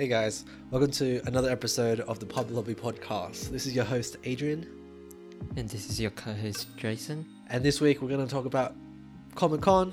[0.00, 3.50] Hey guys, welcome to another episode of the Pub Lobby Podcast.
[3.50, 4.66] This is your host Adrian,
[5.58, 7.26] And this is your co-host Jason.
[7.50, 8.74] and this week we're going to talk about
[9.34, 9.92] Comic Con,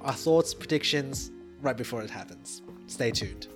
[0.00, 2.62] our thoughts, predictions, right before it happens.
[2.86, 3.46] Stay tuned.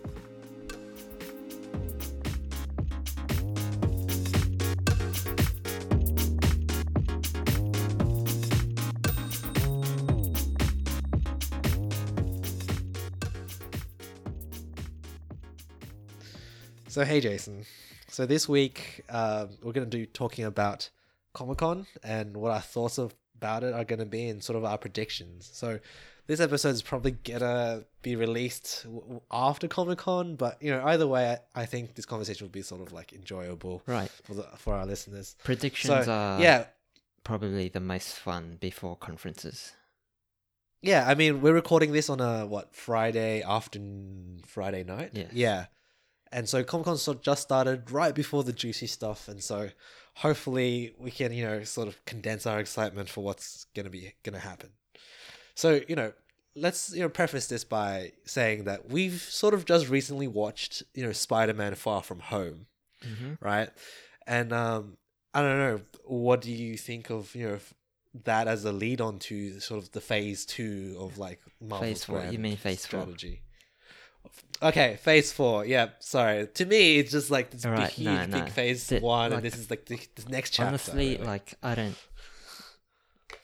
[17.00, 17.64] So hey Jason,
[18.08, 20.90] so this week um, we're going to do talking about
[21.32, 24.58] Comic Con and what our thoughts of, about it are going to be and sort
[24.58, 25.48] of our predictions.
[25.50, 25.78] So
[26.26, 31.06] this episode is probably gonna be released w- after Comic Con, but you know either
[31.08, 34.10] way, I, I think this conversation will be sort of like enjoyable Right.
[34.10, 35.36] for the, for our listeners.
[35.42, 36.66] Predictions So are yeah,
[37.24, 39.72] probably the most fun before conferences.
[40.82, 41.06] yeah.
[41.08, 45.12] I mean, we're recording this on a what Friday afternoon, Friday night.
[45.14, 45.30] Yes.
[45.32, 45.64] Yeah.
[46.32, 49.70] And so Comic Con sort of just started right before the juicy stuff, and so
[50.14, 54.38] hopefully we can you know sort of condense our excitement for what's gonna be gonna
[54.38, 54.70] happen.
[55.54, 56.12] So you know,
[56.54, 61.04] let's you know preface this by saying that we've sort of just recently watched you
[61.04, 62.66] know Spider Man Far From Home,
[63.04, 63.44] Mm-hmm.
[63.44, 63.70] right?
[64.26, 64.98] And um,
[65.34, 67.58] I don't know, what do you think of you know
[68.24, 72.04] that as a lead on to sort of the phase two of like Marvel's Phase
[72.04, 72.24] four.
[72.30, 73.00] You mean phase four?
[73.02, 73.42] strategy?
[74.62, 75.64] Okay, phase four.
[75.64, 76.46] Yeah, sorry.
[76.46, 78.40] To me, it's just like this Alright, big, huge, no.
[78.40, 80.68] big phase The- one, like- and this is like the, the next chapter.
[80.68, 81.24] Honestly, really.
[81.26, 81.96] like I don't,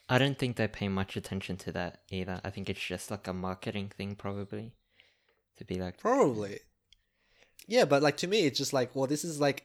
[0.09, 2.41] I don't think they pay much attention to that either.
[2.45, 4.73] I think it's just like a marketing thing, probably,
[5.57, 6.61] to be like, Probably.
[7.67, 9.65] Yeah, but like to me, it's just like, well, this is like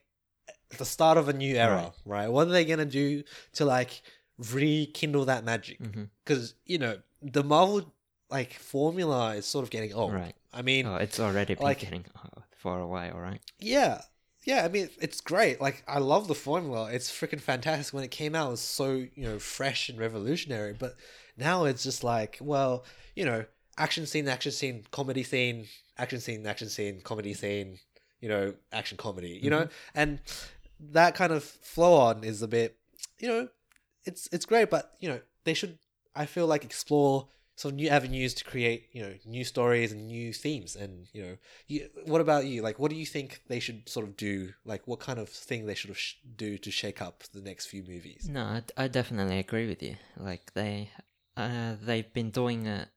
[0.78, 2.30] the start of a new era, right?
[2.30, 4.02] What are they gonna do to like
[4.38, 5.80] rekindle that magic?
[5.80, 6.04] Mm-hmm.
[6.24, 7.94] Because you know the Marvel
[8.32, 10.14] like formula is sort of getting old.
[10.14, 10.34] right.
[10.54, 13.40] I mean, Oh, it's already been like- getting uh, for a while, right?
[13.60, 14.02] yeah,
[14.46, 14.66] yeah.
[14.66, 15.62] I mean, it's great.
[15.62, 16.90] Like I love the formula.
[16.92, 17.94] It's freaking fantastic.
[17.94, 20.74] When it came out, it was so you know fresh and revolutionary.
[20.74, 20.96] But
[21.38, 22.84] now it's just like, well,
[23.16, 23.46] you know,
[23.78, 27.80] action scene, action scene, comedy scene, action scene, action scene, comedy scene.
[28.20, 29.40] You know, action comedy.
[29.42, 30.20] You know, and
[30.92, 32.78] that kind of flow on is a bit,
[33.20, 33.48] you know,
[34.06, 34.70] it's it's great.
[34.70, 35.78] But you know, they should.
[36.16, 37.30] I feel like explore
[37.62, 41.36] some new avenues to create you know new stories and new themes and you know
[41.72, 41.80] you,
[42.12, 44.36] what about you like what do you think they should sort of do
[44.72, 47.84] like what kind of thing they should sh- do to shake up the next few
[47.94, 49.96] movies No, I, I definitely agree with you.
[50.30, 50.90] Like they,
[51.44, 52.88] uh, they've been doing it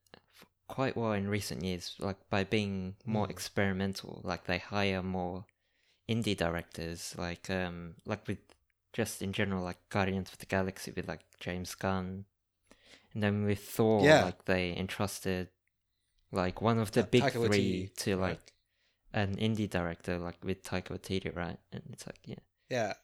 [0.69, 1.85] quite well in recent years.
[1.99, 3.31] Like by being more Mm.
[3.37, 4.21] experimental.
[4.31, 5.45] Like they hire more
[6.09, 7.15] indie directors.
[7.27, 7.77] Like um,
[8.07, 8.39] like with
[8.93, 12.25] just in general, like Guardians of the Galaxy with like James Gunn,
[13.15, 14.25] and then with Thor, Yeah.
[14.25, 15.49] like they entrusted
[16.33, 18.29] like one of the Ta- big Taika three Waititi, to right?
[18.31, 18.53] like
[19.13, 21.59] an indie director, like with Taika Waititi, right?
[21.73, 22.43] And it's like yeah.
[22.71, 22.95] yeah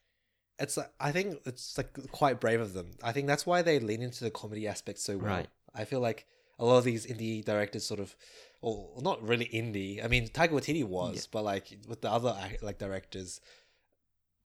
[0.59, 3.79] it's like i think it's like quite brave of them i think that's why they
[3.81, 5.49] lean into the comedy aspect so well Right.
[5.75, 6.27] i feel like
[6.59, 8.15] a lot of these indie directors sort of
[8.61, 11.23] or not really indie i mean Taika Waititi was Yeah.
[11.33, 13.41] but like with the other like directors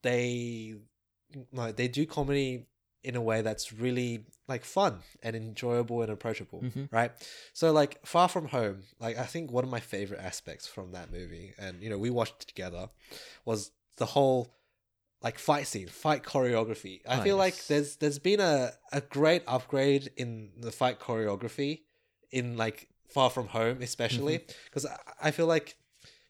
[0.03, 0.75] they
[1.51, 2.65] no, they do comedy
[3.05, 4.93] in a way that's really like fun
[5.23, 6.87] and enjoyable and approachable Mhm.
[6.91, 7.11] right?
[7.53, 11.11] So like far from home like i think one of my favorite aspects from that
[11.11, 12.89] movie and you know we watched it together
[13.45, 14.41] was the whole
[15.21, 17.01] like fight scene fight choreography.
[17.07, 21.81] I Oh, feel like there's there's been a, a great upgrade in the fight choreography
[22.31, 25.77] in like far from home especially because I, I feel like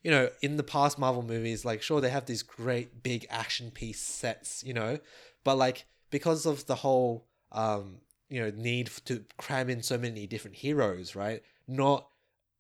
[0.04, 3.72] you know in the past marvel movies like sure they have these great big action
[3.72, 5.00] piece sets you know
[5.44, 7.98] but like because of the whole um
[8.30, 12.08] you know need to cram in so many different heroes right not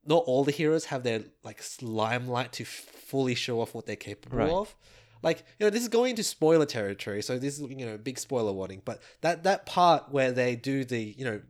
[0.05, 4.37] not all the heroes have their like limelight to fully show off what they're capable
[4.37, 4.49] Right.
[4.49, 4.75] of
[5.23, 8.19] like you know this is going into spoiler territory so this is you know big
[8.19, 11.41] spoiler warning but that that part where they do the you know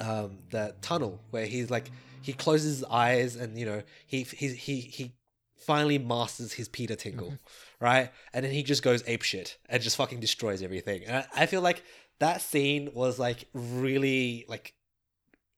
[0.00, 1.90] um the tunnel where he's like
[2.22, 5.12] he closes his eyes and you know he he he he
[5.58, 7.84] finally masters his Peter Tingle, mm-hmm.
[7.84, 8.10] right?
[8.32, 11.04] And then he just goes ape shit and just fucking destroys everything.
[11.04, 11.82] And I, I feel like
[12.20, 14.74] that scene was like really like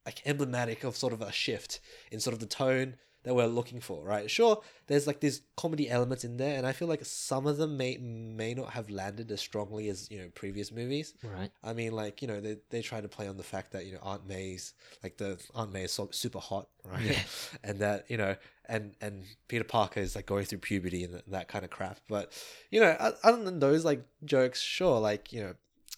[0.07, 1.81] like emblematic of sort of a shift
[2.11, 4.31] in sort of the tone that we're looking for, right?
[4.31, 7.77] Sure, there's like these comedy elements in there, and I feel like some of them
[7.77, 11.15] may may not have landed as strongly as you know previous movies.
[11.23, 11.51] Right.
[11.63, 13.93] I mean, like you know, they they try to play on the fact that you
[13.93, 17.03] know Aunt May's like the Aunt May is so, super hot, right?
[17.03, 17.23] Yeah.
[17.65, 18.37] and that you know,
[18.67, 22.01] and and Peter Parker is like going through puberty and that kind of crap.
[22.09, 22.33] But
[22.71, 25.55] you know, other than those like jokes, sure, like you know,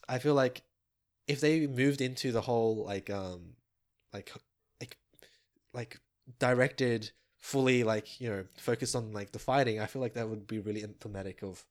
[0.09, 0.63] I feel like
[1.29, 3.55] if they moved into the whole like um
[4.13, 4.33] like
[4.81, 4.97] like
[5.73, 6.01] like
[6.39, 10.47] directed fully like you know focused on like the fighting, I feel like that would
[10.47, 11.65] be really emblematic of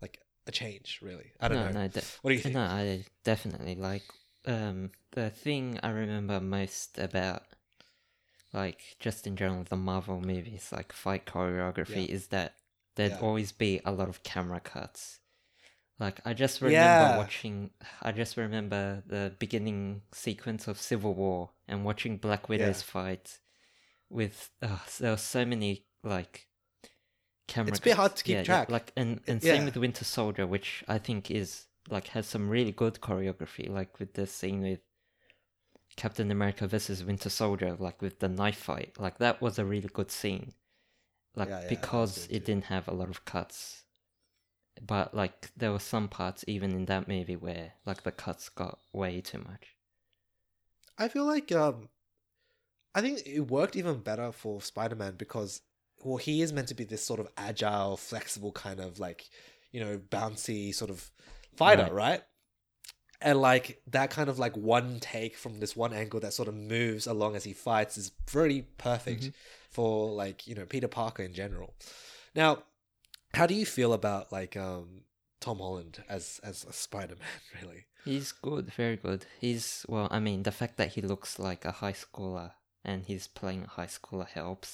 [0.00, 1.00] like a change.
[1.02, 1.80] Really, I don't no, know.
[1.82, 2.54] no, de- what do you think?
[2.54, 4.04] no, I definitely like
[4.46, 7.42] um the thing I remember most about
[8.52, 12.14] like just in general the Marvel movies like fight choreography Yeah.
[12.14, 12.54] is that
[12.94, 13.18] there'd Yeah.
[13.20, 15.20] always be a lot of camera cuts.
[15.98, 17.16] Like I just remember Yeah.
[17.18, 23.38] watching I just remember the beginning sequence of Civil War and watching Black Widow's fight
[24.10, 26.46] with uh, there were so many like
[27.46, 28.70] camera It's a bit hard to keep Yeah, yeah, track.
[28.70, 29.54] like and and Yeah.
[29.54, 33.98] same with Winter Soldier which I think is like has some really good choreography like
[33.98, 34.80] with the scene with
[35.96, 38.98] Captain America versus Winter Soldier like with the knife fight.
[38.98, 40.54] Like that was a really good scene.
[41.36, 43.84] Like Yeah, yeah, because it didn't have a lot of cuts.
[44.80, 48.80] But like there were some parts even in that movie where like the cuts got
[48.92, 49.76] way too much.
[50.98, 51.88] I feel like um,
[52.94, 55.60] I think it worked even better for Spider Man because
[56.04, 59.28] well, he is meant to be this sort of agile, flexible kind of like
[59.72, 61.10] you know bouncy sort of
[61.56, 61.92] fighter, Right.
[61.92, 62.22] right?
[63.20, 66.54] And like that kind of like one take from this one angle that sort of
[66.54, 69.32] moves along as he fights is pretty perfect Mhm.
[69.70, 71.74] for like you know Peter Parker in general.
[72.34, 72.62] Now,
[73.34, 75.02] how do you feel about like um
[75.40, 77.40] Tom Holland as as a Spider Man?
[77.62, 77.84] Really?
[78.04, 81.72] he's good very good he's well i mean the fact that he looks like a
[81.72, 82.52] high schooler
[82.88, 84.70] and he's playing a high schooler helps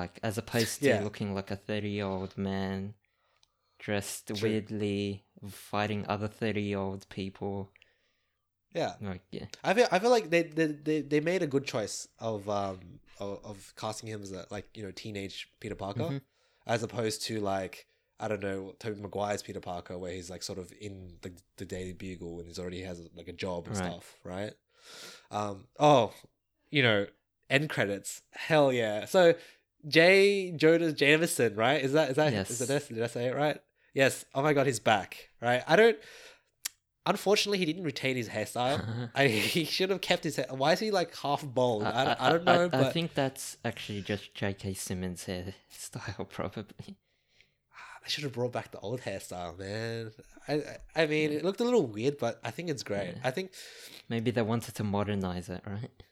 [0.00, 1.02] like as opposed to Yeah.
[1.02, 2.94] looking like a 30 year old man
[3.78, 4.36] dressed True.
[4.42, 7.72] weirdly fighting other 30 year old people
[8.74, 8.94] Yeah.
[9.00, 12.08] like yeah I feel I feel like they they, they, they made a good choice
[12.18, 12.80] of um
[13.18, 16.20] of, of casting him as a like you know teenage Peter Parker Mhm.
[16.66, 17.86] as opposed to like
[18.20, 21.64] I don't know Tobey Maguire's Peter Parker where he's like sort of in the, the
[21.64, 23.92] Daily Bugle and he's already has like a job and Right.
[23.92, 24.52] stuff right
[25.30, 26.12] um oh
[26.70, 27.06] you know
[27.50, 29.34] end credits hell yeah so
[29.86, 32.50] J Jonah Jameson right is that is that Yes.
[32.50, 33.60] is that did I say it right
[33.94, 35.96] yes oh my god he's back right I don't
[37.06, 40.46] unfortunately he didn't retain his hairstyle I, he should have kept his hair.
[40.50, 41.84] Why is he like half bald?
[41.84, 44.74] I, don't- I don't know, I, but I think that's actually just J.K.
[44.74, 46.96] Simmons' hairstyle, probably.
[47.72, 50.10] Ah, I should have brought back the old hairstyle, man.
[50.46, 53.14] I I, I mean, it looked a little weird, but I think it's great.
[53.14, 53.20] Yeah.
[53.24, 53.52] I think
[54.08, 56.02] Maybe they wanted to modernize it, right?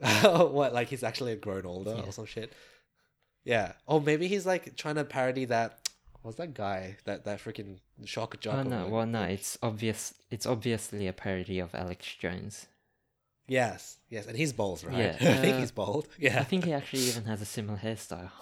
[0.22, 2.02] what like he's actually grown older Yeah.
[2.04, 2.52] or some shit.
[3.44, 3.72] Yeah.
[3.86, 5.88] Or maybe he's like trying to parody that.
[6.22, 6.96] What's that guy?
[7.04, 8.56] That that freaking shock jock.
[8.56, 10.12] Oh no, like, well no, it's obvious.
[10.30, 12.66] It's obviously a parody of Alex Jones.
[13.48, 14.98] Yes, yes, and he's bald, right?
[14.98, 16.08] Yeah, I think uh, he's bald.
[16.18, 18.32] Yeah, I think he actually even has a similar hairstyle.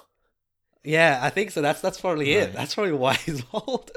[0.82, 1.60] Yeah, I think so.
[1.60, 2.44] That's that's probably Right.
[2.48, 2.52] it.
[2.54, 3.90] That's probably why he's bald.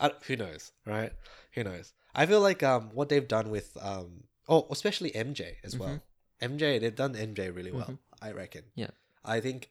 [0.00, 1.12] I, who knows, right?
[1.54, 1.92] Who knows?
[2.14, 6.00] I feel like um what they've done with um oh especially MJ as well.
[6.40, 7.86] MJ they've done MJ really well.
[7.86, 7.98] Mhm.
[8.22, 8.64] I reckon.
[8.74, 8.90] Yeah.
[9.24, 9.70] I think,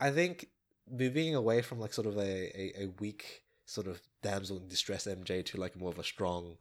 [0.00, 0.48] I think
[0.90, 2.20] moving away from like sort of a,
[2.60, 6.56] a, a weak sort of damsel in distress MJ to like more of a strong,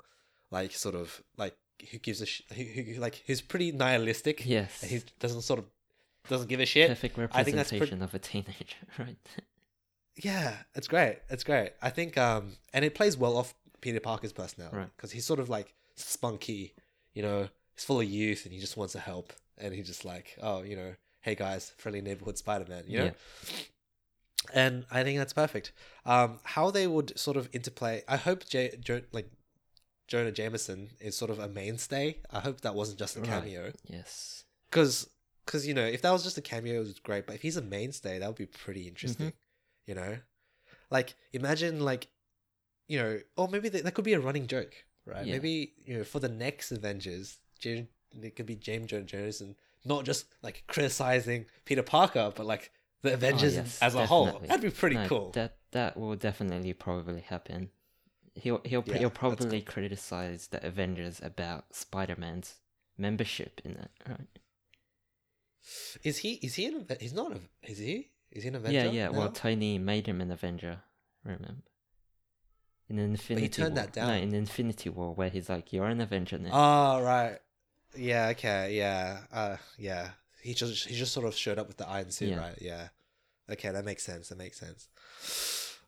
[0.51, 1.55] like sort of like
[1.91, 4.45] who gives a sh- who, who like who's pretty nihilistic.
[4.45, 5.65] Yes, And he doesn't sort of
[6.29, 6.89] doesn't give a shit.
[6.89, 9.17] perfect I think that's representation of a teenager, right?
[10.15, 11.19] Yeah, it's great.
[11.29, 11.71] It's great.
[11.81, 14.89] I think um and it plays well off Peter Parker's personality Right.
[14.95, 16.73] because he's sort of like spunky,
[17.13, 20.03] you know, he's full of youth and he just wants to help and he's just
[20.03, 23.05] like, oh, you know, hey guys, friendly neighborhood Spider-Man, you know?
[23.05, 23.11] Yeah.
[24.53, 25.71] And I think that's perfect.
[26.05, 28.03] Um how they would sort of interplay.
[28.07, 29.29] I hope J- jo- like
[30.07, 32.17] Jonah Jameson is sort of a mainstay.
[32.31, 33.29] I hope that wasn't just a Right.
[33.29, 34.45] cameo Yes.
[34.69, 35.09] because
[35.45, 37.57] because you know if that was just a cameo it was great but if he's
[37.57, 39.31] a mainstay that would be pretty interesting
[39.85, 40.17] you know
[40.91, 42.07] like imagine like
[42.89, 44.73] you know or maybe that, that could be a running joke
[45.05, 45.33] right Yeah.
[45.33, 47.87] maybe you know for the next avengers James,
[48.21, 52.71] it could be james Jones jameson not just like criticizing peter parker but like
[53.01, 56.15] the avengers Oh, yes, as a whole that'd be pretty No, cool That that will
[56.15, 57.69] definitely probably happen.
[58.35, 62.55] He'll he'll Yeah, he'll probably criticize the Avengers about Spider Man's
[62.97, 64.27] membership in it, right?
[66.03, 68.91] is he is he an he's not a is he is he an avenger yeah,
[68.91, 69.09] yeah.
[69.09, 69.29] Well.
[69.29, 70.79] Tony made him an Avenger.
[71.23, 71.63] Remember?
[72.89, 73.83] In Infinity turned War.
[73.83, 74.07] that down.
[74.07, 77.39] No, in Infinity War, where he's like, "You're an Avenger now." Oh right.
[77.95, 79.21] Yeah, okay, yeah.
[79.31, 80.09] Uh yeah.
[80.41, 82.37] He just he just sort of showed up with the iron suit, Yeah.
[82.39, 82.57] right?
[82.61, 82.87] Yeah.
[83.49, 84.29] Okay, that makes sense.
[84.29, 84.87] That makes sense.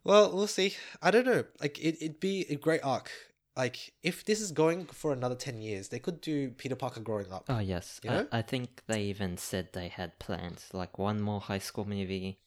[0.04, 0.76] Well, we'll see.
[1.02, 1.44] I don't know.
[1.62, 3.12] Like it it'd be a great arc.
[3.58, 7.32] Like if this is going for another 10 years, they could do Peter Parker growing
[7.32, 7.46] up.
[7.50, 8.28] Oh yes, You know?
[8.32, 12.40] I, I think they even said they had plans, like one more high school movie,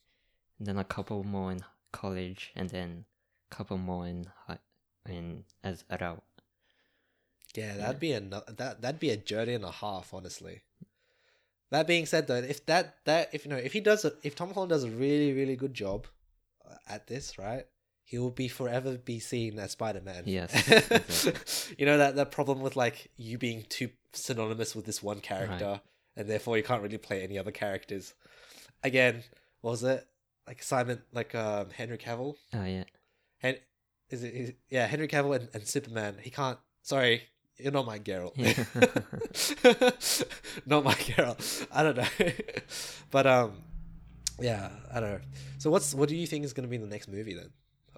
[0.58, 1.60] and then a couple more in
[1.92, 3.04] college, and then
[3.50, 4.58] a couple more in high,
[5.06, 6.22] in as adult.
[7.54, 10.62] Yeah, that'd be a that that'd be a journey and a half, honestly.
[11.70, 14.34] That being said, though, if that that if you know if he does a, if
[14.34, 16.06] Tom Holland does a really really good job
[16.68, 17.64] uh, at this, right,
[18.04, 20.24] he will be forever be seen as Spider Man.
[20.26, 21.76] Yes, exactly.
[21.78, 25.80] you know that that problem with like you being too synonymous with this one character,
[26.16, 28.14] and therefore you can't really play any other characters.
[28.82, 29.22] Again,
[29.62, 30.06] what was it
[30.46, 32.34] like Simon like um Henry Cavill?
[32.54, 32.84] Oh yeah.
[33.38, 33.56] Hen-
[34.10, 36.16] is it is, yeah Henry Cavill and, and Superman?
[36.20, 36.58] He can't.
[36.82, 37.22] Sorry,
[37.62, 38.36] you're not my Geralt.
[40.66, 41.66] not my Geralt.
[41.72, 42.08] I don't know,
[43.10, 43.52] but um,
[44.40, 45.20] yeah, I don't know.
[45.58, 47.50] So what's what do you think is going to be the next movie then?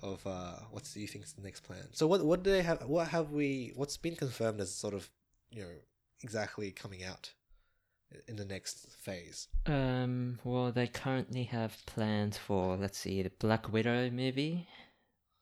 [0.03, 1.89] Of uh, what do you think is the next plan?
[1.93, 2.83] So what what do they have?
[2.85, 3.73] What have we?
[3.75, 5.09] What's been confirmed as sort of
[5.51, 5.69] you know
[6.23, 7.33] exactly coming out
[8.29, 9.49] in the next phase?
[9.67, 10.39] Um.
[10.45, 14.69] Well, they currently have plans for let's see the Black Widow movie,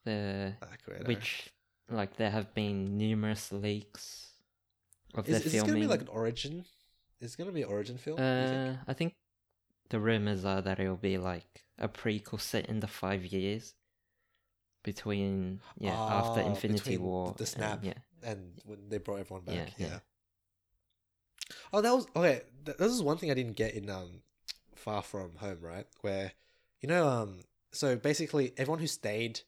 [0.05, 1.07] the Black Widow.
[1.07, 1.51] which
[1.91, 4.31] like there have been numerous leaks
[5.15, 6.65] of is, the is this going to be like an origin?
[7.21, 8.19] Is it going to be an origin film?
[8.19, 8.79] you think?
[8.79, 9.15] Uh, I think
[9.91, 13.75] the rumors are that it'll be like a prequel set in the five years
[14.83, 17.35] between yeah after Ah, Infinity War.
[17.37, 17.85] the and- snap.
[17.85, 19.55] yeah, and when they brought everyone back.
[19.55, 19.87] Yeah, Yeah.
[19.93, 19.99] yeah.
[21.73, 22.43] Oh, that was okay.
[22.65, 24.23] th- This is one thing I didn't get in um,
[24.75, 25.87] Far From Home, right?
[26.01, 26.33] Where,
[26.81, 27.41] you know, um,
[27.73, 29.41] so basically everyone who stayed,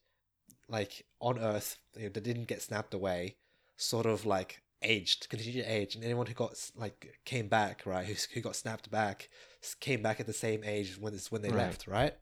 [0.69, 3.37] like on Earth, you know, that didn't get snapped away,
[3.77, 8.07] sort of like aged, continued to age, and anyone who got like came back, right,
[8.07, 9.29] who who got snapped back,
[9.81, 11.59] came back at the same age when it's when they Right.
[11.59, 12.15] left, right?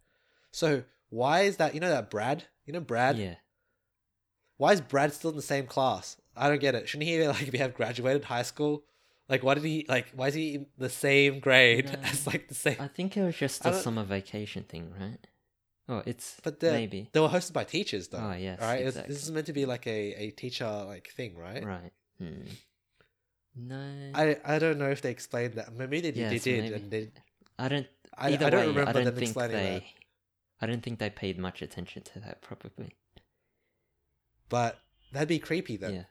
[0.53, 1.75] So why is that?
[1.75, 3.19] You know that Brad, you know Brad.
[3.19, 3.35] yeah.
[4.57, 6.17] Why is Brad still in the same class?
[6.37, 6.89] I don't get it.
[6.89, 8.85] Shouldn't he like be have graduated high school?
[9.29, 10.09] Like, why did he like?
[10.15, 11.99] Why is he in the same grade No.
[12.03, 12.77] as like the same?
[12.79, 15.19] I think it was just a summer vacation thing, right?
[15.93, 18.19] Oh, it's But they maybe they were hosted by teachers, though.
[18.19, 18.87] Oh, yes, right.
[18.87, 19.13] Exactly.
[19.13, 21.65] This is meant to be like a, a teacher like thing, right?
[21.65, 21.93] right.
[22.19, 22.49] Hmm.
[23.55, 25.75] No, I I don't know if they explained that.
[25.75, 26.75] Maybe they, they did, maybe.
[26.75, 27.11] and they.
[27.59, 27.87] I don't.
[28.17, 29.75] I, either I don't way, remember I don't them think explaining they.
[29.75, 29.83] that.
[30.63, 32.41] I don't think they paid much attention to that.
[32.41, 32.95] Probably.
[34.49, 34.79] But
[35.13, 35.89] that'd be creepy though.
[35.89, 36.05] Yeah.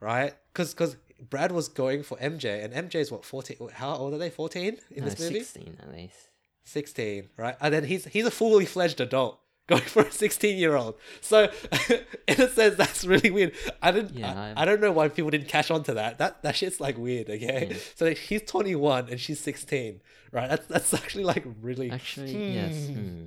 [0.00, 0.34] right?
[0.52, 3.58] Because because Brad was going for MJ, and MJ is what fourteen?
[3.72, 4.30] How old are they?
[4.30, 5.40] Fourteen in no, this movie?
[5.40, 6.29] sixteen at least.
[6.64, 7.56] 16, right?
[7.60, 9.40] And then he's he's a fully fledged adult
[9.70, 10.94] going for a 16 year old.
[11.20, 11.50] So
[12.28, 13.52] in a sense, that's really weird.
[13.82, 14.14] I didn't.
[14.16, 16.18] Yeah, I, I- I don't know why people didn't catch on to that.
[16.18, 17.28] That that shit's like weird.
[17.30, 17.76] Okay, Yeah.
[17.94, 20.00] so like, he's 21 and she's 16,
[20.32, 20.48] right?
[20.48, 21.90] That's that's actually like really.
[21.90, 22.88] Actually, yes.
[22.88, 23.26] Hmm.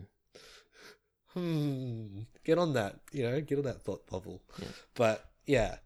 [1.34, 1.40] Hmm.
[1.40, 2.20] Hmm.
[2.44, 3.00] Get on that.
[3.12, 4.42] You know, get on that thought bubble.
[4.60, 4.68] Yeah.
[4.96, 5.78] But yeah.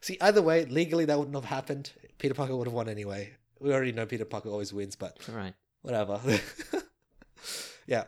[0.00, 1.90] See, either way, legally that wouldn't have happened.
[2.18, 3.32] Peter Parker would have won anyway.
[3.60, 5.54] We already know Peter Parker always wins, but Right.
[5.82, 6.20] Whatever.
[7.86, 8.04] yeah.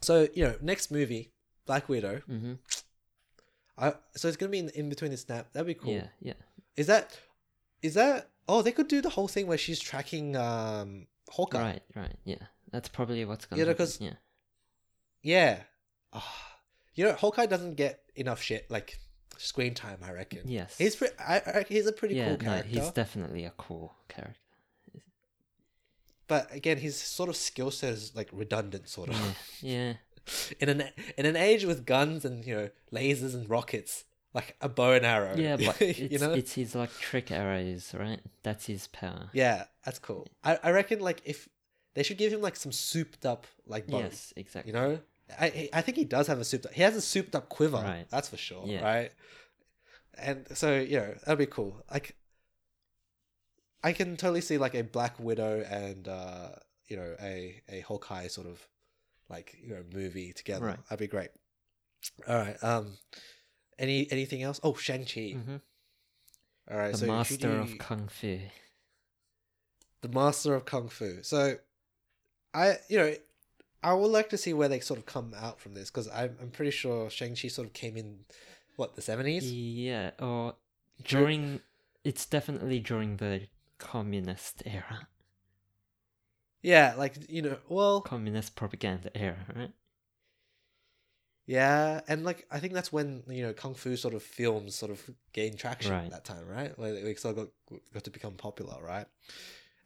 [0.00, 1.32] So you know, next movie,
[1.66, 2.22] Black Widow.
[2.30, 2.54] Mm-hmm.
[3.78, 5.52] I so it's gonna be in, in between the snap.
[5.52, 5.92] That'd be cool.
[5.92, 6.06] Yeah.
[6.20, 6.34] Yeah.
[6.76, 7.18] Is that?
[7.82, 8.28] Is that?
[8.48, 11.60] Oh, they could do the whole thing where she's tracking um Hawkeye.
[11.60, 11.82] Right.
[11.94, 12.16] Right.
[12.24, 12.36] Yeah.
[12.72, 13.60] That's probably what's gonna.
[13.60, 14.14] Yeah, to because- Yeah.
[15.22, 15.58] Yeah.
[16.12, 16.56] Ah.
[16.94, 18.98] you know, Hawkeye doesn't get enough shit like
[19.38, 19.98] screen time.
[20.02, 20.42] I reckon.
[20.44, 20.76] Yes.
[20.76, 22.28] He's pre- I, I, he's a pretty yeah.
[22.28, 22.68] cool no, character.
[22.68, 24.38] he's definitely a cool character.
[26.30, 29.16] But again, his sort of skill set is like redundant, sort of.
[29.16, 29.72] Mm, yeah.
[29.72, 29.92] Yeah.
[30.60, 30.84] in an
[31.16, 35.04] in an age with guns and you know lasers and rockets, like a bow and
[35.04, 35.34] arrow.
[35.36, 36.32] Yeah, but it's, you know.
[36.32, 38.20] it's his like trick arrows, right?
[38.44, 39.28] That's his power.
[39.32, 40.28] Yeah, that's cool.
[40.44, 41.48] I, I reckon like if
[41.94, 43.98] they should give him like some souped up like bow.
[43.98, 44.72] Yes, exactly.
[44.72, 45.00] You know,
[45.36, 46.74] I I think he does have a souped up.
[46.74, 47.78] He has a souped up quiver.
[47.78, 48.06] Right.
[48.08, 48.62] That's for sure.
[48.66, 48.84] Yeah.
[48.84, 49.10] Right.
[50.16, 51.82] And so you know that'd be cool.
[51.90, 52.14] Like,
[53.82, 56.50] I can totally see like a Black Widow and uh
[56.88, 58.66] you know a a Hawkeye sort of
[59.28, 60.66] like you know movie together.
[60.66, 60.78] Right.
[60.88, 61.30] That'd be great.
[62.28, 62.62] All right.
[62.62, 62.98] Um.
[63.78, 64.60] Any anything else?
[64.62, 65.38] Oh, Shang Chi.
[65.38, 65.56] hmm
[66.70, 66.92] All right.
[66.92, 68.38] The so master of kung fu.
[70.02, 71.22] the master of kung fu.
[71.22, 71.56] So,
[72.52, 73.14] I you know,
[73.82, 76.36] I would like to see where they sort of come out from this because I'm
[76.42, 78.20] I'm pretty sure Shang Chi sort of came in,
[78.76, 79.50] what the seventies.
[79.50, 80.56] Yeah, or
[81.04, 81.60] during.
[82.02, 83.42] It's definitely during the
[83.80, 85.08] communist era,
[86.62, 89.72] Yeah, like you know, well, communist propaganda era, right?
[91.46, 94.92] yeah, and like I think that's when you know kung fu sort of films sort
[94.92, 96.78] of gained traction at that time, right?
[96.78, 99.06] Like they sort of got got to become popular, right?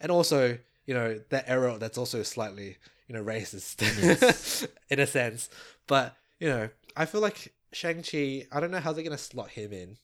[0.01, 2.77] And also, you know, that era that's also slightly
[3.09, 4.67] you know racist Yes.
[4.91, 5.49] in a sense,
[5.87, 8.47] but you know, I feel like Shang Chi.
[8.53, 9.97] I don't know how they're gonna slot him in.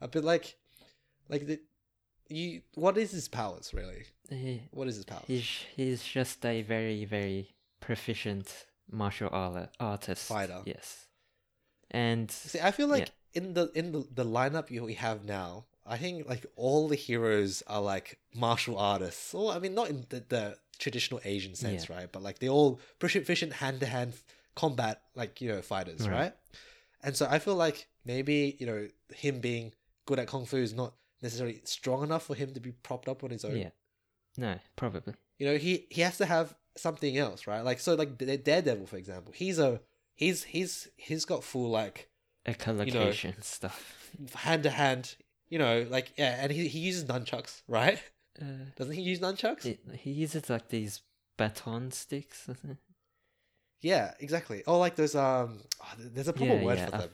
[0.00, 0.56] A bit like,
[1.28, 1.60] like the,
[2.30, 2.62] you.
[2.74, 4.04] What is his powers really?
[4.30, 5.24] He, What is his powers?
[5.26, 10.62] he's he's just a very very proficient martial art artist Fighter.
[10.64, 11.06] Yes,
[11.90, 15.64] and See, I feel like in the in the, the lineup you we have now,
[15.86, 19.34] I think like all the heroes are like martial artists.
[19.34, 22.08] Or I mean, not in the, the traditional Asian sense, right?
[22.10, 24.14] But like they all proficient hand to hand
[24.54, 26.10] combat, like you know, fighters, Right.
[26.18, 26.32] right?
[27.02, 29.72] And so I feel like maybe you know him being
[30.06, 33.22] good at kung fu is not necessarily strong enough for him to be propped up
[33.24, 33.56] on his own.
[33.56, 33.70] Yeah.
[34.36, 35.14] No, probably.
[35.38, 37.62] You know, he he has to have something else, right?
[37.62, 39.80] Like so, like Da- Daredevil, for example, he's a
[40.14, 42.08] he's he's he's got full like
[42.46, 44.08] Echolocation stuff.
[44.34, 45.16] hand to hand.
[45.48, 48.00] You know, like yeah, and he he uses nunchucks, right?
[48.40, 48.44] Uh,
[48.76, 49.66] Doesn't he use nunchucks?
[49.66, 51.02] it, he uses like these
[51.36, 52.46] baton sticks.
[52.46, 53.88] doesn't he?
[53.88, 54.62] Yeah, exactly.
[54.66, 57.10] Oh, like those um, oh, there's a proper Yeah, word yeah, for I- them.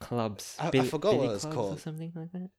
[0.00, 0.56] Clubs.
[0.58, 1.76] I- I Billy- forgot what it was called.
[1.76, 2.50] Or something like that.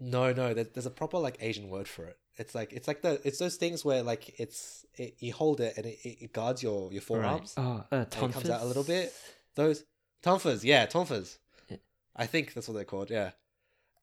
[0.00, 2.16] No, no, there, there's a proper like Asian word for it.
[2.36, 5.74] It's like it's like the it's those things where like it's it, you hold it
[5.76, 7.54] and it, it guards your your forearms.
[7.56, 7.64] Right.
[7.90, 9.12] Oh, uh, it comes out a little bit.
[9.56, 9.84] Those
[10.22, 11.38] tonfas, yeah, tonfas.
[11.68, 11.78] Yeah.
[12.14, 13.10] I think that's what they're called.
[13.10, 13.32] Yeah,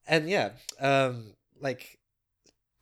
[0.06, 0.50] and yeah,
[0.80, 1.98] um, like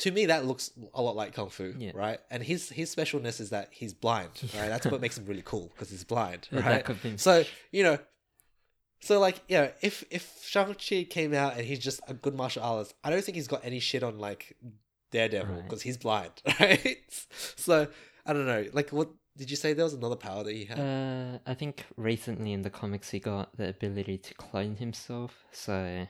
[0.01, 1.93] to me that looks a lot like kung fu, Yeah.
[1.95, 2.19] right?
[2.33, 4.69] And his his specialness is that he's blind, right?
[4.69, 7.03] That's what makes him really cool because he's blind, Yeah, right?
[7.03, 7.17] Be.
[7.17, 7.99] So you know,
[9.05, 12.35] so like you know, if if Shang Chi came out and he's just a good
[12.35, 14.57] martial artist, I don't think he's got any shit on like
[15.13, 15.65] Daredevil Right.
[15.65, 16.99] because he's blind, right?
[17.57, 17.87] so
[18.27, 18.67] I don't know.
[18.73, 19.73] Like, what did you say?
[19.73, 20.79] There was another power that he had.
[20.81, 25.45] Uh, I think recently in the comics he got the ability to clone himself.
[25.53, 26.07] So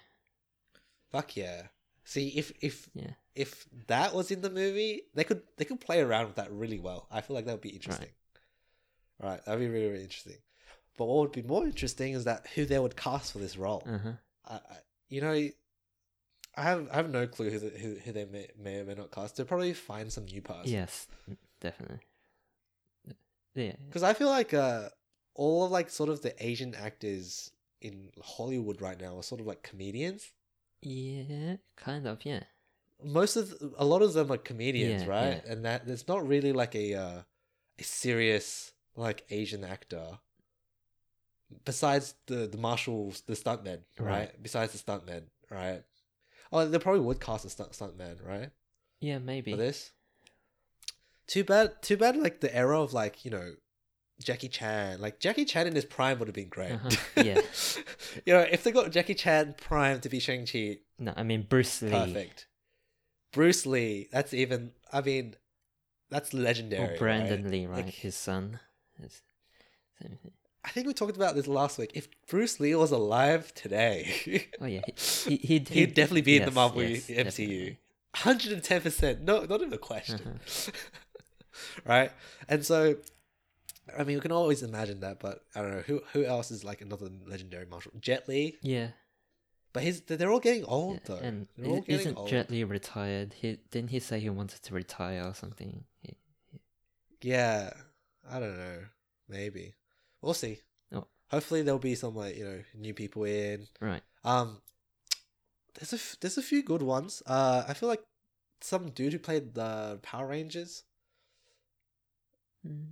[1.11, 1.63] Fuck yeah!
[2.05, 6.01] See, if if yeah, if that was in the movie, they could they could play
[6.01, 7.07] around with that really well.
[7.11, 8.09] I feel like that would be interesting.
[9.23, 10.39] Right, that'd be really really interesting.
[10.97, 13.83] But what would be more interesting is that who they would cast for this role.
[13.87, 14.13] uh huh.
[14.49, 14.77] I, I,
[15.09, 15.33] you know,
[16.57, 18.95] I have I have no clue who the, who who they may, may or may
[18.95, 19.37] not cast.
[19.37, 20.71] They'll probably find some new person.
[20.73, 21.07] Yes,
[21.61, 22.01] definitely.
[23.55, 24.89] Yeah, because I feel like uh,
[25.35, 29.47] all of like sort of the Asian actors in Hollywood right now are sort of
[29.47, 30.33] like comedians.
[30.83, 32.25] yeah, kind of.
[32.25, 32.43] Yeah,
[33.03, 35.43] Most of a lot of them are comedians, Yeah, right?
[35.45, 35.53] yeah.
[35.53, 37.23] And that there's not really like a uh,
[37.79, 40.19] a serious like Asian actor.
[41.65, 44.11] Besides the the marshals, the stuntmen, right?
[44.11, 44.43] Right.
[44.43, 45.83] Besides the stuntmen, right?
[46.53, 48.51] Oh, they probably would cast a stunt stuntman, right?
[49.01, 49.51] yeah, maybe.
[49.51, 49.93] for this.
[51.27, 51.83] Too bad.
[51.83, 52.17] Too bad.
[52.17, 53.55] Like the era of like you know,
[54.23, 55.01] Jackie Chan.
[55.01, 56.73] Like Jackie Chan in his prime would have been great.
[56.73, 57.41] Uh-huh, yeah.
[58.27, 61.47] you know, if they got Jackie Chan prime to be Shang Chi, No, I mean
[61.49, 62.47] Bruce Lee perfect.
[63.33, 64.09] Bruce Lee.
[64.13, 64.73] That's even.
[64.93, 65.35] I mean,
[66.11, 66.95] that's legendary.
[66.95, 67.51] or Brandon right?
[67.51, 67.85] Lee, right?
[67.87, 68.61] Like, His son.
[69.03, 69.23] It's
[70.01, 70.33] same thing.
[70.65, 71.91] I think we talked about this last week.
[71.95, 76.43] If Bruce Lee was alive today, Oh yeah, he, he, he'd, he'd definitely be in
[76.43, 77.77] the yes, Marvel yes, MCU.
[78.15, 79.21] hundred and ten percent.
[79.23, 80.21] No, not even a question.
[80.25, 80.73] Uh-huh.
[81.87, 82.11] right?
[82.49, 82.97] And so,
[83.97, 86.65] I mean, we can always imagine that, but I don't know who who else is
[86.65, 87.93] like another legendary martial.
[88.01, 88.89] Jet Li, Yeah,
[89.75, 91.01] but his they're all getting old yeah.
[91.07, 91.17] though.
[91.23, 92.29] and they're all i- getting isn't old.
[92.29, 93.35] Jet Li retired?
[93.35, 95.85] He didn't he say he wanted to retire or something?
[96.01, 96.17] He-
[97.21, 97.73] Yeah,
[98.31, 98.79] I don't know.
[99.29, 99.75] Maybe
[100.25, 100.61] we'll see.
[100.93, 101.07] Oh.
[101.31, 103.67] Hopefully, there'll be some like you know new people in.
[103.81, 104.03] right.
[104.25, 104.61] Um,
[105.75, 107.23] there's a f- there's a few good ones.
[107.27, 108.03] Uh, I feel like
[108.61, 110.85] some dude who played the Power Rangers,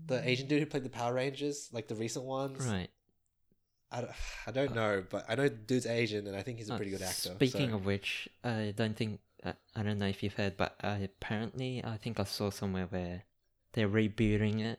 [0.07, 2.67] the Asian dude who played the Power Rangers, like the recent ones.
[2.67, 2.91] Right.
[3.91, 4.11] I don't,
[4.47, 6.77] I don't know, but I know the dude's Asian, and I think he's a Uh,
[6.77, 7.31] pretty good actor.
[7.35, 10.77] Speaking so- of which, I don't think uh, I don't know if you've heard, but
[10.83, 13.25] uh, apparently I think I saw somewhere where
[13.73, 14.79] they're rebooting it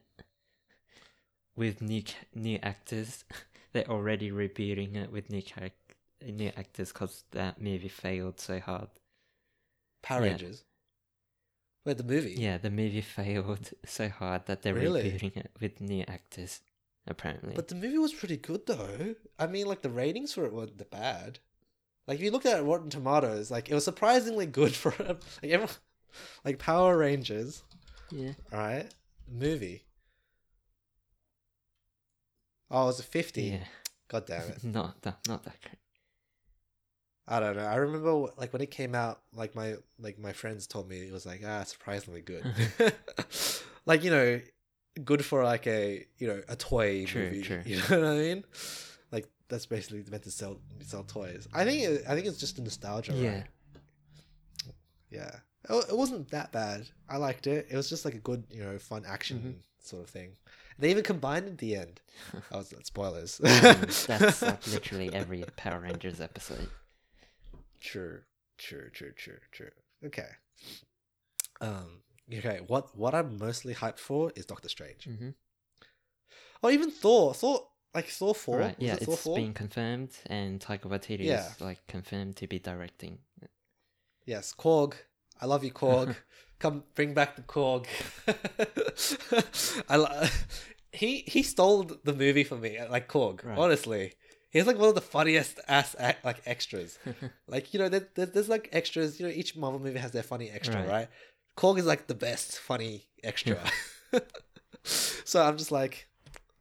[1.56, 3.24] with new new actors.
[3.74, 5.42] they're already rebooting it with new
[6.26, 8.90] new actors because that movie failed so hard.
[10.02, 10.32] Power yeah.
[10.32, 10.64] Rangers.
[11.86, 12.36] Wait, the movie?
[12.38, 15.12] Yeah, the movie failed so hard that they're Really?
[15.12, 16.62] rebooting it with new actors.
[17.06, 19.16] Apparently, But the movie was pretty good though.
[19.38, 21.40] I mean, like the ratings for it weren't that bad.
[22.08, 25.70] Like if you look at Rotten Tomatoes, like it was surprisingly good for like everyone,
[26.46, 27.64] like Power Rangers.
[28.10, 28.90] yeah, All right,
[29.30, 29.84] movie.
[32.74, 33.44] Oh, it was a fifty.
[33.44, 33.64] yeah,
[34.10, 34.64] God damn it!
[34.64, 35.78] not that, not that great.
[37.28, 37.66] I don't know.
[37.66, 41.14] I remember like when it came out, like my like my friends told me it
[41.14, 42.44] was like ah surprisingly good.
[43.86, 44.42] like you know,
[45.06, 47.42] good for like a you know a toy True, movie.
[47.44, 47.62] true.
[47.66, 48.44] You know what I mean?
[49.12, 51.48] Like that's basically meant to sell sell toys.
[51.54, 53.14] I think it, I think it's just a nostalgia.
[53.14, 53.44] Yeah, right?
[55.12, 55.36] yeah.
[55.70, 56.90] It, it wasn't that bad.
[57.08, 57.68] I liked it.
[57.70, 59.60] It was just like a good you know fun action Mm-hmm.
[59.82, 60.32] sort of thing.
[60.80, 62.02] They even combined at the end.
[62.52, 63.38] Was spoilers.
[64.08, 66.70] That's like literally every Power Rangers episode.
[67.80, 68.22] True,
[68.58, 69.72] true, true, true, true.
[70.06, 70.30] Okay.
[71.62, 72.02] Um.
[72.34, 72.60] Okay.
[72.68, 75.06] What what I'm mostly hyped for is Doctor Strange.
[75.06, 75.30] hmm
[76.64, 77.34] Oh, even Thor.
[77.34, 78.60] Thor, like Thor four.
[78.60, 79.36] Right, yeah, it Thor it's 4?
[79.36, 81.50] been confirmed, and Taika Waititi Yeah.
[81.50, 83.20] is like confirmed to be directing.
[84.26, 84.94] Yes, Korg.
[85.42, 86.16] I love you, Korg.
[86.64, 87.86] Come bring back the Korg.
[89.90, 90.30] I
[90.92, 93.44] he he stole the movie for me, like Korg.
[93.46, 93.58] Right.
[93.58, 94.14] Honestly,
[94.52, 96.98] he's like one of the funniest ass like extras.
[97.48, 99.20] like you know, there, there- there's like extras.
[99.20, 100.90] You know, each Marvel movie has their funny extra, Right.
[100.90, 101.08] right?
[101.58, 103.60] Korg is like the best funny extra.
[104.84, 106.08] so I'm just like,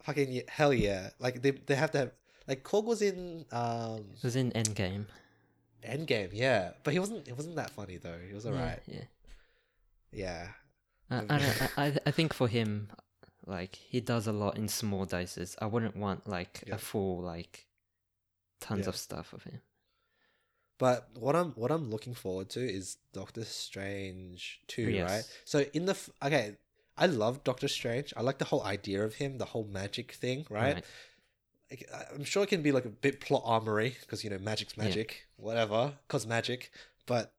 [0.03, 1.11] fucking hell yeah!
[1.19, 2.11] Like they they have to have
[2.49, 5.07] like Korg was in um It was in Endgame.
[5.85, 7.27] Endgame, yeah, but he wasn't.
[7.29, 8.19] It wasn't that funny though.
[8.29, 8.81] He was alright.
[8.87, 8.95] Yeah.
[8.99, 9.05] Yeah,
[10.16, 10.46] Uh,
[11.11, 11.16] I,
[11.77, 12.88] I, I- I think for him,
[13.46, 15.57] like he does a lot in small doses.
[15.61, 16.77] I wouldn't want like Yeah.
[16.77, 17.66] a full like
[18.61, 18.88] tons Yeah.
[18.90, 19.61] of stuff of him.
[20.79, 25.11] But what I'm what I'm looking forward to is Doctor Strange two, Yes.
[25.11, 25.25] right?
[25.44, 26.57] So in the f- okay,
[26.96, 28.12] I love Doctor Strange.
[28.16, 30.75] I like the whole idea of him, the whole magic thing, right?
[30.77, 30.85] Right.
[32.14, 34.85] I'm sure it can be like a bit plot armory because you know magic's Yeah.
[34.85, 36.70] magic, whatever, cause magic.
[37.07, 37.33] But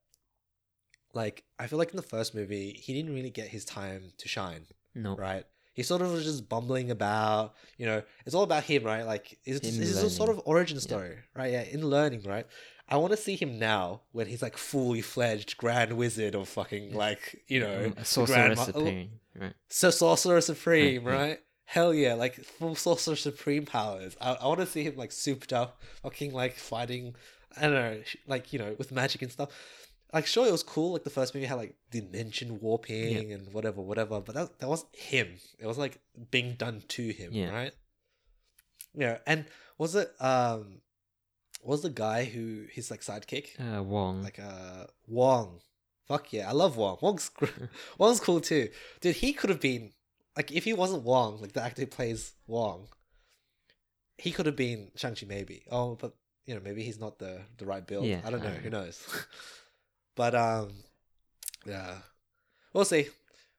[1.13, 4.27] like, I feel like in the first movie, he didn't really get his time to
[4.27, 5.15] shine, No.
[5.15, 5.45] right?
[5.73, 8.03] He sort of was just bumbling about, you know.
[8.25, 9.03] It's all about him, right?
[9.03, 10.81] Like, it's, Him it's a sort of origin Yeah.
[10.81, 11.51] story, right?
[11.51, 12.45] Yeah, in learning, right?
[12.87, 16.93] I want to see him now when he's like fully fledged grand wizard or fucking
[16.93, 19.09] like you know Mm, a sorcerer Grand Ma- supreme.
[19.39, 19.53] Right.
[19.69, 21.39] so sorcerer supreme, Right, right?
[21.65, 24.15] Hell yeah, like full sorcerer supreme powers.
[24.19, 27.15] I, I want to see him like souped up, fucking like fighting.
[27.57, 29.49] I don't know, like you know, with magic and stuff.
[30.13, 30.93] Like sure, it was cool.
[30.93, 34.21] Like the first movie had like dimension warping and whatever, whatever.
[34.21, 35.27] But that that wasn't him.
[35.59, 35.99] It was like
[36.31, 37.49] being done to him, Yeah.
[37.51, 37.73] right?
[38.95, 39.45] Yeah, and
[39.79, 40.81] was it um,
[41.63, 43.59] was the guy who his like sidekick?
[43.59, 44.21] Uh, Wong.
[44.23, 45.61] like uh Wong.
[46.07, 46.97] Fuck yeah, I love Wong.
[47.01, 47.31] Wong's
[47.97, 48.69] Wong's cool too,
[49.01, 49.15] dude.
[49.15, 49.93] He could have been
[50.37, 52.87] like if he wasn't Wong, like the actor who plays Wong,
[54.17, 55.63] he could have been Shang Chi maybe.
[55.71, 56.13] Oh, but
[56.45, 58.05] you know maybe he's not the the right build.
[58.05, 58.49] Yeah, I don't know.
[58.49, 59.01] I Who knows?
[60.15, 60.71] but um,
[61.65, 61.95] yeah,
[62.73, 63.07] we'll see.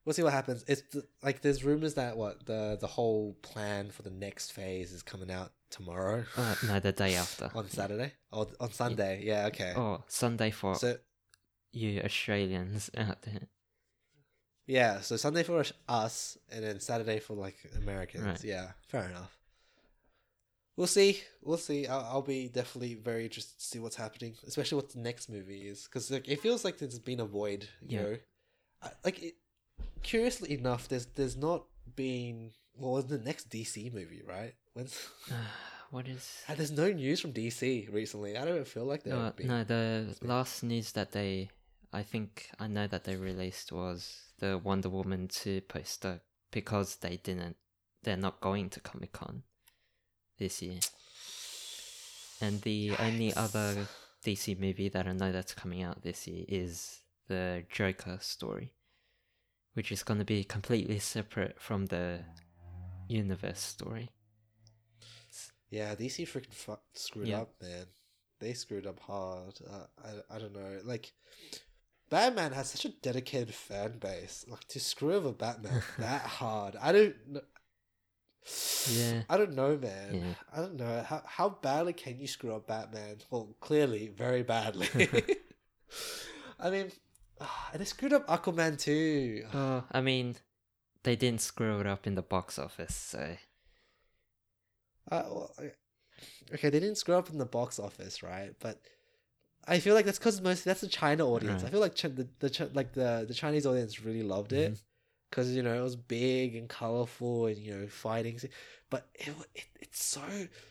[0.05, 0.65] We'll see what happens.
[0.69, 4.93] It's th- like there's rumors that what the the whole plan for the next phase
[4.93, 7.51] is coming out tomorrow uh, no, the day after.
[7.55, 9.23] on Saturday or on Sunday.
[9.25, 9.73] Yeah, okay.
[9.75, 10.97] Oh, Sunday for So
[11.73, 13.49] you Australians out there.
[14.67, 18.25] Yeah, so Sunday for us- us, and then Saturday for like Americans.
[18.25, 18.45] Right.
[18.45, 19.37] Yeah, fair enough.
[20.77, 21.23] We'll see.
[21.43, 21.87] We'll see.
[21.87, 25.69] I'll, I'll be definitely very interested to see what's happening, especially what the next movie
[25.69, 27.69] is, because like it feels like there's been a void.
[27.81, 28.03] You Yeah.
[28.03, 28.17] know,
[28.83, 29.35] I, like it,
[30.03, 34.55] curiously enough, there's there's not been what was the next DC movie, right?
[34.73, 35.35] When's uh,
[35.91, 36.43] what is?
[36.57, 38.37] There's no news from DC recently.
[38.37, 41.51] I don't feel like there No, no, the last news that they,
[41.93, 47.19] I think I know that they released was the Wonder Woman 2 poster because they
[47.19, 47.57] didn't,
[48.03, 49.45] they're not going to Comic Con
[50.39, 50.81] this year.
[52.41, 53.87] And the only other
[54.25, 58.73] DC movie that I know that's coming out this year is the Joker story,
[59.75, 62.21] which is going to be completely separate from the
[63.09, 64.11] universe story.
[65.71, 67.43] Yeah, DC freaking fu- screwed Yeah.
[67.43, 67.87] up, man.
[68.41, 69.59] They screwed up hard.
[69.69, 70.81] Uh, I I don't know.
[70.85, 71.13] Like,
[72.11, 74.45] Batman has such a dedicated fan base.
[74.49, 77.17] Like to screw over Batman that hard, I don't.
[78.91, 79.23] Yeah.
[79.31, 80.15] I don't know, man.
[80.15, 80.35] Yeah.
[80.53, 83.17] I don't know how how badly can you screw up Batman?
[83.31, 84.89] Well, clearly, very badly.
[86.61, 86.93] I mean,
[87.73, 89.45] and they screwed up Aquaman too.
[89.55, 90.37] Oh, I mean,
[91.03, 93.37] they didn't screw it up in the box office, so
[95.11, 95.55] Uh, well,
[96.53, 98.53] okay, they didn't screw up in the box office, right?
[98.61, 98.81] But
[99.67, 101.65] I feel like that's because mostly that's the China audience.
[101.65, 104.73] I feel like Ch- the the Ch- like the the Chinese audience really loved it
[104.73, 104.81] Mhm.
[105.35, 108.39] Because you know it was big and colorful and you know fighting.
[108.89, 110.23] But it, it it's so.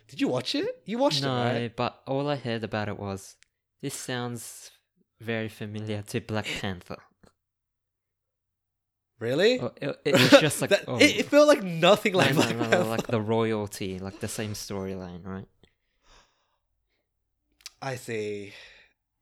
[0.07, 0.81] Did you watch it?
[0.85, 1.35] You watched no.
[1.35, 1.75] it, right?
[1.75, 3.35] But all I heard about it was
[3.81, 4.71] this sounds
[5.19, 6.97] very familiar to Black Panther.
[9.19, 9.59] Really?
[9.59, 12.35] Oh, it, it was just like That- oh, it, it felt like nothing like no,
[12.35, 12.83] Black no, no, Panther.
[12.89, 15.47] like the royalty, like the same storyline, right?
[17.81, 18.53] I see.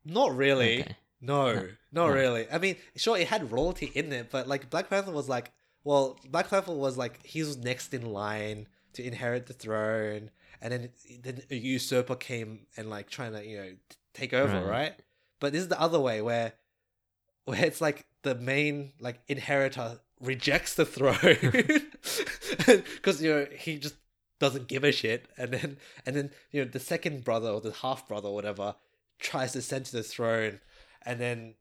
[0.05, 0.81] Not really.
[0.81, 0.95] Okay.
[1.21, 2.13] No, No, not no.
[2.13, 2.47] really.
[2.51, 5.51] I mean, sure, it had royalty in it, but like Black Panther was like,
[5.83, 10.31] well, Black Panther was like he was next in line to inherit the throne,
[10.61, 10.89] and then
[11.23, 13.71] then a usurper came and like trying to you know
[14.13, 14.67] take over, Right.
[14.67, 14.93] right?
[15.39, 16.53] But this is the other way where
[17.45, 21.15] where it's like the main like inheritor rejects the throne
[22.95, 23.95] because you know he just
[24.39, 27.71] doesn't give a shit, and then and then you know the second brother or the
[27.71, 28.75] half brother or whatever
[29.19, 30.59] tries to ascend to the throne,
[31.05, 31.55] and then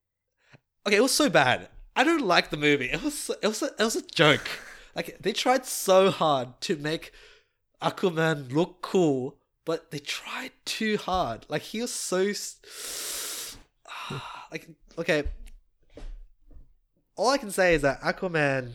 [0.87, 1.69] okay, it was so bad.
[1.97, 2.87] I don't like the movie.
[2.91, 4.49] It was so- it was a, it was a joke.
[4.95, 7.13] Like they tried so hard to make
[7.83, 11.47] Aquaman look cool, but they tried too hard.
[11.49, 12.19] Like he was so
[14.53, 15.25] like okay.
[17.17, 18.73] all I can say is that Aquaman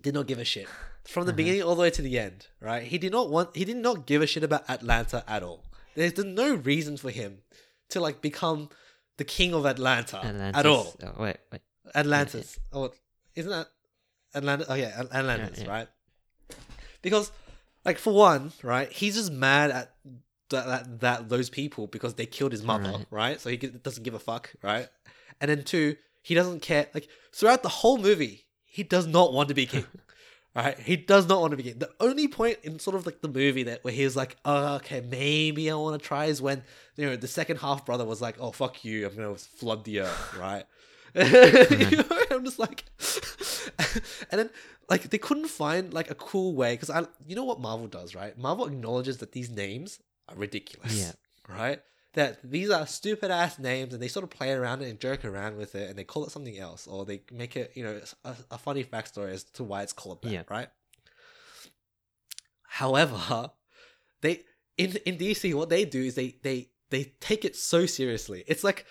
[0.00, 0.66] did not give a shit
[1.04, 1.36] from the Uh-huh.
[1.36, 2.46] beginning all the way to the end.
[2.60, 2.82] Right?
[2.84, 3.56] He did not want.
[3.56, 5.64] He did not give a shit about Atlanta at all.
[5.94, 7.38] There's no reason for him
[7.90, 8.68] to like become
[9.20, 10.58] the king of Atlanta Atlantis.
[10.58, 10.94] at all.
[11.04, 11.60] Oh, wait, wait.
[11.94, 12.58] Atlantis.
[12.72, 12.90] Oh,
[13.34, 13.68] isn't that
[14.34, 14.66] Atlantis?
[14.70, 15.68] Oh yeah, At- Atlantis, yeah.
[15.68, 15.88] right?
[17.02, 17.30] Because,
[17.84, 19.94] like, for one, right, he's just mad at
[20.48, 23.06] that, that, that those people because they killed his mother, Right.
[23.10, 23.40] right?
[23.40, 24.88] So he doesn't give a fuck, right?
[25.40, 26.86] And then two, he doesn't care.
[26.94, 29.84] Like throughout the whole movie, he does not want to be king.
[30.54, 31.78] Right, he does not want to be king.
[31.78, 34.74] The only point in sort of like the movie that where he was like, oh,
[34.76, 36.64] okay, maybe I want to try is when
[36.96, 40.00] you know the second half brother was like, oh fuck you, I'm gonna flood the
[40.00, 40.64] earth, right?
[41.14, 42.84] you know, I'm just like,
[44.30, 44.50] and then
[44.88, 48.14] like they couldn't find like a cool way because I, you know what Marvel does,
[48.14, 48.36] right?
[48.36, 51.12] Marvel acknowledges that these names are ridiculous, Yeah.
[51.54, 51.80] right?
[52.14, 55.24] That these are stupid ass names, and they sort of play around it and joke
[55.24, 58.00] around with it, and they call it something else, or they make it, you know,
[58.24, 60.42] a, a funny backstory as to why it's called that, Yeah.
[60.50, 60.68] right?
[62.64, 63.50] However,
[64.22, 64.42] they
[64.76, 68.44] in in DC what they do is they they they take it so seriously.
[68.46, 68.86] It's like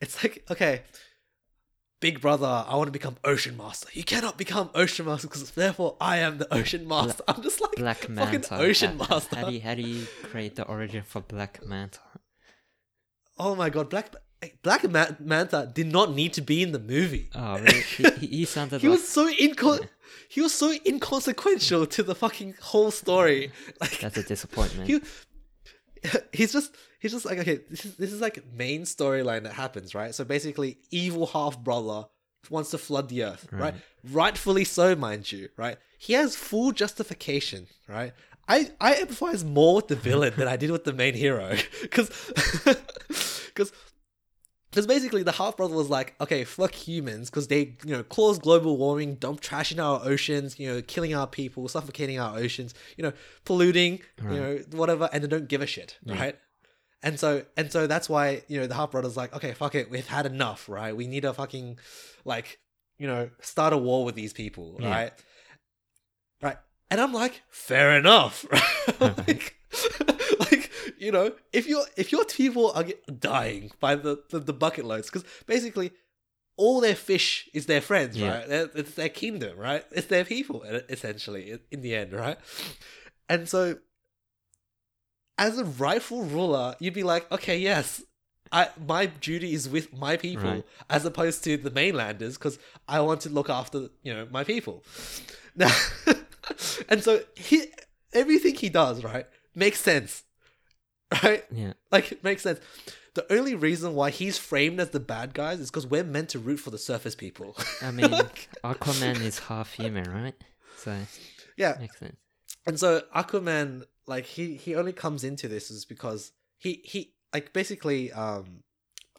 [0.00, 0.82] it's like okay,
[2.00, 3.88] Big Brother, I want to become Ocean Master.
[3.92, 7.22] You cannot become Ocean Master because therefore I am the Ocean Master.
[7.28, 8.56] I'm just like Black fucking Manta.
[8.58, 9.36] Ocean How- Master.
[9.36, 11.98] How do you how do you create the origin for Black Manta?
[13.40, 14.14] Oh my god, Black
[14.62, 17.28] Black Ma- Manta did not need to be in the movie.
[17.34, 17.80] Oh, really?
[17.80, 19.88] he, he, sounded he like was so inco-
[20.28, 23.50] he was so inconsequential to the fucking whole story.
[23.80, 24.88] Like that's a disappointment.
[24.88, 25.00] he,
[26.32, 29.94] he's just he's just like okay this is this is like main storyline that happens
[29.94, 32.04] right so basically evil half brother
[32.48, 33.60] wants to flood the earth right.
[33.60, 33.74] Right.
[34.10, 38.14] rightfully so mind you right he has full justification right
[38.48, 42.08] i i empathize more with the villain than i did with the main hero because
[43.60, 43.72] because
[44.70, 48.38] because basically the half brother was like, okay, fuck humans, because they, you know, cause
[48.38, 52.72] global warming, dump trash in our oceans, you know, killing our people, suffocating our oceans,
[52.96, 53.12] you know,
[53.44, 56.38] polluting, you know, whatever, and they don't give a shit, right?
[57.02, 59.90] And so, and so that's why, you know, the half brother's like, okay, fuck it,
[59.90, 60.94] we've had enough, right?
[60.96, 61.80] We need to fucking,
[62.24, 62.60] like,
[62.96, 64.90] you know, start a war with these people, Yeah.
[64.90, 65.12] right?
[66.42, 66.56] Right.
[66.92, 69.18] And I'm like, fair enough, right?
[69.26, 69.56] like,
[71.00, 72.84] you know, if your if your people are
[73.18, 75.92] dying by the, the, the bucket loads, because basically
[76.56, 78.28] all their fish is their friends, Yeah.
[78.38, 78.48] right?
[78.48, 79.84] They're- It's their kingdom, right?
[79.92, 82.38] It's their people, essentially, in- in the end, right?
[83.28, 83.78] And so,
[85.38, 88.02] as a rightful ruler, you'd be like, okay, yes,
[88.52, 90.64] I my duty is with my people, Right.
[90.90, 92.58] as opposed to the mainlanders, because
[92.88, 94.84] I want to look after you know my people.
[95.56, 95.74] Now,
[96.88, 97.64] and so he
[98.12, 100.22] everything he does right makes sense,
[101.22, 101.44] right?
[101.50, 101.72] yeah.
[101.90, 102.60] Like it makes sense.
[103.14, 106.38] The only reason why he's framed as the bad guys is because we're meant to
[106.38, 107.56] root for the surface people.
[107.82, 110.34] I mean, Like, Aquaman is half human, right?
[110.76, 110.96] So
[111.56, 112.16] yeah, makes sense.
[112.66, 117.52] and so Aquaman, like he he only comes into this is because he he like
[117.52, 118.62] basically um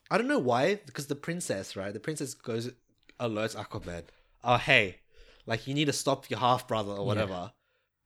[0.10, 2.72] I don't know why because the princess right the princess goes
[3.20, 4.04] alerts Aquaman
[4.44, 4.98] oh hey
[5.46, 7.52] like you need to stop your half brother or whatever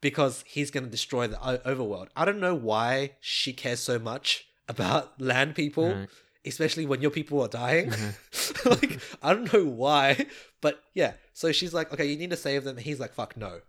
[0.09, 5.19] because he's gonna destroy the overworld I don't know why she cares so much about
[5.19, 6.09] land people Right.
[6.45, 7.89] especially when your people are dying.
[7.89, 8.69] Mm-hmm.
[8.75, 10.27] like, I don't know why,
[10.61, 11.13] but yeah.
[11.33, 12.77] So she's like, okay, you need to save them.
[12.77, 13.61] He's like, fuck no,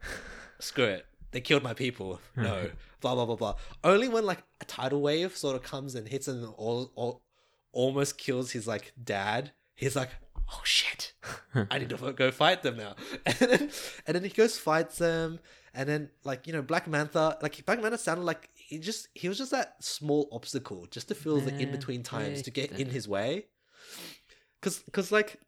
[0.61, 1.07] screw it.
[1.33, 2.21] They killed my people.
[2.37, 2.71] No,
[3.01, 3.55] blah blah blah blah.
[3.83, 7.23] Only when like a tidal wave sort of comes and hits him and all, all,
[7.73, 9.53] almost kills his like dad.
[9.75, 10.11] He's like,
[10.53, 11.13] oh shit,
[11.71, 12.95] I need to go fight them now.
[13.27, 13.71] And then,
[14.07, 15.41] and then he goes fights them,
[15.77, 19.29] and then like you know Black Manta, like Black Manta sounded like he just he
[19.29, 22.89] was just that small obstacle just to fill the in between times to get in
[22.89, 23.47] his way.
[24.63, 25.39] Cause, cause like,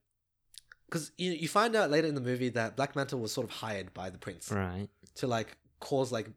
[0.91, 3.53] cause you you find out later in the movie that Black Manta was sort of
[3.57, 4.88] hired by the prince Right.
[5.17, 6.29] to like cause like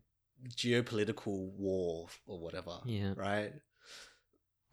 [0.55, 3.13] geopolitical war or whatever Yeah.
[3.15, 3.53] right?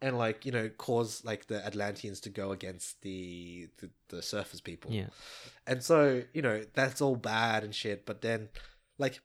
[0.01, 4.61] And like you know, cause like the Atlanteans to go against the the, the surface
[4.61, 4.91] people.
[4.91, 5.07] Yeah.
[5.67, 8.05] And so you know that's all bad and shit.
[8.05, 8.47] But then,
[8.99, 9.21] like,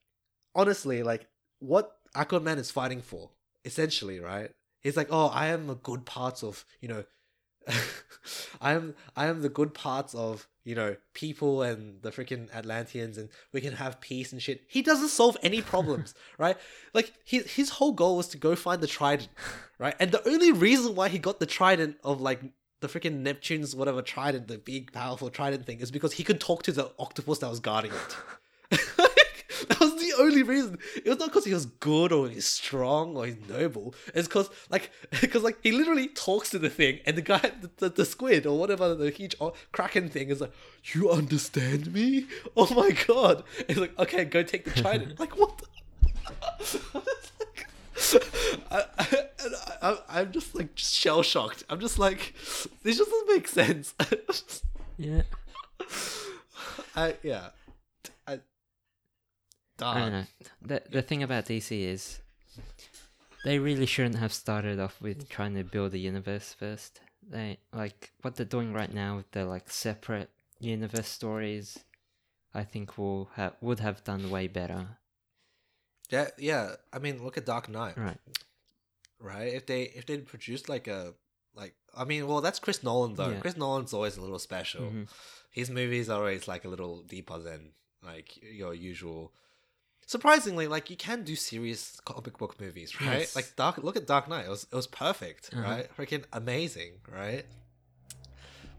[0.55, 1.27] honestly, like
[1.59, 3.31] what Aquaman is fighting for,
[3.65, 4.51] essentially, right?
[4.81, 7.05] He's like, oh, I am the good parts of you know.
[8.61, 13.17] I am I am the good parts of you know people and the freaking Atlanteans
[13.17, 14.63] and we can have peace and shit.
[14.69, 16.57] He doesn't solve any problems, right?
[16.93, 19.31] Like his his whole goal was to go find the trident,
[19.79, 19.95] right?
[19.99, 22.41] And the only reason why he got the trident of like
[22.81, 26.63] the freaking Neptune's whatever trident, the big powerful trident thing, is because he could talk
[26.65, 28.17] to the octopus that was guarding it.
[30.17, 30.79] That was the the only reason.
[30.97, 33.95] It was not because he was good or he's strong or he's noble.
[34.15, 37.71] It's because like because like he literally talks to the thing and the guy the,
[37.79, 39.37] the, the squid or whatever the huge
[39.73, 40.53] kraken thing is like,
[40.93, 42.27] you understand me?
[42.57, 43.43] Oh my god!
[43.69, 45.19] It's like okay, go take the trident.
[45.19, 45.59] like what?
[45.59, 47.03] The-
[48.71, 49.07] I, I,
[49.83, 51.65] I, I'm just like shell shocked.
[51.69, 52.35] I'm just like,
[52.83, 53.95] this just doesn't make sense.
[54.97, 55.23] Yeah.
[56.97, 57.49] I yeah,
[59.77, 59.99] Darn.
[60.01, 60.25] don't know.
[60.63, 62.21] The the thing about DC is
[63.45, 67.01] they really shouldn't have started off with trying to build a universe first.
[67.29, 71.79] They like what they're doing right now with their like separate universe stories.
[72.55, 74.99] I think will have would have done way better.
[76.11, 76.77] Yeah, yeah.
[76.93, 78.19] I mean, look at Dark Knight, Right.
[79.19, 79.53] right?
[79.53, 81.15] If they if they produced like a
[81.57, 83.31] like, I mean, well, that's Chris Nolan though.
[83.31, 83.41] Yeah.
[83.41, 84.83] Chris Nolan's always a little special.
[84.83, 85.09] Mhm.
[85.51, 89.33] His movies are always like a little deeper than like your usual.
[90.07, 93.21] Surprisingly, like you can do serious comic book movies, right?
[93.21, 93.35] Yes.
[93.37, 93.79] Like Dark.
[93.79, 94.47] Look at Dark Knight.
[94.47, 95.63] It was it was perfect, Uh-huh.
[95.63, 95.97] right?
[95.97, 97.45] Freaking amazing, right?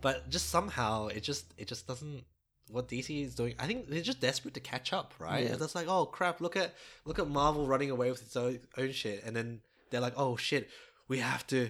[0.02, 2.24] But just somehow it just it just doesn't.
[2.72, 5.44] What DC is doing, I think they're just desperate to catch up, right?
[5.44, 5.52] Yeah.
[5.52, 6.74] It's just like, oh crap, look at
[7.06, 9.62] look at Marvel running away with its own, own shit, and then
[9.92, 10.70] they're like, oh shit,
[11.08, 11.70] we have to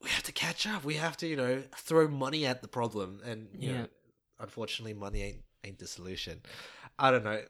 [0.00, 0.84] we have to catch up.
[0.84, 3.78] We have to, you know, throw money at the problem, and you Yeah.
[3.82, 3.86] know,
[4.38, 6.42] unfortunately, money ain't ain't the solution.
[6.98, 7.42] I don't know.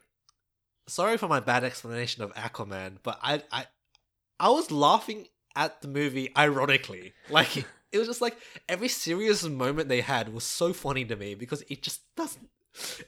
[0.86, 3.66] Sorry for my bad explanation of Aquaman, but I I
[4.38, 7.14] I was laughing at the movie ironically.
[7.30, 7.56] Like
[7.92, 8.36] it was just like
[8.68, 12.48] every serious moment they had was so funny to me because it just doesn't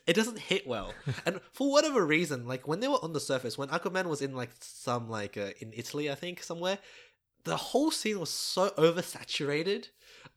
[0.07, 0.95] it doesn't hit well.
[1.27, 4.35] and for whatever reason, like when they were on the surface, when Aquaman was in
[4.35, 6.79] like some like uh, in Italy, I think somewhere,
[7.45, 9.89] the whole scene was so oversaturated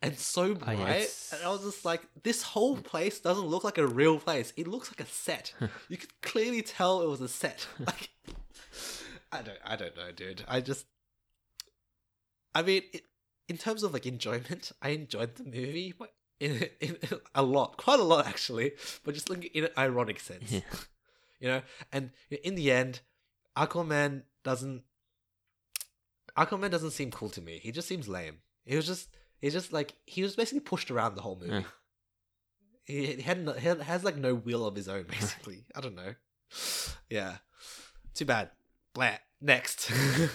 [0.02, 1.34] and so bright, oh, yes.
[1.36, 4.54] and I was just like, this whole place doesn't look like a real place.
[4.56, 5.54] It looks like a set.
[5.90, 7.68] you could clearly tell it was a set.
[7.86, 8.10] Like,
[9.32, 10.44] I don't, I don't know, dude.
[10.48, 10.86] I just,
[12.56, 13.04] I mean, it,
[13.48, 16.98] in terms of like enjoyment, I enjoyed the movie, but in, in,
[17.36, 18.72] a lot, quite a lot actually,
[19.04, 20.62] but just like in an ironic sense Yeah.
[21.40, 22.12] you know and
[22.44, 23.02] in the end
[23.58, 24.84] aquaman doesn't
[26.38, 29.10] aquaman doesn't seem cool to me he just seems lame he was just
[29.42, 31.52] he's just like he was basically pushed around the whole movie.
[31.54, 31.64] Yeah.
[32.86, 35.66] he, he had no, he has like no will of his own basically.
[35.76, 36.16] I don't know.
[37.10, 37.38] Yeah.
[38.14, 38.50] Too bad.
[38.94, 39.18] Blah.
[39.42, 39.90] Next.
[39.92, 39.96] I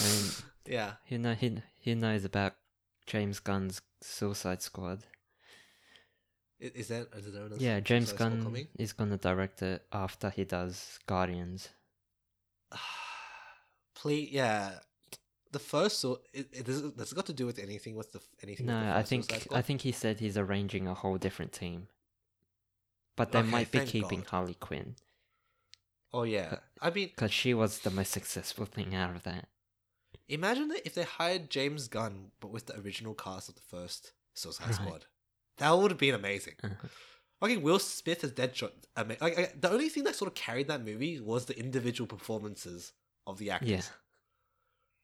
[0.00, 0.30] mean, um,
[0.66, 0.92] yeah.
[1.08, 2.54] who know who knows about
[3.06, 5.00] James Gunn's Suicide Squad?
[6.62, 10.98] I- is that is there Yeah, James Gunn is gonna direct it after he does
[11.06, 11.68] Guardians.
[13.94, 14.78] please yeah
[15.52, 18.80] the first so it, it it got to do with anything with the anything No,
[18.80, 21.88] the I think I think he said he's arranging a whole different team.
[23.16, 24.28] But they Okay, might be keeping God.
[24.30, 24.96] Harley Quinn
[26.12, 29.48] oh yeah i mean because she was the most successful thing out of that.
[30.28, 34.12] Imagine that if they hired James Gunn, but with the original cast of the first
[34.34, 34.74] Suicide Right.
[34.74, 35.06] Squad.
[35.58, 36.54] That would have been amazing.
[36.62, 36.88] Uh-huh.
[37.40, 38.72] Fucking Will Smith as Deadshot.
[38.96, 42.92] Like, the only thing that sort of carried that movie was the individual performances
[43.26, 43.70] of the actors.
[43.70, 43.82] Yeah,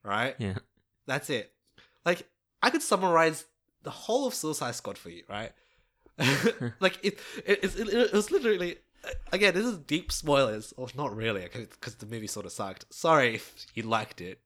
[0.05, 0.35] Right?
[0.39, 0.59] yeah,
[1.07, 1.53] That's it.
[2.05, 2.29] Like,
[2.63, 3.47] I could summarize
[3.83, 5.53] the whole of Suicide Squad for you, right?
[6.81, 8.77] like, it, it, it's- it, it was literally.
[9.33, 12.87] Again, this is deep spoilers, or not really, because the movie sort of sucked.
[12.91, 14.41] Sorry if you liked it.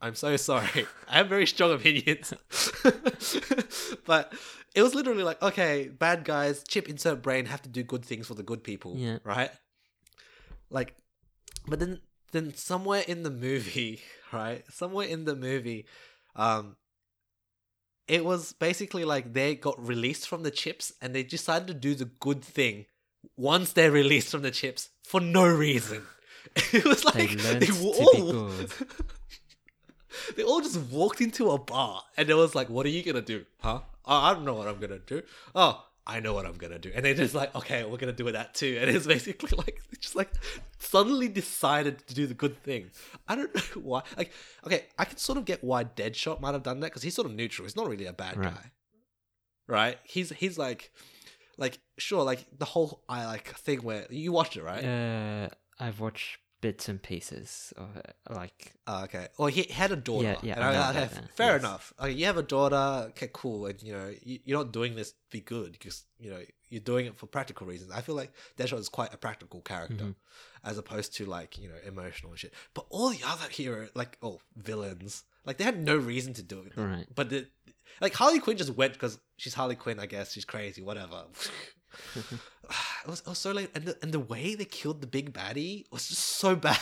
[0.00, 0.86] I'm so sorry.
[1.08, 2.34] I have very strong opinions.
[4.04, 4.32] but
[4.74, 8.26] it was literally like, okay, bad guys, chip insert brain, have to do good things
[8.26, 8.94] for the good people.
[8.96, 9.18] Yeah.
[9.24, 9.50] Right?
[10.70, 10.94] Like
[11.66, 12.00] but then
[12.32, 14.02] then somewhere in the movie,
[14.34, 14.64] right?
[14.70, 15.86] Somewhere in the movie,
[16.36, 16.76] um
[18.06, 21.94] it was basically like they got released from the chips and they decided to do
[21.94, 22.84] the good thing
[23.36, 26.02] once they're released from the chips for no reason.
[26.72, 28.50] It was like They they were all
[30.36, 33.22] they all just walked into a bar and it was like, "What are you gonna
[33.22, 33.80] do, huh?
[34.04, 35.22] Oh, I don't know what I'm gonna do.
[35.54, 38.30] Oh, I know what I'm gonna do." And they're just like, "Okay, we're gonna do
[38.30, 40.30] that too." And it's basically like just like
[40.78, 42.90] suddenly decided to do the good thing.
[43.26, 44.02] I don't know why.
[44.16, 44.32] Like,
[44.66, 47.26] okay, I can sort of get why Deadshot might have done that because he's sort
[47.26, 47.64] of neutral.
[47.66, 48.54] He's not really a bad Right.
[48.54, 48.70] guy,
[49.66, 49.98] right?
[50.04, 50.92] He's he's like,
[51.56, 54.84] like sure, like the whole I like thing where you watched it, right?
[54.84, 55.48] Uh,
[55.80, 58.14] I've watched bits and pieces of it.
[58.30, 59.26] Like, Oh, okay.
[59.38, 60.24] Well, he had a daughter.
[60.28, 61.60] Yeah, yeah, And I I, know I- about okay, that, fair yes.
[61.62, 61.92] enough.
[62.00, 62.82] Okay, you have a daughter.
[63.10, 63.66] Okay, cool.
[63.66, 66.40] And you know, you, you're not doing this to be good because you know
[66.70, 67.90] you're doing it for practical reasons.
[67.92, 70.14] I feel like Deadshot is quite a practical character, Mhm.
[70.64, 72.52] as opposed to like you know emotional shit.
[72.72, 76.58] But all the other hero, like oh villains, like they had no reason to do
[76.66, 76.72] it.
[76.76, 77.06] right.
[77.14, 77.46] But the,
[78.00, 80.00] like Harley Quinn just went because she's Harley Quinn.
[80.00, 80.80] I guess she's crazy.
[80.82, 81.24] Whatever.
[83.04, 85.32] it was, it was so lame, and the, and the way they killed the big
[85.32, 86.78] baddie was just so bad.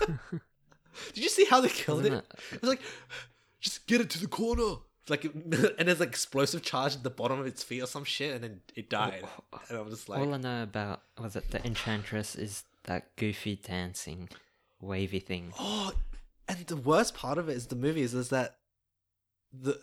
[1.14, 2.12] Did you see how they killed it?
[2.52, 2.80] It was like,
[3.60, 4.76] just get it to the corner.
[5.08, 8.34] Like, and there's like explosive charge at the bottom of its feet or some shit,
[8.34, 9.24] and then it died.
[9.68, 13.16] And I was just like, All I know about was it the Enchantress is that
[13.16, 14.28] goofy dancing,
[14.80, 15.52] wavy thing.
[15.58, 15.92] oh,
[16.48, 18.56] and the worst part of it is the movies is, is that
[19.52, 19.80] the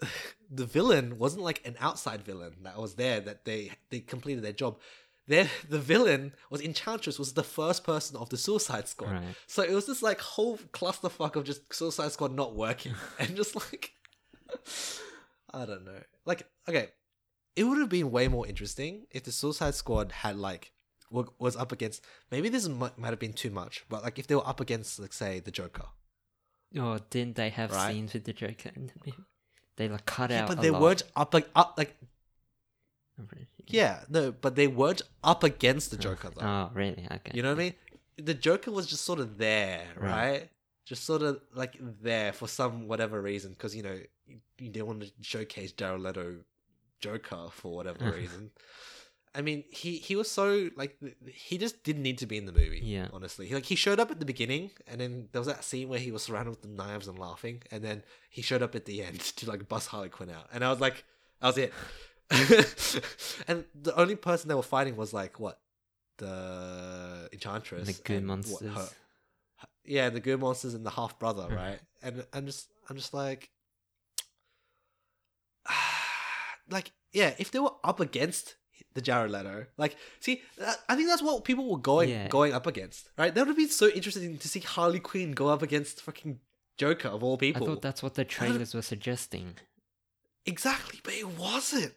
[0.50, 4.54] the villain wasn't like an outside villain that was there that they they completed their
[4.54, 4.80] job.
[5.28, 9.12] There, the villain was Enchantress was the first person of the Suicide Squad.
[9.12, 9.36] Right.
[9.46, 13.56] So it was this like whole clusterfuck of just Suicide Squad not working and just
[13.56, 13.92] like
[15.54, 16.02] I don't know.
[16.26, 16.90] Like okay,
[17.56, 20.72] it would have been way more interesting if the Suicide Squad had like
[21.10, 24.36] was up against maybe this might, might have been too much, but like if they
[24.36, 25.86] were up against like say the Joker.
[26.78, 27.94] Or didn't they have Right.
[27.94, 29.18] scenes with the Joker in the movie?
[29.78, 30.48] They like cut Yeah, out.
[30.50, 30.82] but they lot.
[30.82, 31.96] weren't up like up like
[33.68, 36.46] Yeah no, but they weren't up against the Joker though.
[36.46, 37.06] Oh, really?
[37.12, 37.32] Okay.
[37.34, 37.74] You know what I mean?
[38.18, 40.10] The Joker was just sort of there, Right.
[40.32, 40.50] right?
[40.86, 44.00] Just sort of like there for some whatever reason, because you know
[44.58, 46.38] didn't want to showcase Jared Leto
[47.02, 48.52] Joker for whatever reason.
[49.36, 50.98] I mean, he he was so like
[51.32, 52.80] he just didn't need to be in the movie.
[52.84, 53.08] Yeah.
[53.14, 55.90] honestly, he, like he showed up at the beginning, and then there was that scene
[55.90, 58.86] where he was surrounded with the knives and laughing, and then he showed up at
[58.86, 61.04] the end to like bust Harley Quinn out, and I was like,
[61.42, 61.74] that was it.
[63.48, 65.60] and the only person they were fighting was like what
[66.18, 68.74] the enchantress, the Goo and what, monsters.
[68.76, 68.90] her-
[69.86, 71.56] yeah, the Goo monsters and the half brother, Mhm.
[71.56, 71.80] right?
[72.02, 73.50] And I'm just, I'm just like,
[76.70, 78.56] like, yeah, if they were up against
[78.94, 80.42] the Jared Leto, like, see,
[80.88, 82.28] I think that's what people were going Yeah.
[82.28, 83.34] going up against, right?
[83.34, 86.40] That would be so interesting to see Harley Quinn go up against fucking
[86.78, 87.64] Joker of all people.
[87.64, 89.56] I thought that's what the trailers were suggesting.
[90.46, 91.94] Exactly, but it wasn't.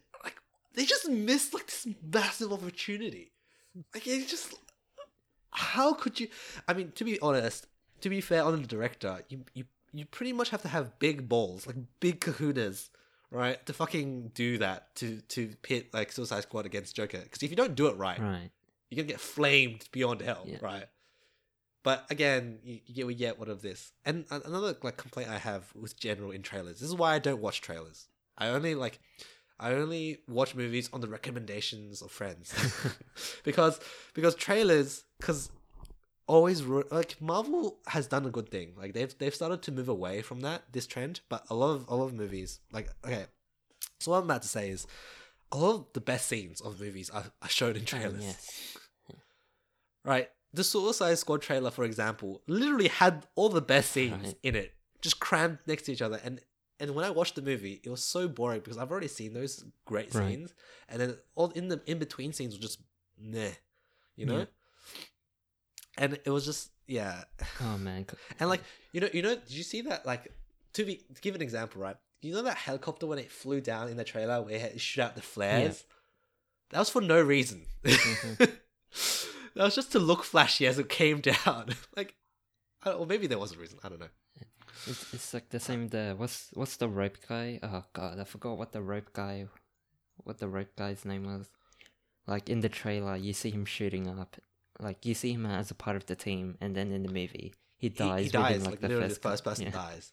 [0.74, 3.32] They just missed like this massive opportunity.
[3.94, 4.54] Like it just
[5.52, 6.28] how could you
[6.68, 7.66] I mean, to be honest,
[8.02, 11.28] to be fair on the director, you you you pretty much have to have big
[11.28, 12.88] balls, like big kahunas,
[13.30, 13.64] right?
[13.66, 17.18] To fucking do that to to pit like Suicide Squad against Joker.
[17.18, 18.50] Because if you don't do it right, Right.
[18.90, 20.58] you're gonna get flamed beyond hell, Yeah.
[20.62, 20.86] right?
[21.82, 23.92] But again, you, you get we get what of this.
[24.04, 26.78] And another like complaint I have with general in trailers.
[26.80, 28.06] This is why I don't watch trailers.
[28.38, 29.00] I only like
[29.60, 32.52] I only watch movies on the recommendations of friends
[33.44, 33.78] because
[34.14, 35.50] because trailers because
[36.26, 38.72] always ru- like Marvel has done a good thing.
[38.76, 41.86] Like they've they've started to move away from that this trend, but a lot of
[41.88, 43.26] a lot of movies like okay.
[44.00, 44.86] So what I'm about to say is
[45.52, 48.22] a lot of the best scenes of movies are, are shown in Oh, trailers.
[48.24, 48.76] yes.
[50.04, 50.30] Right.
[50.52, 54.38] The Suicide Squad trailer, for example, literally had all the best scenes Right.
[54.42, 56.20] in it, just crammed next to each other.
[56.24, 56.40] And
[56.80, 59.64] and when I watched the movie, it was so boring because I've already seen those
[59.84, 60.28] great Right.
[60.30, 60.54] scenes,
[60.88, 62.80] and then all in the in between scenes were just
[63.18, 63.50] meh,
[64.16, 64.38] you know.
[64.38, 64.44] Yeah.
[65.98, 67.22] And it was just yeah,
[67.60, 68.06] Oh man.
[68.40, 68.62] and like
[68.92, 70.32] you know you know did you see that like
[70.74, 71.96] to be to give an example right?
[72.22, 75.14] You know that helicopter when it flew down in the trailer where it shoot out
[75.16, 75.84] the flares.
[76.70, 77.66] That was for no reason.
[77.84, 78.38] Mhm.
[79.54, 81.70] that was just to look flashy as it came down.
[81.96, 82.14] like,
[82.84, 83.78] I- or maybe there was a reason.
[83.82, 84.08] I don't know.
[84.86, 85.88] It's, it's like the same.
[85.88, 87.58] The what's what's the rope guy?
[87.62, 89.46] Oh god, I forgot what the rope guy,
[90.24, 91.48] what the rope guy's name was.
[92.26, 94.36] Like in the trailer, you see him shooting up.
[94.78, 97.52] Like you see him as a part of the team, and then in the movie,
[97.76, 98.24] he He, dies.
[98.26, 98.52] he dies.
[98.58, 99.70] within, Like, the literally, first the first person yeah.
[99.72, 100.12] dies.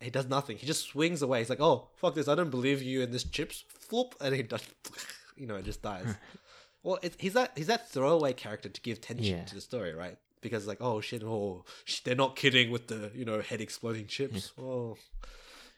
[0.00, 0.56] He does nothing.
[0.56, 1.38] He just swings away.
[1.38, 2.28] He's like, "Oh fuck this!
[2.28, 4.62] I don't believe you." And this chips flop, and he does,
[5.36, 6.16] you know, it just dies.
[6.82, 9.44] well, he's that he's that throwaway character to give tension Yeah.
[9.44, 10.18] to the story, right?
[10.42, 14.06] Because like, oh shit, oh, sh- they're not kidding with the you know head exploding
[14.06, 14.52] chips.
[14.60, 14.96] Oh,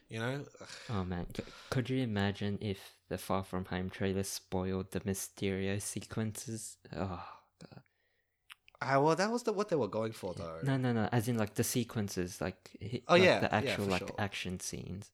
[0.08, 0.44] you know,
[0.90, 5.80] Oh man, C- could you imagine if the Far From Home trailer spoiled the Mysterio
[5.80, 6.78] sequences?
[6.96, 7.22] Oh
[7.60, 7.82] god.
[8.80, 10.60] ah, well, that was the what they were going for though.
[10.62, 11.08] No, no, no.
[11.12, 14.14] As in like the sequences, like hi- Oh, like, yeah, the actual for like sure.
[14.18, 15.10] action scenes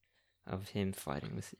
[0.46, 1.54] of him fighting with.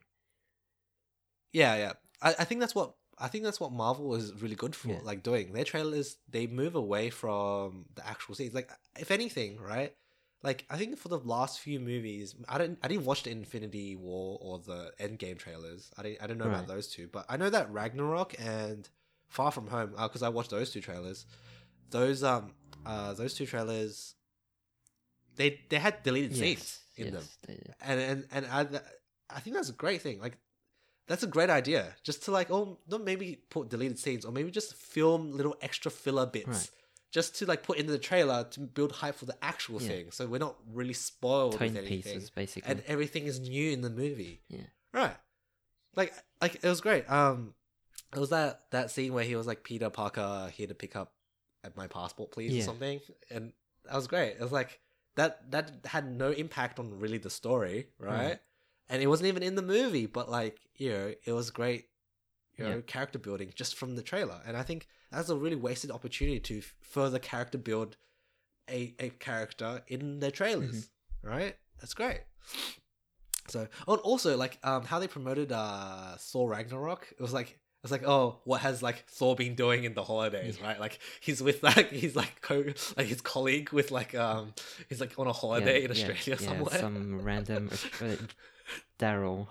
[1.53, 1.93] Yeah, yeah.
[2.23, 5.01] I, I think that's what I think that's what Marvel is really good for, Yeah.
[5.03, 5.53] like doing.
[5.53, 8.55] Their trailers, they move away from the actual scenes.
[8.55, 9.95] Like, if anything, right?
[10.43, 13.95] Like, I think for the last few movies, I didn't, I didn't watch the Infinity
[13.95, 15.91] War or the Endgame trailers.
[15.99, 18.89] I didn't, I don't know about those two, but I know that Ragnarok and
[19.29, 21.27] Far From Home, because I watched those two trailers.
[21.91, 22.53] Those um,
[22.87, 24.15] uh, those two trailers,
[25.37, 27.75] they they had deleted scenes Yes, in them yes, did.
[27.81, 28.81] and and and I,
[29.37, 30.21] I think that's a great thing.
[30.21, 30.39] Like,
[31.07, 31.95] that's a great idea.
[32.03, 35.91] Just to like, oh, not maybe put deleted scenes, or maybe just film little extra
[35.91, 36.71] filler bits, Right.
[37.11, 39.89] just to like put into the trailer to build hype for the actual Yeah.
[39.89, 40.11] thing.
[40.13, 42.71] So we're not really spoiled Tone with anything, pieces, basically.
[42.71, 44.43] and everything is new in the movie.
[44.49, 44.67] Yeah.
[44.93, 45.17] Right.
[45.97, 47.11] Like, like it was great.
[47.11, 47.55] Um,
[48.13, 51.13] It was that that scene where he was like Peter Parker here to pick up
[51.63, 52.63] at my passport, please, Yeah.
[52.63, 53.53] or something, and
[53.85, 54.33] that was great.
[54.33, 54.81] It was like
[55.15, 58.17] that that had no impact on really the story, right?
[58.31, 58.41] Right.
[58.89, 61.83] And it wasn't even in the movie, but like you know, it was great,
[62.57, 62.81] you know, Yeah.
[62.95, 64.41] character building just from the trailer.
[64.47, 67.97] And I think that's a really wasted opportunity to further character build
[68.69, 70.79] a a character in their trailers,
[71.25, 71.29] Mm-hmm.
[71.35, 71.57] right?
[71.81, 72.23] That's great.
[73.49, 77.03] So, oh, and also like um how they promoted uh Thor Ragnarok.
[77.19, 80.05] It was like it was like oh what has like Thor been doing in the
[80.05, 80.79] holidays, right?
[80.79, 82.65] Like he's with like he's like co
[82.97, 84.55] like his colleague with like um
[84.89, 86.79] he's like on a holiday in Australia somewhere.
[86.79, 87.71] some random
[88.01, 88.17] uh,
[89.01, 89.49] Daryl.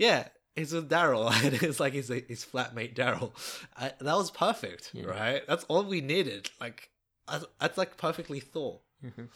[0.00, 3.32] Yeah, he's with Daryl, and it's like his his flatmate Daryl.
[3.78, 5.04] That was perfect, Yeah.
[5.04, 5.42] right?
[5.46, 6.50] That's all we needed.
[6.58, 6.88] Like
[7.28, 8.80] that's, that's like perfectly Thor.
[9.04, 9.28] Mhm.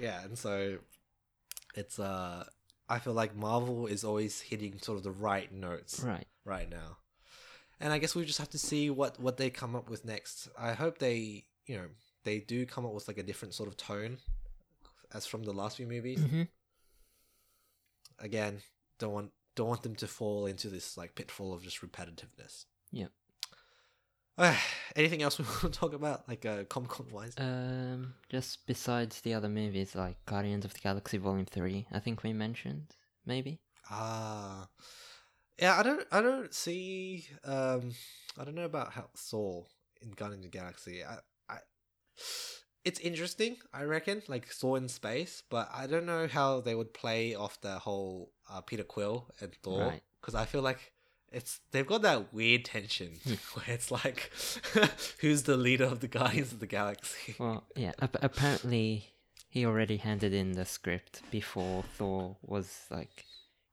[0.00, 0.78] Yeah, and so
[1.74, 2.44] it's uh,
[2.88, 6.28] I feel like Marvel is always hitting sort of the right notes Right.
[6.44, 6.98] right now,
[7.80, 10.48] and I guess we just have to see what what they come up with next.
[10.56, 11.88] I hope they you know
[12.22, 14.18] they do come up with like a different sort of tone
[15.12, 16.42] as from the last few movies hmm
[18.18, 18.60] again
[18.98, 23.10] don't want don't want them to fall into this like pitfall of just repetitiveness Yep.
[24.96, 29.20] anything else we want to talk about like uh comic con wise Um, just besides
[29.22, 32.94] the other movies like Guardians of the Galaxy Volume Three, I think we mentioned
[33.24, 33.60] maybe.
[33.90, 34.68] ah
[35.58, 37.92] yeah i don't i don't see um
[38.38, 39.64] i don't know about how Thor
[40.02, 41.16] in Guardians of the Galaxy i
[41.48, 41.58] i
[42.84, 46.92] it's interesting i reckon like Thor in space but i don't know how they would
[46.92, 50.02] play off the whole uh, peter quill and thor Right.
[50.20, 50.92] because i feel like
[51.32, 53.12] it's they've got that weird tension
[53.54, 54.30] where it's like
[55.20, 57.92] who's the leader of the guardians of the galaxy Well, yeah.
[58.00, 59.10] Ap- apparently,
[59.48, 63.24] he already handed in the script before Thor was like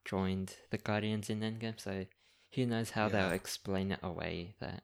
[0.06, 1.80] joined the Guardians in Endgame.
[1.80, 2.06] So
[2.54, 4.84] who knows how they'll explain it away that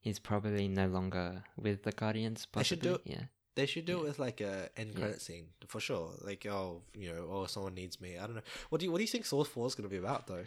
[0.00, 2.46] he's probably no longer with the Guardians.
[2.52, 3.02] They should Possibly.
[3.04, 3.24] do Yeah.
[3.56, 6.10] They should do it with like a end credit scene for sure.
[6.22, 8.18] Like oh, you know, oh, someone needs me.
[8.18, 8.42] I don't know.
[8.68, 10.44] What do you what do you think Thor Four is going to be about though?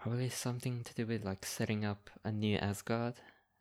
[0.00, 3.14] Probably something to do with like setting up a new Asgard.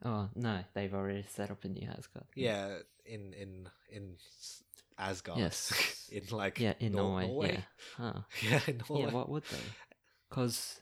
[0.03, 2.25] Oh no, they've already set up a new Asgard.
[2.35, 4.63] Yeah, in in in S-
[4.99, 5.39] Asgard.
[5.39, 6.07] Yes.
[6.11, 7.53] in like Yeah, in Nor- Norway.
[7.53, 7.61] Yeah.
[7.97, 8.19] Huh.
[8.43, 9.05] Yeah, in Norway.
[9.07, 9.57] Yeah, what would they?
[10.29, 10.79] Because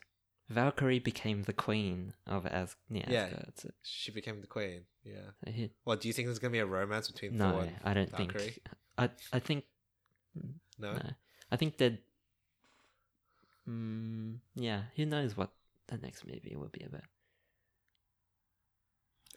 [0.50, 3.24] Valkyrie became the queen of As- yeah, Yeah.
[3.26, 3.74] Asgard.
[3.82, 4.82] She became the queen.
[5.02, 5.30] Yeah.
[5.46, 7.94] he- do you think there's going to be a romance between no, Thor and I
[7.94, 8.50] don't Valkyrie?
[8.50, 8.68] think.
[8.98, 9.64] I I think
[10.78, 10.92] No.
[10.92, 11.10] no.
[11.50, 11.98] I think that.
[13.68, 15.50] Mm, yeah, who knows what
[15.86, 17.04] the next movie will be about?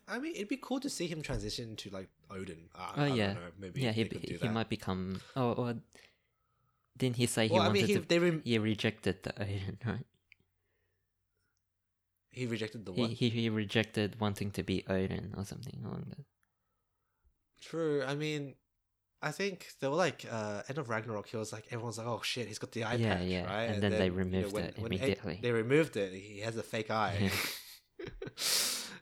[0.10, 2.70] I mean, it'd be cool to see him transition to like Odin.
[2.76, 3.52] Uh, Oh I yeah, don't know.
[3.60, 4.54] Maybe yeah, he they could he, do he that.
[4.54, 5.22] might become.
[5.36, 5.76] Oh, or
[6.98, 8.00] didn't he say he well, I wanted mean, he to?
[8.02, 10.06] they re- He rejected the Odin, right?
[12.38, 13.12] He rejected the He, what?
[13.20, 16.26] he he rejected wanting to be Odin or something along that.
[17.70, 18.04] True.
[18.12, 18.56] I mean,
[19.22, 21.28] I think they were like uh, end of Ragnarok.
[21.28, 23.64] He was like everyone's like, oh shit, he's got the eye Yeah, patch, yeah, right?
[23.72, 25.40] and then they removed it Ed- immediately.
[25.42, 26.14] they removed it.
[26.14, 27.32] He has a fake eye.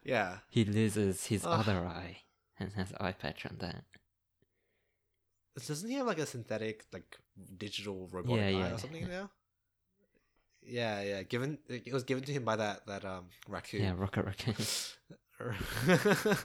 [0.04, 0.38] yeah.
[0.50, 2.18] He loses his other eye
[2.60, 3.84] and has eye patch on that.
[5.68, 7.18] Doesn't he have like a synthetic, like
[7.58, 8.76] digital robotic Yeah, eye yeah.
[8.76, 9.32] or something now?
[10.68, 11.24] Yeah, yeah.
[11.24, 13.84] Given it was given to him by that that um raccoon.
[13.84, 14.56] Yeah, Rocket Raccoon.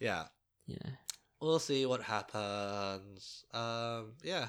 [0.00, 0.24] yeah.
[0.66, 0.90] yeah.
[1.40, 3.44] we'll see what happens.
[3.52, 4.48] Um, yeah,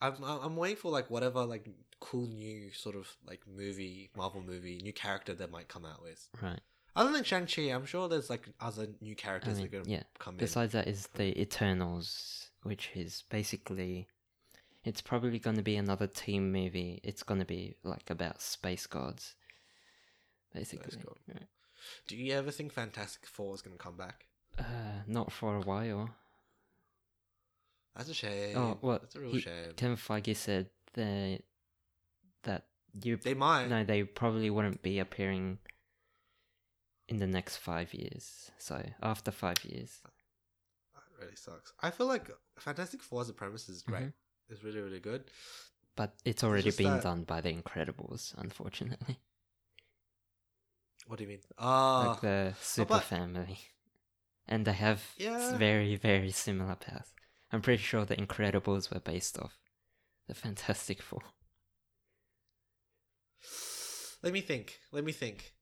[0.00, 1.68] I'm I'm waiting for like whatever like
[2.00, 6.28] cool new sort of like movie, Marvel movie, new character that might come out with.
[6.42, 6.60] Right.
[6.94, 9.80] Other than Shang Chi, I'm sure there's like other new I characters mean, that are
[9.82, 10.02] gonna yeah.
[10.18, 10.38] come in.
[10.38, 14.08] Besides that is the Eternals, which is basically
[14.86, 17.00] it's probably going to be another team movie.
[17.04, 19.34] It's going to be like about space gods,
[20.54, 20.96] basically.
[21.04, 21.16] god.
[21.28, 21.46] Right.
[22.08, 24.26] Do you ever think Fantastic Four is gonna come back?
[24.58, 26.08] Uh, not for a while.
[27.94, 28.56] That's a shame.
[28.56, 29.72] Oh, well, that's a real he- shame.
[29.76, 31.42] Kevin Feige said that
[32.44, 32.64] that
[33.02, 33.68] you They might.
[33.68, 35.58] no, they probably wouldn't be appearing
[37.08, 38.50] in the next five years.
[38.58, 40.00] So after five years,
[40.94, 41.72] That really sucks.
[41.80, 44.04] I feel like Fantastic Four as a premise is great.
[44.04, 44.12] Mhm.
[44.48, 45.24] It's really really good.
[45.96, 49.18] but it's already just been that- done by the Incredibles, unfortunately.
[51.06, 51.40] What do you mean?
[51.58, 53.58] Ah, like the super but- family,
[54.48, 55.56] and they have Yeah.
[55.56, 57.12] very very similar paths.
[57.52, 59.56] I'm pretty sure the Incredibles were based off
[60.26, 61.22] the Fantastic Four.
[64.22, 64.78] Let me think.
[64.92, 65.52] Let me think.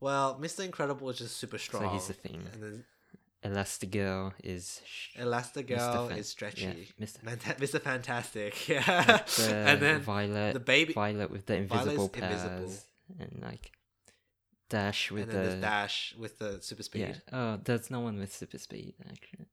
[0.00, 0.64] Well, Mr.
[0.64, 1.82] Incredible is just super strong.
[1.84, 2.48] So here's the thing.
[2.52, 2.84] And then
[3.44, 6.64] Elastigirl is sh- Elastigirl Fan- is stretchy.
[6.98, 7.22] yeah, Mr.
[7.22, 7.80] Manta- Mr.
[7.80, 9.22] Fantastic, yeah.
[9.40, 12.72] and then Violet, the baby, Violet with the invisible powers, invisible.
[13.20, 13.70] and like
[14.68, 17.20] Dash with and then the Dash with the super speed.
[17.32, 17.38] yeah.
[17.38, 19.46] Oh, there's no one with super speed actually.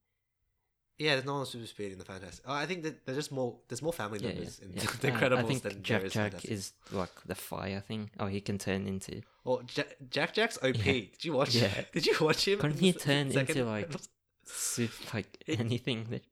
[1.00, 2.46] Yeah, there's no one super speed in the Fantastic.
[2.48, 3.56] Oh, I think that there's just more.
[3.68, 4.82] There's more family Yeah, yeah, members in yeah.
[5.02, 6.52] the Incredibles I think than Jack is Jack Fantastic.
[6.52, 8.12] is like the fire thing.
[8.20, 9.22] Oh, he can turn into.
[9.44, 10.78] Well, Ja- Jack Jack's OP.
[10.86, 10.94] Yeah.
[10.94, 11.56] Did you watch?
[11.56, 11.70] Yeah.
[11.94, 12.60] Did you watch him?
[12.60, 15.14] Couldn't in he the turn second into, like, Incredibles?
[15.14, 16.24] Like It- anything that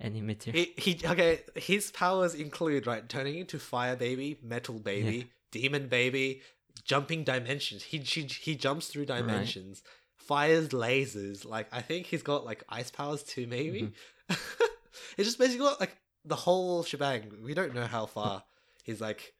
[0.00, 0.66] any material.
[0.76, 1.40] He, he okay.
[1.54, 6.42] His powers include right turning into fire baby, metal baby, demon baby,
[6.84, 7.82] jumping dimensions.
[7.82, 9.82] He he, he jumps through dimensions,
[10.26, 11.44] fires lasers.
[11.44, 13.46] Like I think he's got like ice powers too.
[13.46, 13.92] Maybe
[14.28, 14.34] Mm-hmm.
[15.16, 17.32] it's just basically got, like the whole shebang.
[17.44, 18.42] We don't know how far
[18.84, 19.32] his like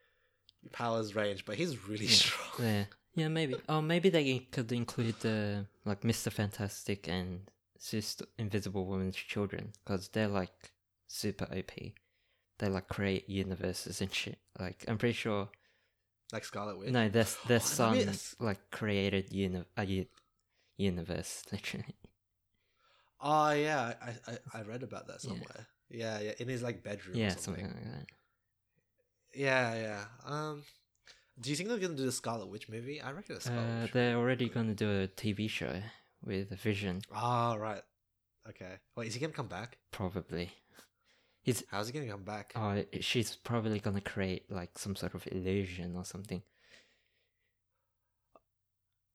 [0.73, 2.11] powers range, but he's really Yeah.
[2.13, 2.67] strong.
[2.67, 2.85] Yeah,
[3.15, 3.57] yeah, maybe.
[3.69, 10.09] Oh, maybe they could include the like Mister Fantastic and Sis Invisible Woman's children because
[10.09, 10.53] they're like
[11.09, 11.73] super OP.
[12.59, 14.39] They like create universes and shit.
[14.59, 15.49] Like I'm pretty sure.
[16.33, 16.91] Like Scarlet Witch.
[16.91, 19.85] No, their their Oh, son like created uni- a
[20.77, 21.97] universe literally.
[23.21, 25.67] Oh yeah, I, I I read about that somewhere.
[25.89, 27.17] Yeah, yeah, in his like bedroom.
[27.17, 27.65] yeah, or something.
[27.65, 28.07] something like that.
[29.35, 30.05] Yeah, yeah.
[30.25, 30.63] Um,
[31.41, 33.01] do you think they're gonna do the Scarlet Witch movie?
[33.01, 33.93] I reckon it's Scarlet Uh, Witch.
[33.93, 35.81] they're already gonna do a TV show
[36.25, 37.83] with Vision, Ah, right.
[38.49, 38.75] Okay.
[38.97, 39.79] Wait, is he gonna come back?
[39.91, 40.51] probably.
[41.43, 42.53] He's How's he gonna come back?
[42.57, 46.43] oh, she's probably gonna create like some sort of illusion or something.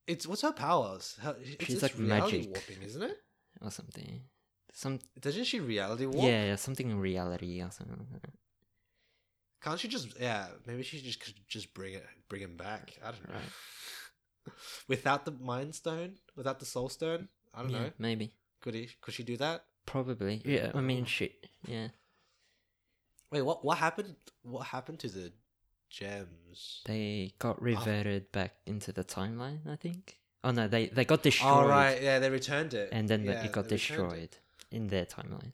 [0.08, 1.18] It's what's her powers?
[1.22, 2.52] Her, it's, She's it's like reality magic.
[2.54, 3.18] warping, isn't it?
[3.62, 4.22] or something.
[4.74, 6.26] Some Doesn't she reality warp?
[6.26, 8.08] yeah, yeah, something in reality or something.
[8.12, 8.34] Like that.
[9.62, 10.20] Can't she just?
[10.20, 12.98] Yeah, maybe she just could just bring it, bring him back.
[13.04, 13.36] I don't know.
[13.36, 14.54] Right.
[14.88, 17.92] without the Mind Stone, without the Soul Stone, I don't yeah, know.
[18.00, 18.90] maybe, Could he?
[19.02, 19.66] Could she do that?
[19.86, 20.42] probably.
[20.46, 21.48] Yeah, I mean, shit.
[21.68, 21.90] Yeah,
[23.32, 23.64] Wait, what?
[23.64, 24.16] What happened?
[24.44, 25.32] What happened to the
[25.92, 26.82] gems?
[26.86, 27.64] they got Oh.
[27.72, 29.68] reverted back into the timeline.
[29.68, 30.18] I think.
[30.44, 33.46] Oh no, they they got destroyed, Oh right, yeah, they returned it, and then the-
[33.46, 34.40] it got destroyed it.
[34.72, 35.54] in their timeline.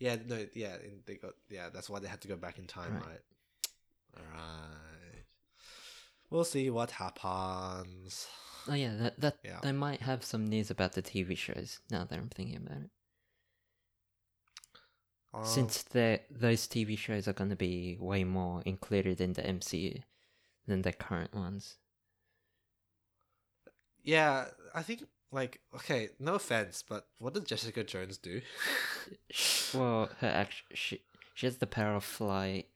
[0.00, 0.76] Yeah, no, yeah,
[1.06, 1.68] they got yeah.
[1.74, 3.06] That's why they had to go back in time, Right.
[3.06, 3.24] right?
[4.16, 5.24] Alright.
[6.30, 8.26] We'll see what happens.
[8.66, 9.60] Oh yeah, that that Yeah.
[9.62, 12.90] they might have some news about the TV shows now that I'm thinking about it.
[15.34, 19.42] Um, Since they those TV shows are going to be way more included in the
[19.42, 20.02] MCU
[20.66, 21.76] than the current ones.
[24.02, 28.40] yeah, I think like okay, no offense, but what did Jessica Jones do?
[29.74, 31.02] Well, her act she
[31.34, 32.66] she has the power of flight.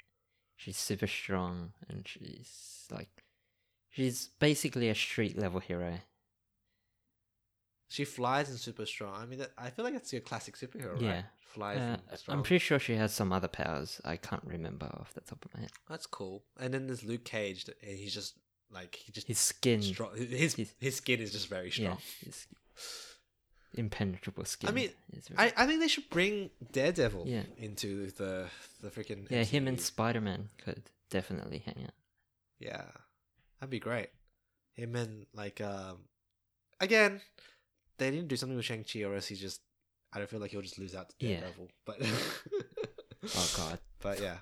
[0.57, 3.09] She's super strong, and she's like,
[3.90, 6.00] she's basically a street level hero.
[7.93, 9.14] She flies and super strong.
[9.22, 11.12] I mean, that, I feel like that's your classic superhero, Yeah.
[11.14, 11.24] right?
[11.55, 12.38] Flies Uh, and strong.
[12.38, 14.01] I'm pretty sure she has some other powers.
[14.05, 15.70] I can't remember off the top of my head.
[15.88, 16.43] That's cool.
[16.59, 18.34] And then there's Luke Cage, and he's just
[18.70, 20.16] like he just His skin, strong.
[20.16, 21.99] His his- his skin is just very yeah, strong.
[22.24, 22.47] his
[23.74, 24.68] impenetrable skin.
[24.68, 24.90] I mean,
[25.30, 27.45] very- I, I think they should bring Daredevil Yeah.
[27.57, 28.49] into the
[28.80, 29.80] the freaking yeah, him and MCU.
[29.82, 31.95] Spider Man could definitely hang out.
[32.59, 32.84] Yeah,
[33.61, 34.11] that'd be great.
[34.74, 36.05] Him and like um,
[36.80, 37.20] again,
[38.03, 39.61] they didn't do something with Shang Chi, or else he just.
[40.12, 41.40] I don't feel like he'll just lose out to Yeah.
[41.40, 41.68] Daredevil.
[41.86, 41.96] But
[43.36, 43.78] Oh god.
[44.00, 44.38] but yeah,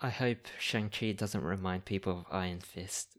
[0.00, 3.16] I hope Shang-Chi doesn't remind people of Iron Fist.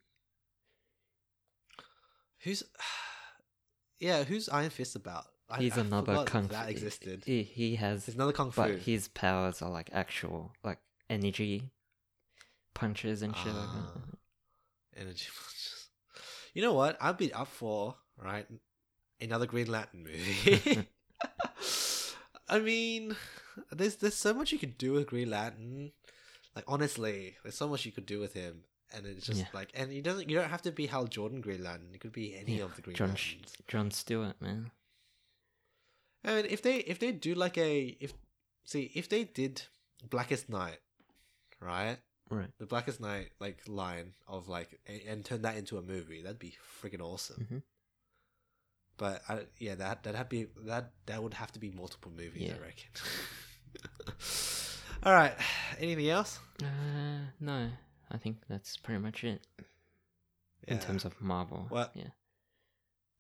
[2.44, 2.64] who's
[4.00, 5.26] yeah, who's Iron Fist about?
[5.50, 6.72] I- He's I another kung that fu.
[6.72, 7.24] existed.
[7.26, 8.62] He, he has, There's another kung fu.
[8.62, 10.80] but his powers are like actual, like
[11.10, 11.72] energy
[12.74, 13.92] punches and shit like Ah.
[14.96, 15.02] that.
[15.02, 15.90] energy punches.
[16.54, 16.98] You know what?
[17.02, 18.48] I'd be up for right
[19.22, 20.88] another Green Lantern movie.
[22.50, 23.16] I mean,
[23.72, 25.92] there's there's so much you could do with Green Lantern.
[26.56, 29.48] Like honestly, there's so much you could do with him, and it's just Yeah.
[29.54, 31.90] like, and you doesn't you don't have to be Hal Jordan Green Lantern.
[31.94, 33.54] It could be any Yeah, of the Green John, Lanterns.
[33.68, 34.72] John Stewart, man.
[36.26, 38.14] I mean, if they if they do like a if
[38.66, 39.64] see if they did
[40.10, 40.80] Blackest Night,
[41.60, 41.98] right?
[42.30, 42.50] Right.
[42.58, 46.22] the Blackest Night like line of like a- and turn that into a movie.
[46.22, 47.48] That'd be freaking awesome.
[47.52, 47.64] Mhm.
[48.98, 52.44] But I, yeah, that that have be that that would have to be multiple movies.
[52.50, 52.54] Yeah.
[52.58, 52.90] I reckon.
[55.04, 55.34] All right.
[55.80, 56.40] Anything else?
[56.62, 56.66] Uh,
[57.40, 57.70] no,
[58.12, 59.46] I think that's pretty much it
[60.68, 61.66] in terms of Marvel.
[61.70, 61.92] What?
[61.96, 62.12] Yeah.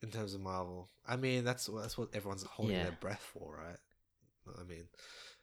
[0.01, 2.83] in terms of Marvel, I mean that's that's what everyone's holding Yeah.
[2.83, 3.79] their breath for, right?
[4.59, 4.87] I mean,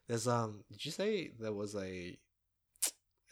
[0.09, 0.65] there's um.
[0.71, 2.19] Did you say there was a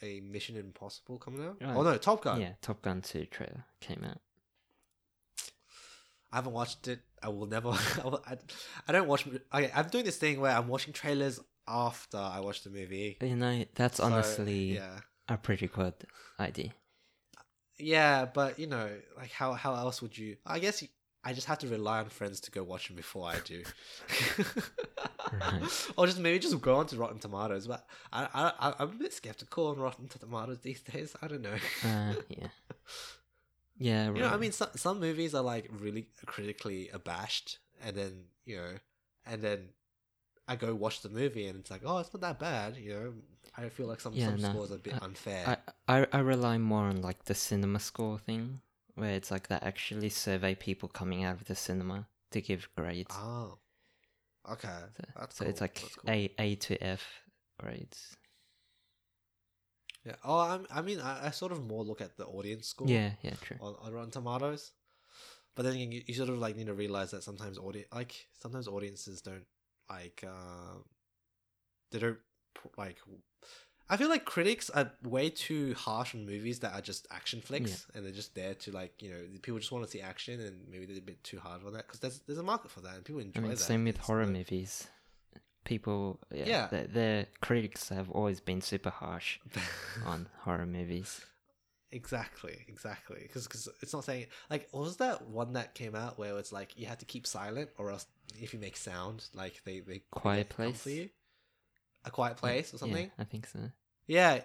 [0.01, 1.57] a Mission Impossible coming out?
[1.61, 1.75] Right.
[1.75, 2.41] Oh no, Top Gun.
[2.41, 4.19] Yeah, Top Gun 2 trailer came out.
[6.31, 6.99] I haven't watched it.
[7.23, 7.69] I will never.
[8.03, 8.37] I, will, I,
[8.87, 9.25] I don't watch.
[9.27, 13.17] Okay, I'm doing this thing where I'm watching trailers after I watch the movie.
[13.21, 15.93] You know, that's So, honestly yeah, a pretty good
[16.39, 16.71] idea.
[17.77, 20.37] yeah, but you know, like how how else would you?
[20.45, 20.87] I guess you,
[21.23, 23.63] I just have to rely on friends to go watch them before I do,
[25.33, 25.91] Right.
[25.97, 27.67] or just maybe just go onto Rotten Tomatoes.
[27.67, 31.15] But I I I'm a bit skeptical on Rotten Tomatoes these days.
[31.21, 31.57] I don't know.
[31.83, 32.47] Uh, yeah.
[33.79, 38.25] Yeah, You know, I mean, some some movies are like really critically abashed, and then
[38.45, 38.73] you know,
[39.25, 39.69] and then
[40.47, 42.75] I go watch the movie, and it's like, oh, it's not that bad.
[42.77, 43.13] You know,
[43.57, 44.49] I feel like some Yeah, some no.
[44.49, 45.57] scores are a bit I- unfair.
[45.87, 48.61] I, I I rely more on like the cinema score thing,
[48.95, 53.15] where it's like they actually survey people coming out of the cinema to give grades.
[53.17, 53.57] oh,
[54.51, 56.09] okay, so so it's like cool.
[56.09, 57.03] A A to F
[57.59, 58.17] grades.
[60.05, 60.15] Yeah.
[60.23, 62.87] Oh, I'm, I mean, I, I sort of more look at the audience score.
[62.87, 63.57] Yeah, yeah, true.
[63.61, 64.71] On, on Rotten Tomatoes,
[65.55, 68.67] but then you, you sort of like need to realize that sometimes audience like sometimes
[68.67, 69.45] audiences don't
[69.89, 70.83] like um
[71.91, 72.19] they don't
[72.77, 72.97] like
[73.91, 77.87] I feel like critics are way too harsh on movies that are just action flicks,
[77.95, 80.57] and they're just there to like you know people just want to see action, and
[80.69, 82.95] maybe they're a bit too hard on that because there's there's a market for that,
[82.95, 83.57] and people enjoy I mean, that.
[83.57, 84.87] same with It's horror not- movies.
[85.65, 86.67] People, yeah, Yeah.
[86.67, 89.39] The, the critics have always been super harsh
[90.05, 91.21] on horror movies.
[91.91, 96.17] exactly, exactly, because because it's not saying like what was that one that came out
[96.17, 98.05] where it's like you had to keep silent or else
[98.41, 100.81] if you make sound like they they Quiet Place?
[100.83, 101.09] for you,
[102.05, 103.05] a quiet place or something.
[103.05, 103.59] Yeah, I think so.
[104.07, 104.41] Yeah,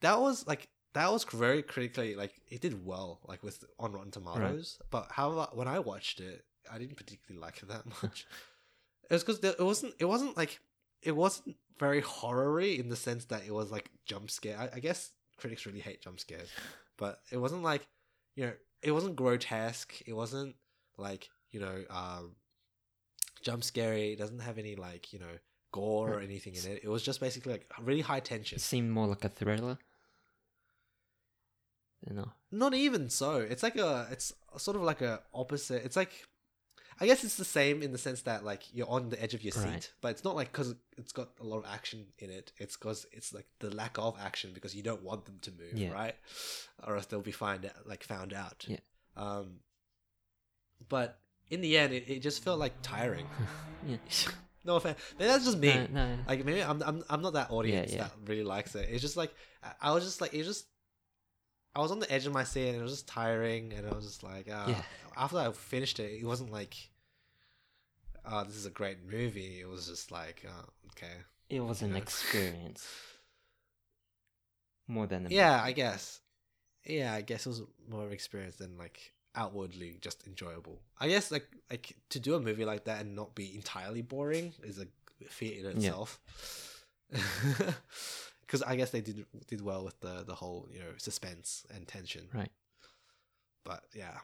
[0.00, 4.10] that was like that was very critically like it did well like with on Rotten
[4.10, 4.78] Tomatoes.
[4.90, 8.26] But however, when I watched it, I didn't particularly like it that much.
[9.10, 10.60] It was because it wasn't it wasn't like
[11.02, 14.58] it wasn't very horror-y in the sense that it was like jump scare.
[14.58, 16.48] I, I guess critics really hate jump scares,
[16.96, 17.86] but it wasn't like
[18.36, 18.52] you know
[18.82, 19.94] it wasn't grotesque.
[20.06, 20.54] It wasn't
[20.96, 22.36] like you know um
[23.42, 24.12] jump scary.
[24.12, 25.38] It doesn't have any like you know
[25.72, 26.80] gore or anything in it.
[26.84, 28.56] It was just basically like really high tension.
[28.56, 29.78] It seemed more like a thriller.
[32.10, 32.32] No.
[32.50, 33.36] Not even so.
[33.36, 34.06] It's like a.
[34.10, 35.84] It's sort of like a opposite.
[35.84, 36.12] It's like,
[37.00, 39.42] I guess it's the same in the sense that like you're on the edge of
[39.42, 39.92] your seat, Right.
[40.00, 42.52] but it's not like because it's got a lot of action in it.
[42.58, 45.72] It's because it's like the lack of action because you don't want them to move,
[45.74, 45.92] Yeah.
[45.92, 46.14] right?
[46.86, 48.64] Or else they'll be find like found out.
[48.68, 48.78] Yeah.
[49.16, 49.60] Um.
[50.88, 51.18] But
[51.50, 53.26] in the end, it, it just felt like tiring.
[53.86, 53.96] yeah.
[54.64, 54.98] no offense.
[55.18, 55.74] Maybe that's just me.
[55.74, 56.18] No, no.
[56.28, 58.04] Like maybe I'm I'm I'm not that audience yeah.
[58.04, 58.88] that really likes it.
[58.90, 60.66] It's just like I- I was just like it just
[61.76, 63.94] I was on the edge of my seat and it was just tiring and I
[63.94, 64.82] was just like uh, Yeah.
[65.16, 66.74] after I finished it it wasn't like
[68.24, 69.60] oh this is a great movie.
[69.60, 71.16] It was just like oh, okay.
[71.50, 72.86] It was an experience
[74.88, 76.20] more than a Yeah, I guess.
[76.84, 80.80] Yeah, I guess it was more of an experience than like outwardly just enjoyable.
[81.00, 84.52] I guess like like to do a movie like that and not be entirely boring
[84.62, 84.86] is a
[85.28, 86.04] feat in Yeah.
[88.54, 91.88] Because I guess they did did well with the the whole you know suspense and
[91.88, 92.28] tension.
[92.32, 92.52] Right.
[93.64, 94.18] But yeah,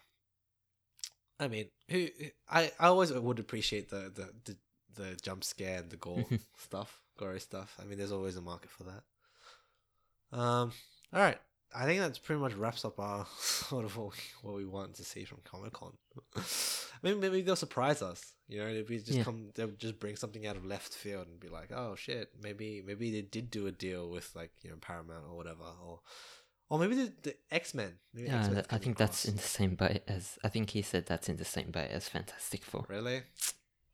[1.40, 2.06] I mean, who
[2.48, 4.56] I I always would appreciate the the the,
[4.94, 6.24] the jump scare and the gore
[6.58, 7.76] stuff, gory stuff.
[7.80, 10.38] I mean, there's always a market for that.
[10.38, 10.70] Um.
[11.12, 11.38] All right.
[11.74, 14.94] I think that's pretty much wraps up our sort of what we, what we want
[14.94, 15.94] to see from Comic Con.
[17.02, 18.32] Maybe maybe they'll surprise us.
[18.48, 19.24] You know, maybe just Yeah.
[19.24, 22.82] come they'll just bring something out of left field and be like, oh shit, maybe
[22.84, 26.00] maybe they did do a deal with like you know Paramount or whatever, or
[26.68, 27.98] or maybe the, the X Men.
[28.14, 31.28] Yeah, that- I think that's in the same boat as I think he said that's
[31.28, 32.86] in the same boat as Fantastic Four.
[32.88, 33.22] really.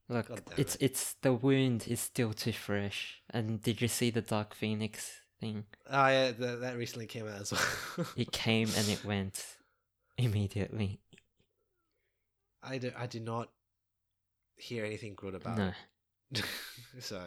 [0.09, 0.83] Look, it's it.
[0.83, 3.21] it's the wound is still too fresh.
[3.31, 5.65] And did you see the Dark Phoenix thing?
[5.91, 8.07] Oh yeah, that, that recently came out as well.
[8.17, 9.45] It came and it went
[10.19, 11.01] immediately.
[12.67, 13.49] I do I did not
[14.57, 15.73] hear anything good about No,
[16.33, 16.45] it.
[17.01, 17.21] so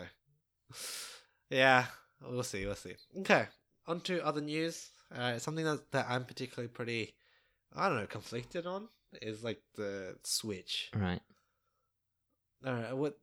[1.50, 1.86] yeah,
[2.22, 2.96] we'll see, we'll see.
[3.20, 3.46] Okay,
[3.88, 4.90] on to other news.
[5.16, 7.14] Uh, something that that I'm particularly pretty,
[7.76, 8.88] I don't know, conflicted on
[9.22, 10.90] is like the Switch.
[10.96, 11.22] right.
[12.66, 13.18] All right, what?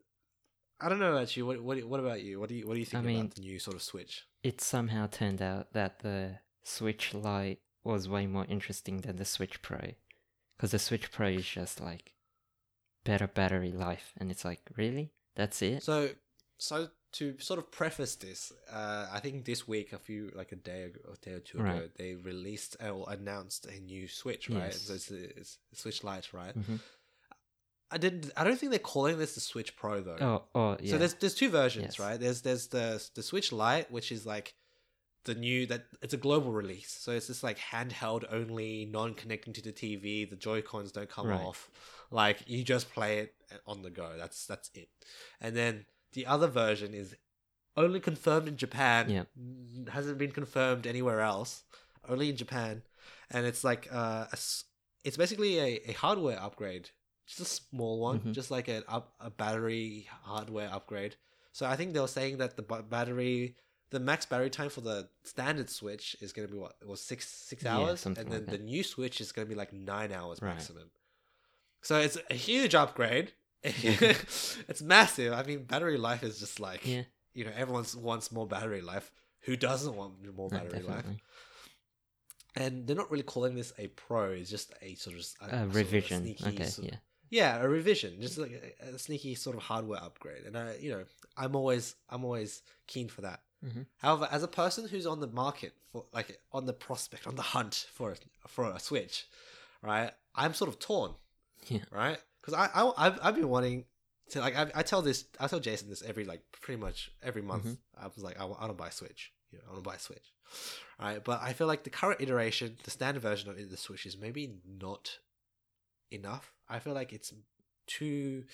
[0.81, 1.45] I don't know actually.
[1.45, 2.41] What what what about you?
[2.41, 4.25] What do you what do you think I mean- about the new sort of Switch?
[4.43, 9.61] It somehow turned out that the Switch Lite was way more interesting than the Switch
[9.63, 9.93] Pro.
[10.57, 12.15] Because the Switch Pro is just like
[13.05, 14.13] better battery life.
[14.19, 15.13] And it's like, really?
[15.35, 15.83] That's it?
[15.83, 16.11] So,
[16.59, 20.57] so to sort of preface this, uh, I think this week, a few like a
[20.57, 24.65] day ago, a day or two ago, they released or announced a new Switch, right?
[24.73, 24.83] Yes.
[24.83, 26.59] So it's, it's Switch Lite, right?
[26.59, 26.81] Mhm.
[27.89, 28.33] I didn't.
[28.37, 30.17] I don't think they're calling this the Switch Pro though.
[30.21, 30.91] Oh, oh, yeah.
[30.93, 31.99] So there's there's two versions, Yes.
[32.01, 32.19] right?
[32.19, 34.55] There's there's the the Switch Lite, which is like
[35.27, 36.91] the new that it's a global release.
[37.01, 40.29] So it's just like handheld only, non-connecting to the TV.
[40.29, 41.41] The Joy Cons don't come Right.
[41.41, 41.71] off.
[42.11, 43.35] Like you just play it
[43.67, 44.15] on the go.
[44.17, 44.89] That's that's it.
[45.41, 47.15] And then the other version is
[47.77, 49.11] only confirmed in Japan.
[49.11, 49.25] Yeah.
[49.93, 51.65] Hasn't been confirmed anywhere else.
[52.09, 52.83] Only in Japan.
[53.31, 54.39] And it's like uh, a
[55.05, 56.91] it's basically a, a hardware upgrade.
[57.27, 58.33] Just a small one, Mhm.
[58.33, 61.17] just like an up a battery hardware upgrade.
[61.53, 63.57] So I think they were saying that the ba- battery
[63.91, 67.01] the max battery time for the standard Switch is going to be what it was
[67.01, 69.73] six six hours, something and then like the new Switch is going to be like
[69.73, 70.55] nine hours Right.
[70.55, 70.91] maximum.
[71.83, 73.33] So it's a huge upgrade.
[73.63, 75.33] it's massive.
[75.33, 77.03] I mean, battery life is just like Yeah,
[77.35, 79.11] you know everyone wants more battery life.
[79.43, 81.05] Who doesn't want more no, battery life?
[82.57, 84.31] And they're not really calling this a pro.
[84.31, 86.23] It's just a sort of a- A sort of revision.
[86.23, 86.97] sneaky Okay, sort- yeah.
[87.29, 90.45] yeah, a revision, just like a, a sneaky sort of hardware upgrade.
[90.47, 91.05] And I, you know,
[91.37, 93.41] I'm always, I'm always keen for that.
[93.67, 93.87] Mhm.
[93.99, 97.43] However, as a person who's on the market for, like, on the prospect, on the
[97.43, 99.27] hunt for a, for a Switch,
[99.83, 100.13] right?
[100.35, 101.15] I'm sort of torn,
[101.69, 101.85] Yeah.
[101.91, 102.19] right?
[102.41, 103.85] Because I, I, I've, I've been wanting
[104.31, 107.43] to, like, I, I tell this, I tell Jason this every, like, pretty much every
[107.43, 107.65] month.
[107.67, 107.79] Mhm.
[107.99, 109.33] I was like, I, want to buy a Switch.
[109.51, 110.33] You know, I want to buy a Switch,
[111.01, 111.23] right?
[111.23, 114.55] But I feel like the current iteration, the standard version of the Switch, is maybe
[114.67, 115.19] not
[116.11, 116.53] enough.
[116.69, 117.33] I feel like it's
[117.87, 118.45] too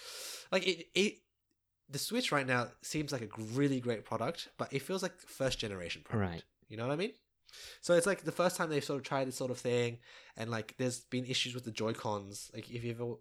[0.50, 1.18] like it it
[1.90, 5.58] the Switch right now seems like a really great product, but it feels like first
[5.58, 6.32] generation product.
[6.32, 6.42] Right.
[6.68, 7.12] You know what I mean?
[7.82, 9.98] So it's like the first time they've sort of tried this sort of thing,
[10.36, 12.50] and like there's been issues with the Joy Cons.
[12.54, 13.14] Like if you ever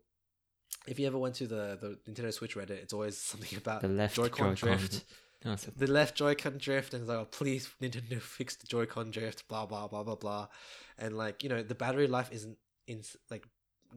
[0.87, 3.89] if you ever went to the the Nintendo Switch Reddit, it's always something about The
[3.89, 4.77] left Joy-Con Joy-Con.
[4.77, 5.03] drift.
[5.57, 9.47] So- The left Joy-Con drift, and it's like, oh, please Nintendo fix the Joy-Con drift,
[9.47, 10.47] blah blah blah blah blah,
[10.99, 12.57] and like you know the battery life isn't
[12.87, 13.01] in
[13.31, 13.45] like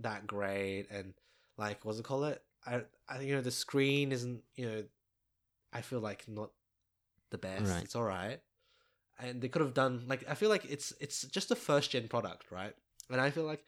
[0.01, 1.12] that great, and
[1.59, 2.43] like what's it called it?
[2.67, 4.85] I I you know the screen isn't you know
[5.73, 6.51] I feel like not
[7.31, 7.71] the best.
[7.71, 7.83] Right.
[7.85, 8.41] It's all right,
[9.19, 12.09] and they could have done like I feel like it's it's just a first gen
[12.09, 12.75] product, right?
[13.11, 13.65] And I feel like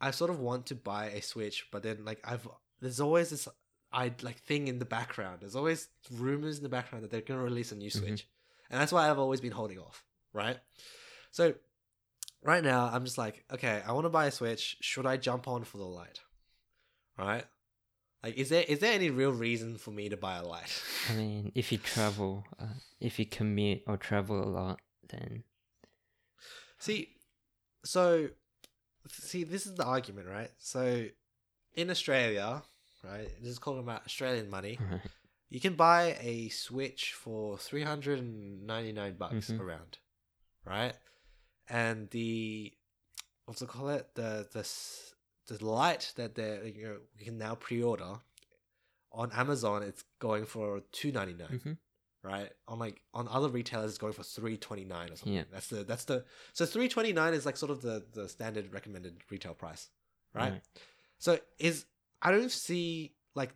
[0.00, 2.46] I sort of want to buy a Switch, but then like I've
[2.80, 3.48] there's always this
[3.92, 5.38] I like thing in the background.
[5.40, 7.98] There's always rumors in the background that they're gonna release a new Mhm.
[7.98, 8.28] Switch,
[8.70, 10.58] and that's why I've always been holding off, right?
[11.30, 11.54] So
[12.42, 14.76] right now I'm just like, okay, I want to buy a Switch.
[14.80, 16.20] Should I jump on for the Lite?
[17.18, 17.44] Right?
[18.22, 20.82] Like, is there is there any real reason for me to buy a Lite?
[21.10, 22.66] I mean, if you travel, uh,
[23.00, 25.42] if you commute or travel a lot, then
[26.78, 27.08] See,
[27.84, 28.28] so
[29.08, 30.50] see, this is the argument, right?
[30.58, 31.06] So
[31.74, 32.62] in Australia,
[33.04, 34.78] right, this is talking about Australian money.
[34.90, 35.00] right.
[35.48, 39.60] You can buy a Switch for three hundred and ninety nine bucks Mhm.
[39.60, 39.98] around,
[40.64, 40.94] right?
[41.68, 42.72] And the
[43.44, 44.14] what's it call it?
[44.14, 44.64] The the
[45.48, 48.20] the Lite that they you know we can now pre order
[49.12, 49.82] on Amazon.
[49.82, 51.76] It's going for two ninety nine Mhm.
[52.22, 52.50] right?
[52.68, 55.34] On like on other retailers, it's going for three twenty nine or something.
[55.34, 55.44] Yeah.
[55.52, 58.72] That's the that's the so three twenty nine is like sort of the the standard
[58.72, 59.88] recommended retail price,
[60.34, 60.52] right?
[60.52, 60.62] Right.
[61.18, 61.84] So is
[62.20, 63.54] I don't see like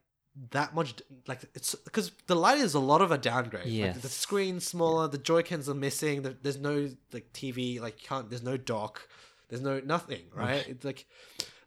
[0.50, 0.94] that much
[1.26, 3.66] like it's because the Lite is a lot of a downgrade.
[3.94, 6.22] Like, the screen's smaller, the Joy Cons are missing.
[6.22, 8.28] The, there's no like TV, like can't.
[8.28, 9.08] There's no dock.
[9.48, 10.66] There's no nothing, right?
[10.68, 11.06] It's like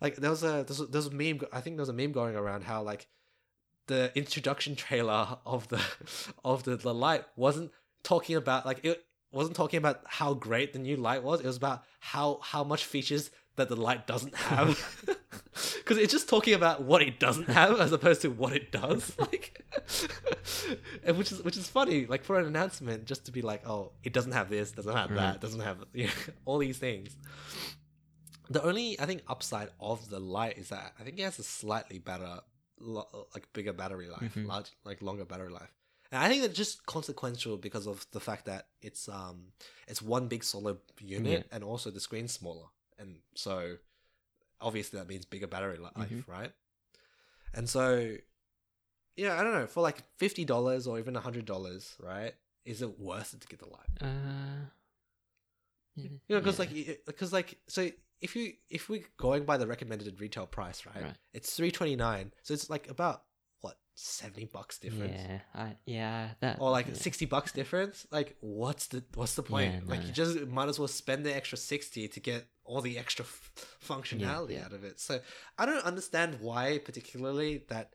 [0.01, 1.41] like there was a there's, there's a meme.
[1.51, 3.07] I think there was a meme going around how like
[3.87, 5.81] the introduction trailer of the
[6.45, 7.71] of the, the Lite wasn't
[8.03, 11.41] talking about like it wasn't talking about how great the new Lite was.
[11.41, 14.77] It was about how how much features that the Lite doesn't have.
[15.79, 19.11] Because it's just talking about what it doesn't have as opposed to what it does,
[19.19, 19.61] like,
[21.03, 23.91] and which is which is funny, like for an announcement, just to be like, oh,
[24.03, 26.11] it doesn't have this, doesn't have that, doesn't have you know,
[26.45, 27.15] all these things.
[28.49, 31.43] The only I think upside of the Lite is that I think it has a
[31.43, 32.39] slightly better,
[32.79, 34.47] lo- like bigger battery life, Mhm.
[34.47, 35.73] large like longer battery life.
[36.11, 39.47] And I think that's just consequential because of the fact that it's um
[39.87, 42.67] it's one big solid unit and also the screen's smaller,
[42.99, 43.77] and so
[44.61, 46.27] obviously that means bigger battery li- life, Mhm.
[46.27, 46.51] right?
[47.53, 48.15] And so
[49.15, 52.33] yeah, I don't know for like fifty dollars or even hundred dollars, right?
[52.65, 54.01] Is it worth it to get the Lite?
[54.01, 54.69] Uh,
[55.95, 56.69] You know, because like,
[57.05, 57.89] because like, so
[58.21, 61.03] if you if we're going by the recommended retail price, right?
[61.03, 61.17] Right.
[61.33, 63.23] It's three twenty nine, so it's like about
[63.99, 66.93] what seventy bucks difference, yeah, I, yeah, that or like yeah.
[66.93, 68.07] sixty bucks difference.
[68.11, 69.73] Like, what's the what's the point?
[69.73, 70.07] Yeah, like, no.
[70.07, 73.51] you just might as well spend the extra sixty to get all the extra f-
[73.85, 74.99] functionality out of it.
[74.99, 75.19] So
[75.57, 77.93] I don't understand why particularly that.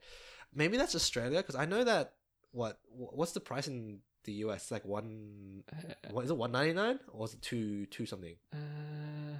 [0.53, 2.13] Maybe that's Australia because I know that
[2.51, 6.73] what what's the price in the US like one Uh, what is it one ninety
[6.73, 8.35] nine or is it two two something?
[8.53, 9.39] uh,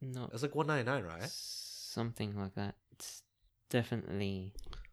[0.00, 1.28] not It's like one ninety nine, right?
[1.28, 2.74] something like that.
[2.92, 3.22] It's
[3.70, 4.52] definitely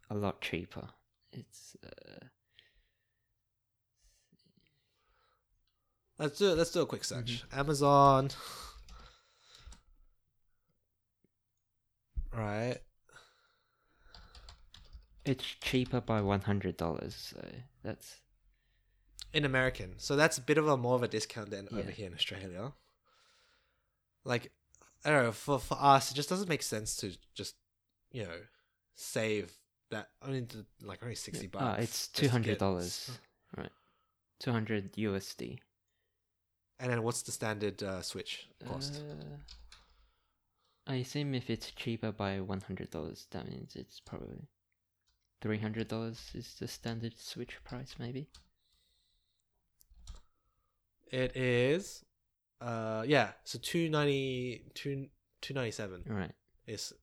[0.10, 0.90] a lot cheaper.
[1.32, 2.26] It's uh,
[6.22, 7.44] Let's do let's do a quick search.
[7.48, 7.60] Mm-hmm.
[7.60, 8.30] Amazon.
[12.32, 12.78] Right.
[15.26, 17.44] It's cheaper by one hundred dollars, so
[17.84, 18.18] that's
[19.34, 19.94] in American.
[19.98, 22.74] So that's a bit of a more of a discount than over here in Australia.
[24.24, 24.52] Like
[25.04, 27.56] I don't know, for for us it just doesn't make sense to just,
[28.12, 28.42] you know,
[28.96, 29.54] save
[29.92, 31.64] that only to, like only sixty bucks.
[31.66, 33.12] ah, it's two get- dollars,
[33.58, 33.72] right?
[34.40, 35.60] Two hundred USD.
[36.80, 38.96] And then what's the standard uh, Switch cost?
[38.96, 39.36] Uh,
[40.88, 44.48] I assume if it's cheaper by one hundred dollars, that means it's probably
[45.42, 48.28] three hundred dollars is the standard Switch price, maybe.
[51.12, 52.04] It is
[52.62, 55.08] uh yeah, so 290 2
[55.42, 56.32] 297 Right.
[56.68, 56.94] is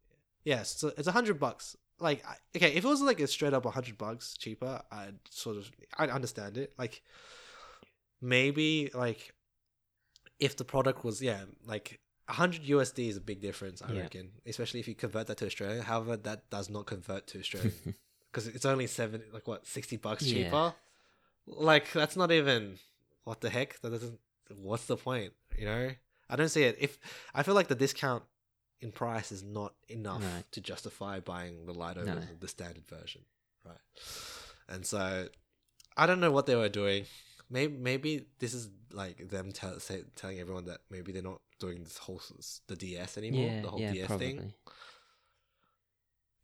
[0.44, 1.76] yeah, so it's a 100 bucks.
[2.00, 2.24] Like
[2.56, 6.10] okay, if it was like a straight up 100 bucks cheaper, I'd sort of I'd
[6.10, 6.72] understand it.
[6.78, 7.02] Like
[8.20, 9.32] maybe like
[10.38, 14.02] if the product was yeah, like 100 USD is a big difference, I Yeah.
[14.02, 15.82] reckon, especially if you convert that to Australia.
[15.82, 17.72] However, that does not convert to Australia
[18.30, 20.44] because it's only 7 like what 60 bucks Yeah.
[20.44, 20.74] cheaper.
[21.46, 22.78] Like that's not even
[23.24, 23.80] what the heck?
[23.80, 24.20] That doesn't
[24.54, 25.90] what's the point, you know?
[26.30, 26.76] I don't see it.
[26.78, 26.98] If
[27.34, 28.22] I feel like the discount
[28.80, 32.14] in price is not enough to justify buying the Lite over No.
[32.14, 33.22] the, the standard version,
[33.64, 33.78] right?
[34.68, 35.28] And so
[35.96, 37.04] I don't know what they were doing.
[37.50, 41.82] Maybe maybe this is like them tell, say, telling everyone that maybe they're not doing
[41.82, 42.20] this whole
[42.66, 44.26] the DS anymore, yeah, the whole yeah, DS probably.
[44.34, 44.52] thing.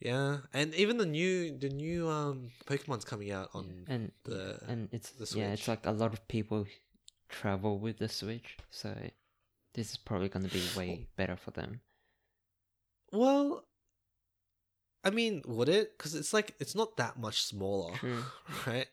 [0.00, 4.58] Yeah, and even the new the new um Pokemon's coming out Yeah, on and the
[4.66, 6.66] and it's the yeah, it's like a lot of people
[7.28, 8.94] travel with the Switch, so
[9.74, 11.80] this is probably going to be way better for them.
[13.14, 13.64] Well,
[15.04, 15.96] I mean, would it?
[15.96, 18.24] Because it's like it's not that much smaller, True.
[18.66, 18.86] right?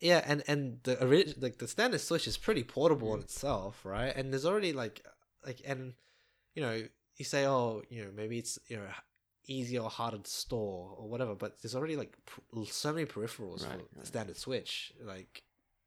[0.00, 3.24] Yeah, and and the orig- like the standard Switch is pretty portable in Mm.
[3.24, 4.14] itself, right?
[4.14, 5.04] And there's already like
[5.46, 5.94] like and
[6.54, 6.82] you know
[7.16, 8.86] you say oh you know maybe it's you know
[9.46, 12.16] easier or harder to store or whatever, but there's already like
[12.66, 14.06] so many peripherals Right, for the right.
[14.06, 15.42] standard Switch, like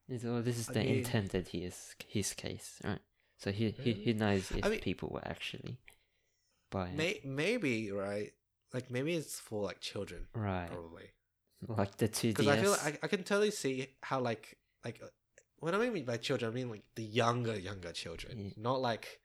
[0.09, 2.99] This, well, this is I the mean- intended his his case, right?
[3.37, 5.77] So he he, he knows if mean- people were actually
[6.69, 6.95] buy it.
[6.95, 8.31] may- maybe right,
[8.73, 11.11] like maybe it's for like children right, probably.
[11.67, 14.99] like the two because I feel like I, I can totally see how like like
[15.03, 15.07] uh,
[15.59, 18.49] when I mean by children, I mean like the younger younger children, Yeah.
[18.57, 19.19] not like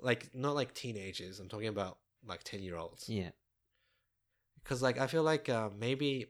[0.00, 1.38] like not like teenagers.
[1.40, 3.08] I'm talking about like ten year olds.
[3.08, 3.30] yeah,
[4.62, 6.26] Because like I feel like uh, maybe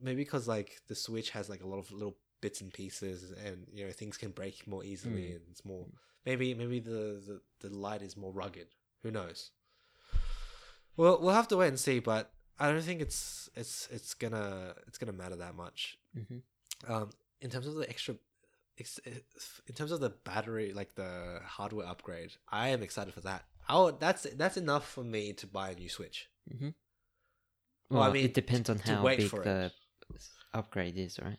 [0.00, 3.66] maybe because like the Switch has like a lot of little bits and pieces, and
[3.72, 5.36] you know things can break more easily, Mm.
[5.36, 5.86] and it's more
[6.24, 8.66] maybe maybe the, the the Lite is more rugged.
[9.02, 9.50] Who knows?
[10.96, 14.74] Well, we'll have to wait and see, but I don't think it's it's it's gonna
[14.86, 15.98] it's gonna matter that much.
[16.14, 16.38] Hmm
[16.86, 17.08] um
[17.40, 18.14] in terms of the extra
[18.78, 19.00] ex-
[19.66, 23.44] in terms of the battery like the hardware upgrade i am excited for that.
[23.68, 26.28] Oh that's that's enough for me to buy a new switch.
[26.50, 26.68] Hmm
[27.88, 29.44] Well, Well, I mean, it depends on how big for it.
[29.44, 29.72] the
[30.52, 31.38] upgrade is, right?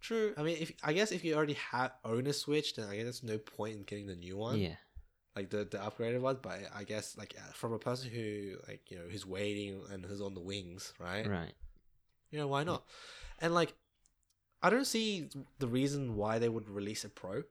[0.00, 0.32] true.
[0.36, 3.04] I mean if i guess if you already have own a switch then i guess
[3.04, 4.58] there's no point in getting the new one.
[4.58, 4.76] Yeah,
[5.38, 8.90] like the the upgraded one but i guess like uh, from a person who like
[8.90, 11.52] you know who's waiting and who's on the wings right right.
[12.30, 12.82] you know why not
[13.40, 13.74] and like
[14.62, 15.28] i don't see
[15.60, 17.42] the reason why they would release a pro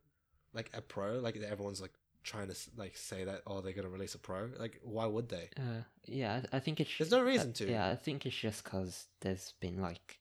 [0.54, 4.16] like a pro like everyone's like trying to like say that oh they're gonna release
[4.16, 6.98] a pro like why would they Uh, yeah, I, think it's.
[6.98, 7.70] There's no uh, reason to.
[7.70, 10.20] Yeah, I think it's just because there's been like,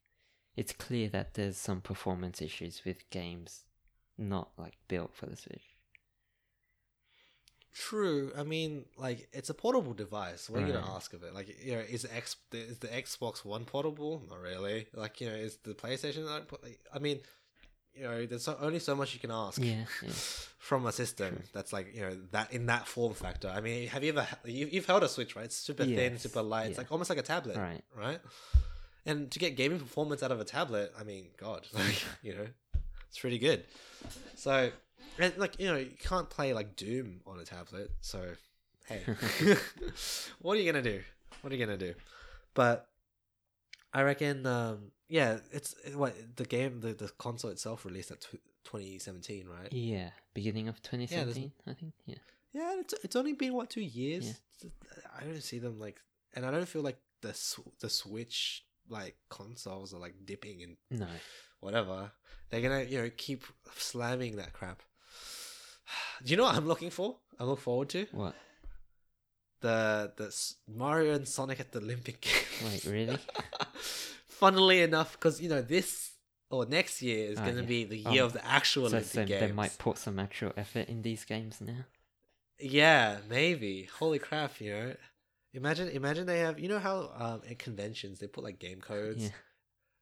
[0.57, 3.65] it's clear that there's some performance issues with games
[4.19, 5.76] not like built for the Switch.
[7.79, 11.35] True i mean like it's a portable device what are you gonna ask of it
[11.35, 15.29] like you know is the X is the xbox one portable not really like you
[15.29, 16.27] know is the playstation
[16.95, 17.21] i mean
[17.97, 20.09] you know there's so, only so much you can ask Yeah, yeah.
[20.59, 23.49] from a system that's like you know that in that form factor.
[23.49, 25.47] I mean, have you ever you, you've held a Switch, right?
[25.47, 26.69] It's super thin, super light.
[26.69, 27.83] It's like almost like a tablet, Right.
[27.97, 28.21] Right.
[29.07, 32.47] And to get gaming performance out of a tablet, I mean, God, like you know,
[33.09, 33.65] it's pretty good.
[34.35, 34.71] So,
[35.19, 37.91] and like you know, you can't play like Doom on a tablet.
[38.01, 38.23] So,
[38.87, 39.03] hey,
[40.41, 41.01] what are you gonna do?
[41.41, 41.95] What are you gonna do?
[42.55, 42.89] But
[43.93, 48.37] I reckon, um, yeah, it's what the game, the, the console itself released at tw
[48.65, 49.73] 2017, right?
[49.73, 51.93] Yeah, beginning of 2017, I think.
[52.05, 52.17] Yeah.
[52.53, 54.41] Yeah, it's it's only been what two years.
[54.63, 54.71] Yeah.
[55.19, 56.01] I don't see them like,
[56.35, 60.77] and I don't feel like the sw- the Switch like consoles are like dipping in
[60.91, 61.07] No.
[61.61, 62.13] whatever.
[62.49, 63.45] They're gonna you know keep
[63.77, 64.83] slamming that crap.
[66.25, 67.17] Do you know what I'm looking for?
[67.39, 68.35] I look forward to What?
[69.61, 72.85] the the S- Mario and Sonic at the Olympic Games.
[72.85, 73.19] Wait, really?
[74.27, 76.13] Funnily enough, because you know this
[76.51, 77.67] or next year is Oh, gonna yeah.
[77.67, 79.41] be the year Um, of the actual so Olympic so Games.
[79.41, 81.85] they might put some actual effort in these games now.
[82.59, 83.85] Yeah, maybe.
[83.99, 84.97] Holy crap, you know.
[85.53, 86.59] Imagine, imagine they have.
[86.59, 89.31] You know how um, in conventions they put like game codes, Yeah.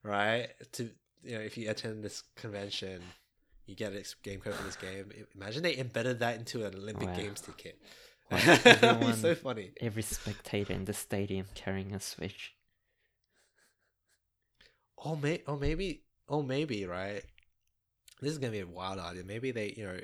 [0.02, 0.48] right?
[0.72, 0.90] To
[1.22, 3.02] you know, if you attend this convention,
[3.66, 5.10] you get a game code for this game.
[5.34, 7.16] Imagine they embedded that into an Olympic Wow.
[7.16, 7.78] Games ticket.
[8.30, 9.72] Be everyone- so funny.
[9.80, 12.54] Every spectator in the stadium carrying a Switch.
[15.04, 17.22] Oh, may, oh maybe, oh maybe, right?
[18.20, 19.22] This is gonna be a wild idea.
[19.24, 19.98] Maybe they, you know,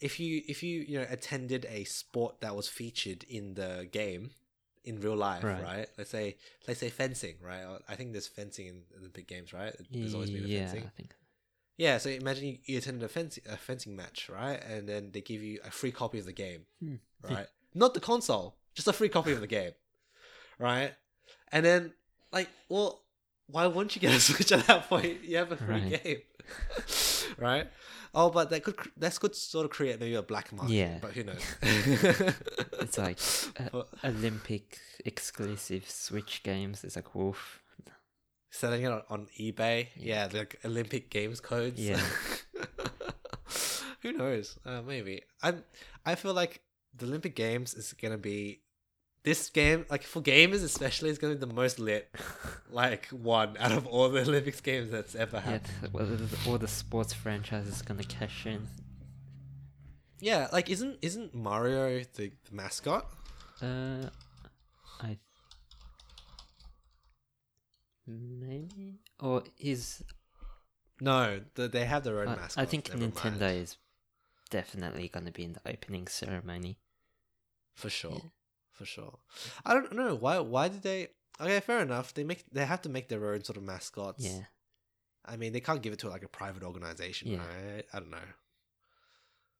[0.00, 4.30] if you if you you know attended a sport that was featured in the game
[4.84, 5.62] in real life, Right.
[5.62, 5.88] right?
[5.96, 6.36] Let's say
[6.68, 7.64] let's say fencing, right?
[7.88, 9.74] I think there's fencing in Olympic games, right?
[9.90, 10.84] There's always been a yeah, fencing.
[10.84, 11.14] I think.
[11.78, 14.60] Yeah, so imagine you, you attended a fencing a fencing match, right?
[14.62, 16.96] And then they give you a free copy of the game, Hmm.
[17.22, 17.46] right?
[17.74, 19.72] Not the console, just a free copy of the game,
[20.58, 20.92] right?
[21.52, 21.92] And then
[22.32, 23.04] like, well,
[23.46, 25.22] why wouldn't you get a Switch at that point?
[25.24, 26.02] You have a free Right.
[26.04, 26.18] game,
[27.38, 27.68] right?
[28.14, 30.72] Oh, but that could that could sort of create maybe a black market.
[30.74, 30.98] Yeah.
[31.00, 31.42] but who knows?
[32.80, 33.18] It's like
[33.72, 36.82] uh, Olympic exclusive Switch games.
[36.84, 37.60] It's like woof.
[38.50, 39.88] Selling it on, on eBay.
[39.96, 40.28] Yeah.
[40.32, 41.80] Yeah, like Olympic Games codes.
[41.80, 42.00] Yeah.
[44.02, 44.58] Who knows?
[44.64, 45.22] Uh, maybe.
[45.42, 45.64] I'm.
[46.06, 46.60] I feel like
[46.96, 48.60] the Olympic Games is gonna be
[49.24, 49.84] this game.
[49.90, 52.08] Like for gamers especially, is gonna be the most lit.
[52.70, 55.70] Like one out of all the Olympics games that's ever happened.
[55.80, 58.66] th- well, th- all the sports franchises gonna cash in.
[60.20, 60.48] Yeah.
[60.52, 63.06] Like isn't isn't Mario the, the mascot?
[63.62, 64.10] Uh,
[68.08, 70.02] maybe or is
[71.00, 72.62] No, the, they have their own I, mascot.
[72.62, 73.56] I think never Nintendo mind.
[73.62, 73.76] is
[74.50, 76.78] definitely gonna be in the opening ceremony.
[77.74, 78.12] for sure.
[78.12, 78.30] Yeah.
[78.72, 79.18] For sure.
[79.66, 80.38] I don't know why.
[80.38, 81.08] Why did they?
[81.40, 82.14] Okay, fair enough.
[82.14, 84.24] They make they have to make their own sort of mascots.
[84.24, 84.44] Yeah,
[85.24, 87.38] I mean, they can't give it to like a private organization, Yeah.
[87.38, 87.84] right?
[87.92, 88.28] I don't know.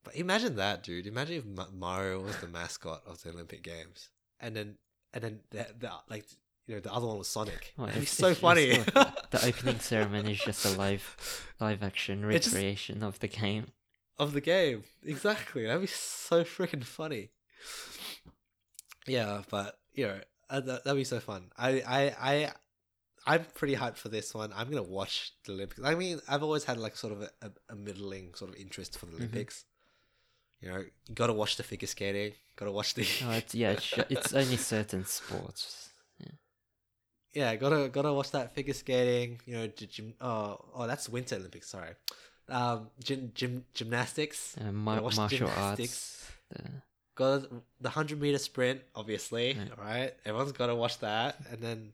[0.04, 1.06] But imagine that, dude.
[1.06, 4.08] Imagine if Ma- Mario was the mascot of the Olympic Games,
[4.40, 4.78] and then
[5.12, 6.24] and then the, the like
[6.68, 7.72] you know the other one was Sonic.
[7.76, 8.74] Well, That'd be so you funny.
[8.74, 8.94] saw it,
[9.32, 13.72] the opening ceremony is just a live live action It just- recreation of the game.
[14.18, 14.84] of the game.
[15.04, 15.64] Exactly.
[15.66, 17.30] That'd be so freaking funny.
[19.06, 21.50] Yeah, but you know uh, that, that'd be so fun.
[21.56, 22.52] I I I.
[23.26, 24.52] I'm pretty hyped for this one.
[24.56, 25.82] I'm gonna watch the Olympics.
[25.84, 28.98] I mean, I've always had like sort of a, a, a middling sort of interest
[28.98, 29.16] for the Mhm.
[29.16, 29.64] Olympics.
[30.62, 32.32] You know, you gotta watch the figure skating.
[32.56, 33.06] Gotta watch the.
[33.26, 35.87] Oh, it's, yeah, it's, it's only certain sports.
[37.34, 39.40] Yeah, gotta gotta watch that figure skating.
[39.46, 40.14] You know, gym.
[40.20, 41.68] Oh, oh, that's Winter Olympics.
[41.68, 41.90] Sorry,
[42.48, 44.56] um, gym, gym gymnastics.
[44.72, 46.30] Mar- watch martial gymnastics.
[46.52, 46.62] arts.
[46.64, 46.70] The,
[47.14, 47.50] Got
[47.80, 49.58] the hundred meter sprint, obviously.
[49.58, 49.78] Right.
[49.78, 51.92] Right, everyone's gotta watch that, and then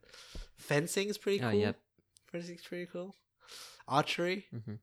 [0.59, 1.61] fencing is pretty oh, cool.
[1.61, 1.77] yep.
[2.31, 3.15] fencing's pretty cool.
[3.89, 4.45] Archery.
[4.51, 4.75] hmm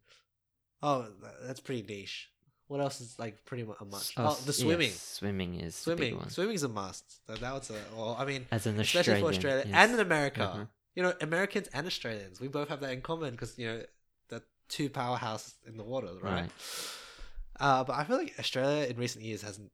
[0.84, 1.06] Oh,
[1.44, 2.32] that's pretty niche.
[2.72, 4.14] What else is like pretty mu- a much?
[4.16, 4.92] Oh, Oh, the swimming.
[4.92, 6.56] yes, swimming is the big Swimming.
[6.56, 7.20] is a must.
[7.28, 7.74] That, that was a.
[7.96, 9.76] Well, I mean, As an especially Australian, for Australia yes.
[9.76, 10.54] and in America.
[10.56, 10.68] Mhm.
[10.96, 13.82] You know, Americans and Australians, we both have that in common because you know
[14.30, 16.44] the two powerhouses in the water, right?
[16.44, 16.52] Right.
[17.60, 19.70] Uh, but I feel like Australia in recent years hasn't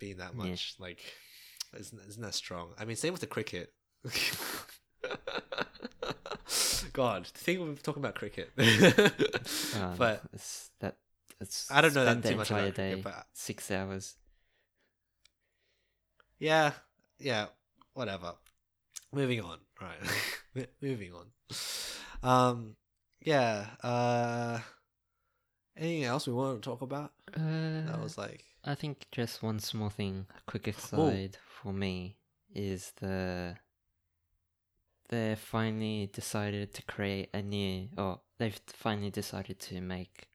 [0.00, 0.44] been that Yeah.
[0.50, 0.98] much like
[1.78, 2.70] isn't isn't that strong.
[2.80, 3.72] I mean, same with the cricket.
[6.92, 8.50] God, to think we're talking about cricket,
[9.76, 10.22] Um, but
[10.80, 10.96] that
[11.40, 14.16] it's I don't know that too much entire about cricket, day, but- six hours.
[16.38, 16.72] yeah,
[17.18, 17.46] yeah,
[17.94, 18.34] whatever.
[19.12, 20.68] Moving on, right?
[20.80, 21.26] Moving on.
[22.22, 22.76] Um,
[23.20, 23.66] yeah.
[23.82, 24.60] Uh,
[25.76, 27.12] anything else we want to talk about?
[27.34, 32.16] Uh, That was like, I think just one small thing, a quick aside for me,
[32.54, 33.56] is the
[35.08, 40.28] they finally decided to create a new, or they've finally decided to make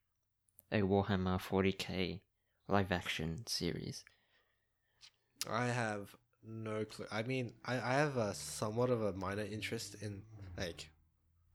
[0.71, 2.21] a Warhammer 40k
[2.67, 4.05] live action series.
[5.49, 7.05] I have no clue.
[7.11, 10.21] I mean, I, I have a somewhat of a minor interest in
[10.57, 10.89] like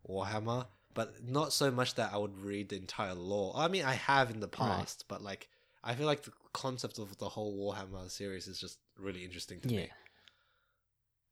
[0.08, 3.54] Warhammer, but not so much that I would read the entire lore.
[3.56, 4.88] I mean, I have in the Right.
[4.88, 5.48] past, but like
[5.84, 9.70] I feel like the concept of the whole Warhammer series is just really interesting to
[9.70, 9.90] Yeah, me.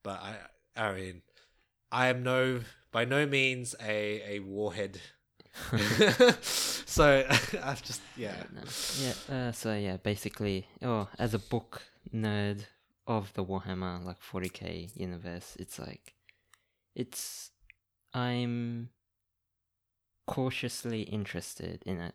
[0.03, 0.37] But I,
[0.77, 1.23] I mean,
[1.93, 5.01] I am no by no means a a warhead.
[6.43, 7.25] so
[7.63, 8.43] I've just yeah.
[8.55, 8.63] no.
[9.01, 9.13] yeah.
[9.49, 11.83] Uh, so yeah, basically, oh, as a book
[12.15, 12.65] nerd
[13.07, 16.15] of the Warhammer like 40k universe, it's like,
[16.95, 17.51] it's
[18.15, 18.91] I'm
[20.27, 22.15] cautiously interested in it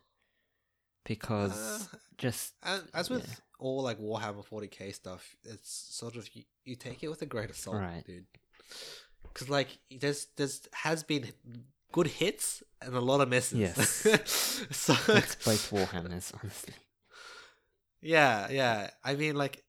[1.05, 3.35] because Uh, just And as with Yeah.
[3.59, 7.49] all like Warhammer 40k stuff, it's sort of you, you take it with a grain
[7.49, 8.05] of salt, Right.
[8.05, 8.25] dude.
[9.23, 11.33] Because like there's there's has been
[11.93, 13.57] good hits and a lot of misses.
[13.59, 13.79] Yes.
[14.71, 16.73] so it's both Warhammers, honestly.
[18.01, 18.89] yeah, yeah.
[19.03, 19.63] I mean, like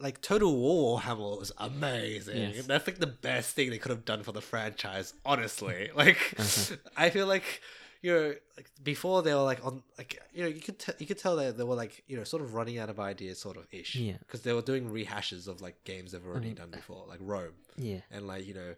[0.00, 2.36] like Total War Warhammer was amazing.
[2.54, 2.66] Yes.
[2.66, 5.14] That's like the best thing they could have done for the franchise.
[5.24, 6.76] Honestly, like Uh-huh.
[6.96, 7.62] I feel like
[8.00, 11.06] you know, like before they were like on like you know you could t- you
[11.06, 13.56] could tell that they were like you know sort of running out of ideas, sort
[13.56, 13.96] of ish.
[13.96, 14.18] Yeah.
[14.20, 17.54] because they were doing rehashes of like games they've already mean, done before, like Rome
[17.76, 18.00] Yeah.
[18.10, 18.74] and like you know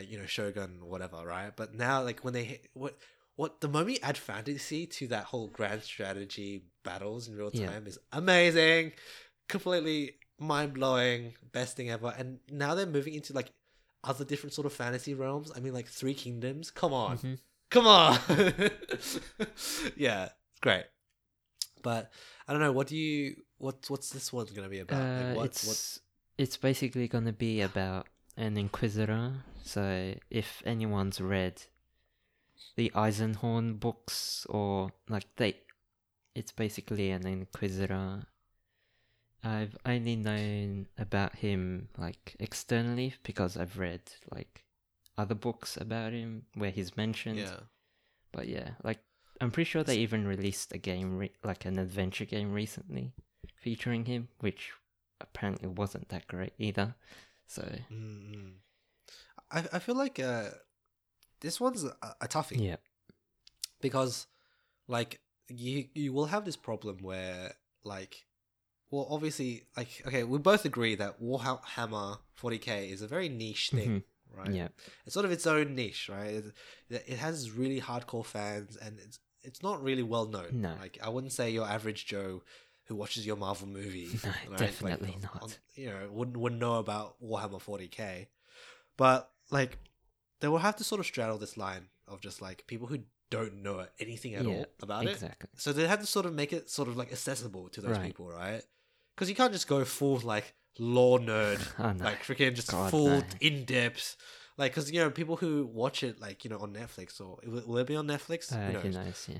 [0.00, 1.52] like you know shogun whatever right?
[1.54, 2.96] But now like when they hit what
[3.36, 7.66] what the moment you add fantasy to that whole grand strategy battles in real Yeah.
[7.70, 8.92] time is amazing.
[9.48, 11.34] Completely mind-blowing.
[11.52, 12.14] Best thing ever.
[12.18, 13.52] And now they're moving into like
[14.04, 15.50] other different sort of fantasy realms.
[15.56, 16.70] I mean like three kingdoms.
[16.70, 17.18] Come on.
[17.18, 17.38] Mhm.
[17.70, 18.18] come on.
[19.96, 20.84] Yeah it's great.
[21.82, 22.10] But
[22.46, 25.00] i don't know what do you what what's this one gonna be about?
[25.00, 25.98] Uh, like, what, it's what
[26.42, 28.06] it's basically gonna be about
[28.40, 29.32] an inquisitor.
[29.62, 31.62] So if anyone's read
[32.76, 35.56] the Eisenhorn books or like they,
[36.34, 38.24] it's basically an inquisitor.
[39.42, 44.64] I've only known about him like externally because I've read like
[45.16, 47.38] other books about him where he's mentioned.
[47.38, 47.60] yeah
[48.32, 49.00] But yeah, like
[49.40, 53.12] I'm pretty sure they even released a game, re- like an adventure game recently,
[53.56, 54.72] featuring him, which
[55.20, 56.94] apparently wasn't that great either.
[57.54, 58.52] So Mm.
[59.50, 60.50] I I feel like uh,
[61.40, 62.76] this one's a, a toughie yeah,
[63.80, 64.26] because
[64.86, 68.26] like you you will have this problem where like
[68.90, 74.02] well obviously like okay we both agree that Warhammer 40k is a very niche thing
[74.32, 74.54] right Mm-hmm.
[74.54, 74.68] yeah,
[75.04, 76.44] it's sort of its own niche right it,
[77.12, 80.74] it has really hardcore fans and it's it's not really well known No.
[80.80, 82.42] like I wouldn't say your average Joe
[82.90, 84.58] who watches your Marvel movie No, right?
[84.58, 85.42] definitely on- not.
[85.44, 88.26] on- you know wouldn't wouldn't know about Warhammer 40k
[88.96, 89.78] but like
[90.40, 92.98] they will have to sort of straddle this line of just like people who
[93.30, 95.48] don't know anything at Yeah, all about it exactly.
[95.56, 98.06] so they have to sort of make it sort of like accessible to those Right.
[98.06, 98.62] people right
[99.14, 102.90] because you can't just go full like lore nerd Oh no, like freaking just God,
[102.90, 103.24] full no.
[103.40, 104.16] in depth.
[104.56, 107.62] Like, because you know, people who watch it, like you know, on Netflix or will,
[107.66, 108.52] will it be on Netflix?
[108.52, 108.94] uh, who who knows?
[108.94, 109.26] knows?
[109.30, 109.38] Yeah,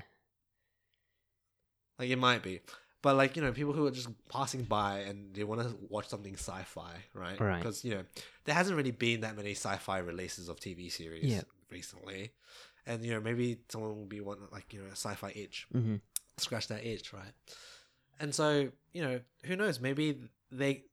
[1.99, 2.61] Like, it might be,
[3.01, 6.07] but like you know, people who are just passing by and they want to watch
[6.07, 7.39] something sci-fi, right?
[7.39, 7.57] Right.
[7.59, 8.03] Because you know,
[8.45, 11.41] there hasn't really been that many sci-fi releases of TV series Yeah.
[11.69, 12.31] recently,
[12.85, 15.67] and you know, maybe someone will be wanting like you know, a sci-fi itch.
[15.71, 15.95] hmm
[16.37, 17.33] scratch that itch, right?
[18.19, 19.79] And so, you know, who knows?
[19.79, 20.17] Maybe
[20.51, 20.83] they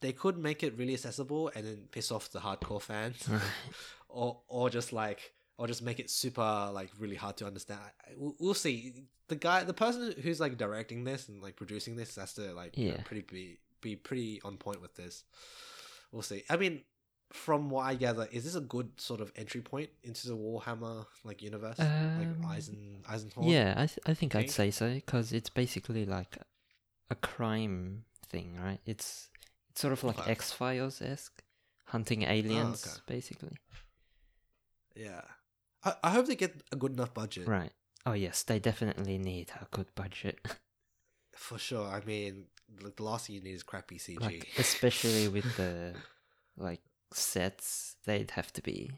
[0.00, 3.28] they could make it really accessible and then piss off the hardcore fans,
[4.08, 7.80] or or just like or just make it super like really hard to understand.
[8.16, 9.04] We'll, we'll see.
[9.28, 12.78] The guy, the person who's like directing this and like producing this has to like
[12.78, 15.24] you know, pretty be be pretty on point with this.
[16.10, 16.42] We'll see.
[16.50, 16.82] I mean.
[17.32, 21.06] From what I gather, is this a good sort of entry point into the Warhammer
[21.22, 23.48] like universe, Um, like Eisen Eisenhorn?
[23.48, 26.38] Yeah, I th- I think I'd say so because it's basically like
[27.08, 28.80] a crime thing, right?
[28.84, 29.28] It's
[29.70, 31.40] it's sort of like X Files esque,
[31.84, 33.14] hunting aliens, okay.
[33.14, 33.56] basically.
[34.96, 35.22] Yeah.
[35.84, 37.48] I, I hope they get a good enough budget.
[37.48, 37.72] Right.
[38.06, 40.40] Oh yes, they definitely need a good budget.
[41.34, 41.86] For sure.
[41.86, 42.46] I mean,
[42.82, 44.20] the the last thing you need is crappy CG.
[44.20, 45.94] like especially with the
[46.56, 46.80] like
[47.12, 48.92] sets they'd have to be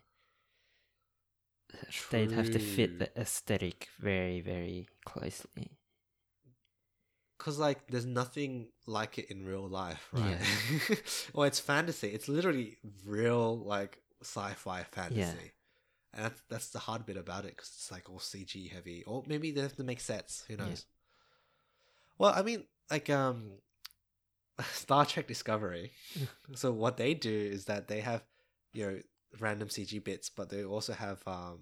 [2.11, 5.71] they'd have to fit the aesthetic very very closely
[7.39, 10.39] Because, like, there's nothing like it in real life, right?
[11.35, 12.07] well, it's fantasy.
[12.09, 15.51] It's literally real, like, sci fi fantasy.
[16.15, 19.03] And that's, that's the hard bit about it because it's, like, all CG heavy.
[19.05, 20.45] Or maybe they have to make sets.
[20.49, 20.67] Who Yeah.
[20.67, 20.85] knows?
[22.19, 23.53] Well, I mean, like, um,
[24.73, 25.93] Star Trek Discovery.
[26.55, 28.23] so what they do is that they have,
[28.73, 28.99] you know,
[29.41, 31.61] random CG bits, but they also have um,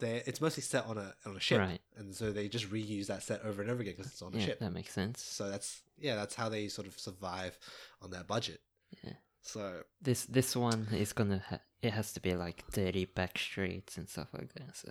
[0.00, 1.80] they it's mostly set on a on a ship, Right.
[1.96, 4.38] and so they just reuse that set over and over again because it's on a
[4.38, 4.58] yeah ship.
[4.60, 7.58] that makes sense So that's yeah, that's how they sort of survive
[8.02, 8.60] on that budget.
[9.04, 9.12] Yeah.
[9.46, 13.98] So this this one is gonna ha- it has to be like dirty back streets
[13.98, 14.90] and stuff like that so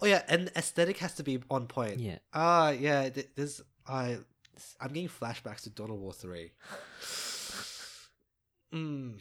[0.00, 1.98] oh yeah, and aesthetic has to be on point.
[1.98, 3.08] yeah Ah, yeah.
[3.08, 4.18] th- There's I
[4.80, 6.52] I'm getting flashbacks to Dawn of War three.
[8.74, 9.18] Mm.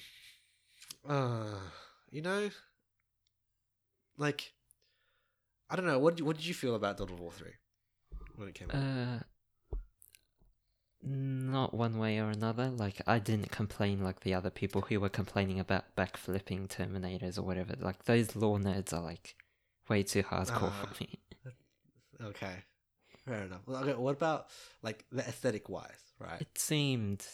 [1.05, 1.55] Uh,
[2.09, 2.49] you know,
[4.17, 4.53] like
[5.69, 5.99] I don't know.
[5.99, 7.51] What did- what did you feel about Dawn of War three
[8.37, 9.25] when it came out?
[11.03, 11.07] Uh
[11.51, 15.09] not one way or another like i didn't complain like the other people who were
[15.09, 19.35] complaining about backflipping terminators or whatever like those lore nerds are like
[19.89, 20.85] way too hardcore Ah.
[20.85, 21.19] for me
[22.23, 22.55] okay,
[23.25, 23.61] fair enough.
[23.65, 24.47] Well, okay, what about
[24.83, 26.39] like the aesthetic wise, right?
[26.39, 27.25] it seemed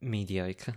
[0.00, 0.74] mediocre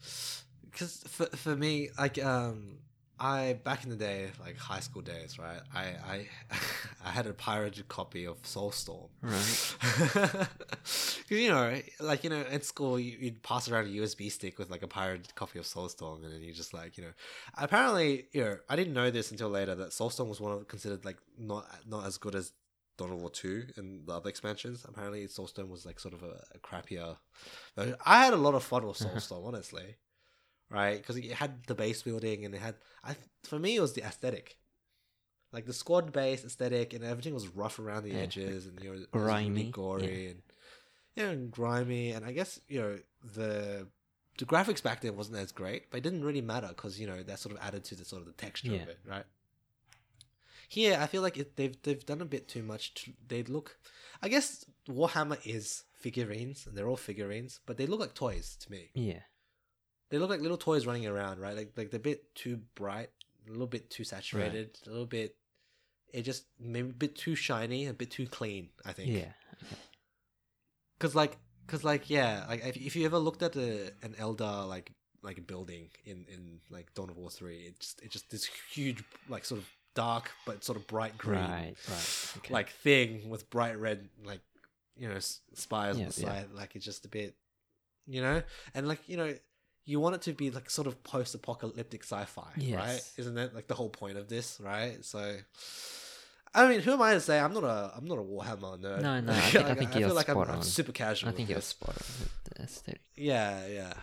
[0.70, 2.78] because for, for me like um
[3.20, 6.26] i back in the day like high school days right i i
[7.04, 9.08] I had a pirated copy of Soulstorm.
[9.22, 10.48] Right.
[11.28, 14.58] Because you know, like you know, at school you, you'd pass around a USB stick
[14.58, 17.10] with like a pirated copy of Soulstorm, and then you just like you know.
[17.56, 21.04] Apparently, you know, I didn't know this until later that Soulstorm was one of considered
[21.04, 22.52] like not not as good as
[22.96, 24.84] Dawn of War two and the other expansions.
[24.88, 27.16] Apparently, Soulstorm was like sort of a, a crappier.
[27.76, 27.96] version.
[28.04, 29.96] I had a lot of fun with Soulstorm, honestly,
[30.70, 30.98] right?
[30.98, 32.76] Because it had the base building and it had.
[33.04, 34.56] I for me it was the aesthetic.
[35.52, 38.92] Like the squad base aesthetic and everything was rough around the Yeah, edges and you
[38.92, 40.42] know grimy, really gory and
[41.16, 42.98] you know and grimy and I guess you know
[43.34, 43.88] the
[44.38, 47.22] the graphics back then wasn't as great, but it didn't really matter because you know
[47.22, 48.82] that sort of added to the sort of the texture Yeah.
[48.82, 49.24] of it, right?
[50.68, 52.92] Here, I feel like it, they've they've done a bit too much.
[52.94, 53.78] To, they look,
[54.22, 58.70] I guess Warhammer is figurines and they're all figurines, but they look like toys to
[58.70, 58.90] me.
[58.94, 59.20] Yeah.
[60.10, 61.56] They look like little toys running around, right?
[61.56, 63.10] Like like they're a bit too bright,
[63.46, 65.36] a little bit too saturated, a little bit.
[66.12, 68.70] It just maybe a bit too shiny, a bit too clean.
[68.84, 69.10] I think.
[69.10, 69.32] Yeah.
[70.98, 71.36] Cause like,
[71.66, 75.38] cause like, yeah, like if, if you ever looked at a, an Eldar like like
[75.38, 79.04] a building in in like Dawn of War three, it just it just this huge
[79.28, 81.74] like sort of dark but sort of bright green Right.
[81.88, 82.32] Right.
[82.38, 82.54] Okay.
[82.54, 84.40] like thing with bright red like
[84.96, 85.18] you know
[85.54, 86.28] spires on Yeah, the yeah.
[86.28, 86.46] side.
[86.54, 87.34] Like it's just a bit,
[88.06, 88.42] you know,
[88.74, 89.34] and like you know.
[89.88, 92.42] You want it to be like sort of post-apocalyptic sci-fi,
[92.76, 93.00] right?
[93.16, 95.02] Isn't that like the whole point of this, right?
[95.02, 95.36] So,
[96.54, 97.38] I mean, who am I to say?
[97.40, 99.00] I'm not a I'm not a Warhammer nerd.
[99.00, 100.62] No, no, I thi- I Like, think I you're feel like I'm, spot I'm on.
[100.62, 101.30] super casual.
[101.30, 103.00] I think you're spot on with the aesthetic.
[103.16, 103.94] Yeah, yeah.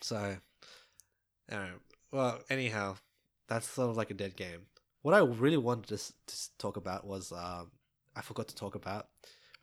[0.00, 0.36] So,
[1.52, 1.70] alright.
[2.10, 2.96] Well, anyhow,
[3.48, 4.62] that's sort of like a dead game.
[5.02, 7.70] What I really wanted to, to talk about was um,
[8.16, 9.06] I forgot to talk about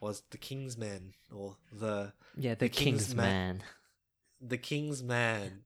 [0.01, 3.63] was the King's Men or the Yeah, the, The King's King's, Man.
[4.41, 5.63] the King's Man.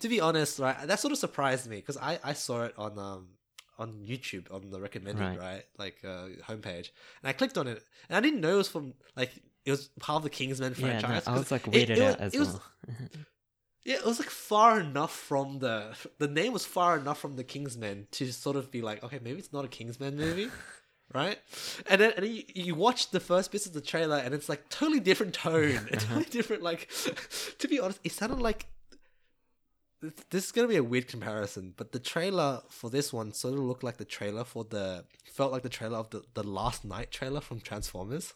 [0.00, 2.98] To be honest, right, that sort of surprised me because I, I saw it on
[2.98, 3.28] um
[3.78, 5.64] on YouTube on the recommended right, Right.
[5.78, 6.90] like uh, homepage,
[7.22, 9.32] and I clicked on it, and I didn't know it was from like
[9.64, 11.26] it was part of the King's Men Yeah, franchise.
[11.26, 12.60] no, I was like it- weirded it was- out as it was-
[13.84, 17.44] Yeah, it was like far enough from the the name was far enough from the
[17.44, 20.48] Kingsmen to sort of be like, okay, maybe it's not a Kingsman movie,
[21.14, 21.38] right?
[21.88, 24.68] And then and you, you watch the first bits of the trailer, and it's like
[24.68, 25.98] totally different tone, a uh-huh.
[25.98, 26.62] totally different.
[26.62, 26.88] Like,
[27.58, 28.66] to be honest, it sounded like
[30.30, 33.60] this is gonna be a weird comparison, but the trailer for this one sort of
[33.60, 37.10] looked like the trailer for the felt like the trailer of the, the Last Knight
[37.10, 38.34] trailer from Transformers.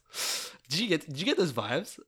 [0.69, 1.99] Did you get did you get those vibes?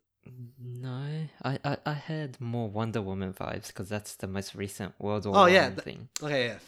[0.61, 5.27] no, I, I, I had more Wonder Woman vibes because that's the most recent World
[5.27, 6.09] War Oh, yeah, th- thing.
[6.23, 6.59] Okay, yeah,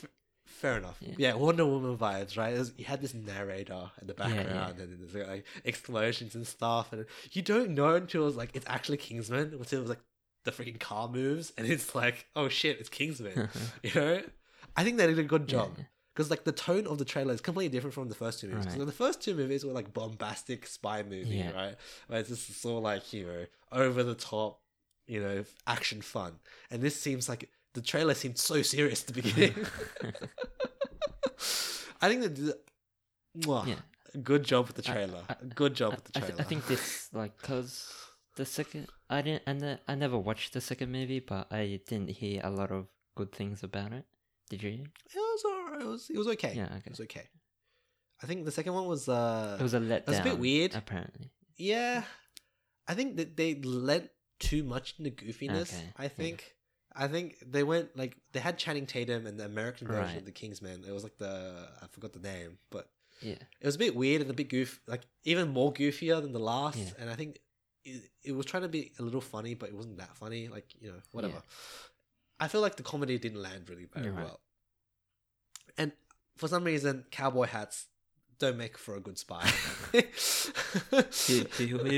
[0.55, 0.97] fair enough.
[1.01, 1.15] Yeah.
[1.19, 1.35] Yeah.
[1.35, 2.57] Wonder Woman vibes, right?
[2.57, 4.43] Was- you had this narrator in the Yeah, yeah.
[4.43, 8.67] background, and there's like explosions and stuff, and you don't know until it's like it's
[8.69, 9.53] actually Kingsman.
[9.53, 10.01] Until it was like
[10.45, 13.49] the freaking car moves, and it's like, oh shit, it's Kingsman.
[13.83, 14.23] you know,
[14.77, 15.85] I think they did a good job Yeah.
[16.15, 18.77] because like the tone of the trailer is completely different from the first two movies.
[18.77, 18.87] Right.
[18.87, 21.53] the first two movies were like bombastic spy movie, Yeah.
[21.53, 21.77] right?
[22.09, 24.61] Where it's just so like you know over the top,
[25.07, 26.35] you know, action fun,
[26.71, 29.55] and this seems like the trailer seemed so serious at the beginning.
[32.01, 32.53] I think that did
[33.39, 33.81] mwah, Yeah.
[34.23, 35.23] good job with the I- trailer.
[35.55, 36.37] Good job I, with the I, trailer.
[36.37, 37.91] th- I think this like because
[38.37, 42.11] the second I didn't and ne- I never watched the second movie, but I didn't
[42.11, 44.05] hear a lot of good things about it.
[44.51, 44.71] Did you?
[44.73, 45.81] it was alright.
[45.83, 46.53] It was it was okay.
[46.55, 46.83] Yeah, okay.
[46.87, 47.27] It was okay.
[48.23, 50.07] I think the second one was uh It was a letdown.
[50.09, 50.75] was a bit weird.
[50.75, 51.31] apparently.
[51.57, 52.05] Yeah,
[52.87, 55.73] I think that they lent too much into goofiness.
[55.73, 56.09] Okay, I yeah.
[56.95, 60.25] I think they went like they had Channing Tatum and the American version of Right.
[60.25, 60.85] the Kingsman.
[60.87, 62.89] It was like the I forgot the name, but
[63.21, 63.35] Yeah.
[63.61, 66.39] it was a bit weird and a bit goof, like even more goofier than the
[66.39, 66.79] last.
[66.79, 66.91] Yeah.
[66.99, 67.41] And I think
[67.85, 70.49] it, it was trying to be a little funny, but it wasn't that funny.
[70.49, 71.43] Like you know, whatever.
[72.41, 74.25] I feel like the comedy didn't land really very right.
[74.25, 74.41] well.
[75.77, 75.93] And
[76.37, 77.87] for some reason, cowboy hats
[78.39, 79.47] don't make for a good spy.
[79.93, 80.03] Who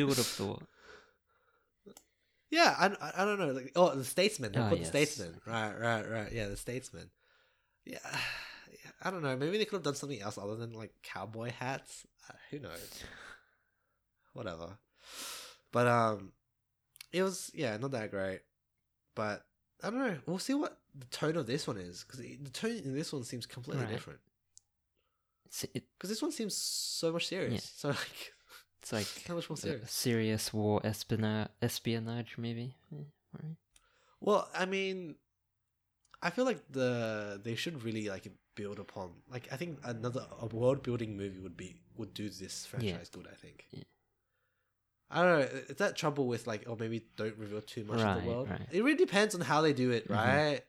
[0.06, 0.62] would have thought?
[2.56, 3.52] Yeah, I, I, don't know.
[3.52, 4.52] Like, oh, the statesman.
[4.52, 4.88] They Ah, put the yes.
[4.88, 5.40] statesman.
[5.46, 6.32] Right, right, right.
[6.32, 7.10] Yeah, the statesman.
[7.84, 7.98] Yeah,
[9.04, 9.36] I don't know.
[9.36, 12.06] Maybe they could have done something else other than like cowboy hats.
[12.28, 13.02] Uh, who knows?
[14.32, 14.78] Whatever.
[15.70, 16.32] But um,
[17.12, 18.40] it was yeah, not that great.
[19.14, 19.44] But
[19.82, 20.16] I don't know.
[20.26, 23.24] We'll see what the tone of this one is because the tone in this one
[23.24, 23.92] seems completely Right.
[23.92, 24.20] different.
[25.44, 27.52] It's, it, Because this one seems so much serious.
[27.52, 27.60] Yeah.
[27.76, 28.32] So like,
[28.86, 29.90] it's like how much more a serious.
[29.90, 32.76] serious war espionage, espionage maybe.
[32.92, 33.56] Yeah, right.
[34.20, 35.16] Well, I mean,
[36.22, 40.46] I feel like the they should really like build upon like I think another a
[40.46, 43.26] world building movie would be would do this franchise good.
[43.30, 43.66] I think.
[43.72, 43.82] Yeah.
[45.10, 45.46] I don't know.
[45.68, 48.48] Is that trouble with like, or maybe don't reveal too much of the world?
[48.48, 48.66] right.
[48.70, 50.14] It really depends on how they do it, Mhm.
[50.14, 50.62] right?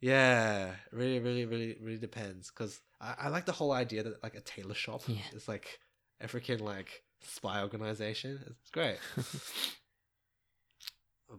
[0.00, 2.50] Yeah, really, really, really, really depends.
[2.50, 5.16] Because I, I like the whole idea that like a tailor shop Yeah.
[5.32, 5.80] is like
[6.20, 8.40] African like spy organization.
[8.60, 8.98] It's great.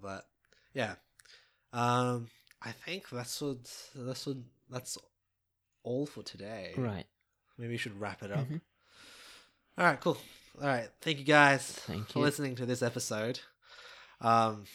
[0.02, 0.26] but
[0.74, 0.96] yeah,
[1.74, 2.28] um,
[2.62, 3.58] I think that's what
[3.96, 4.38] that's what
[4.70, 4.98] that's
[5.84, 6.74] all for today.
[6.78, 7.06] Right.
[7.58, 8.48] Maybe we should wrap it up.
[8.48, 8.62] Mhm.
[9.78, 10.18] All right, cool.
[10.62, 12.26] All right, thank you guys Thank for you.
[12.26, 13.40] listening to this episode.
[14.20, 14.66] Um,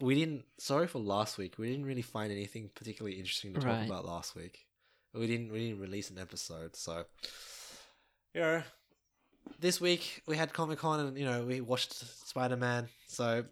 [0.00, 0.44] we didn't.
[0.58, 1.58] Sorry for last week.
[1.58, 3.86] We didn't really find anything particularly interesting to talk Right.
[3.86, 4.66] about last week.
[5.14, 5.52] We didn't.
[5.52, 7.04] We didn't release an episode, so
[8.34, 8.62] you know,
[9.60, 11.92] this week we had Comic Con, and you know we watched
[12.28, 12.88] Spider Man.
[13.08, 13.44] So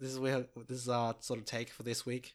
[0.00, 2.34] this is where this is our sort of take for this week.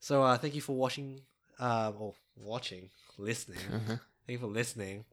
[0.00, 1.20] So uh, thank you for watching,
[1.58, 3.58] um, or watching, listening.
[3.72, 3.96] Uh-huh.
[4.26, 5.04] Thank you for listening.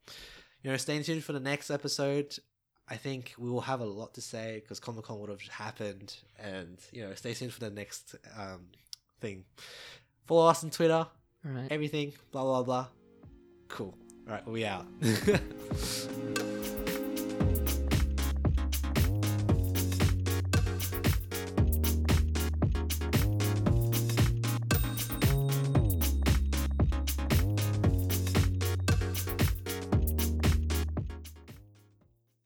[0.63, 2.35] You know, stay tuned for the next episode.
[2.89, 6.15] I think we will have a lot to say because Comic Con would have happened,
[6.39, 8.67] and you know, stay tuned for the next um,
[9.21, 9.45] thing.
[10.25, 11.05] Follow us on Twitter,
[11.45, 11.67] Right.
[11.71, 12.87] everything, blah blah blah.
[13.67, 13.95] Cool.
[14.27, 14.85] All right, we out.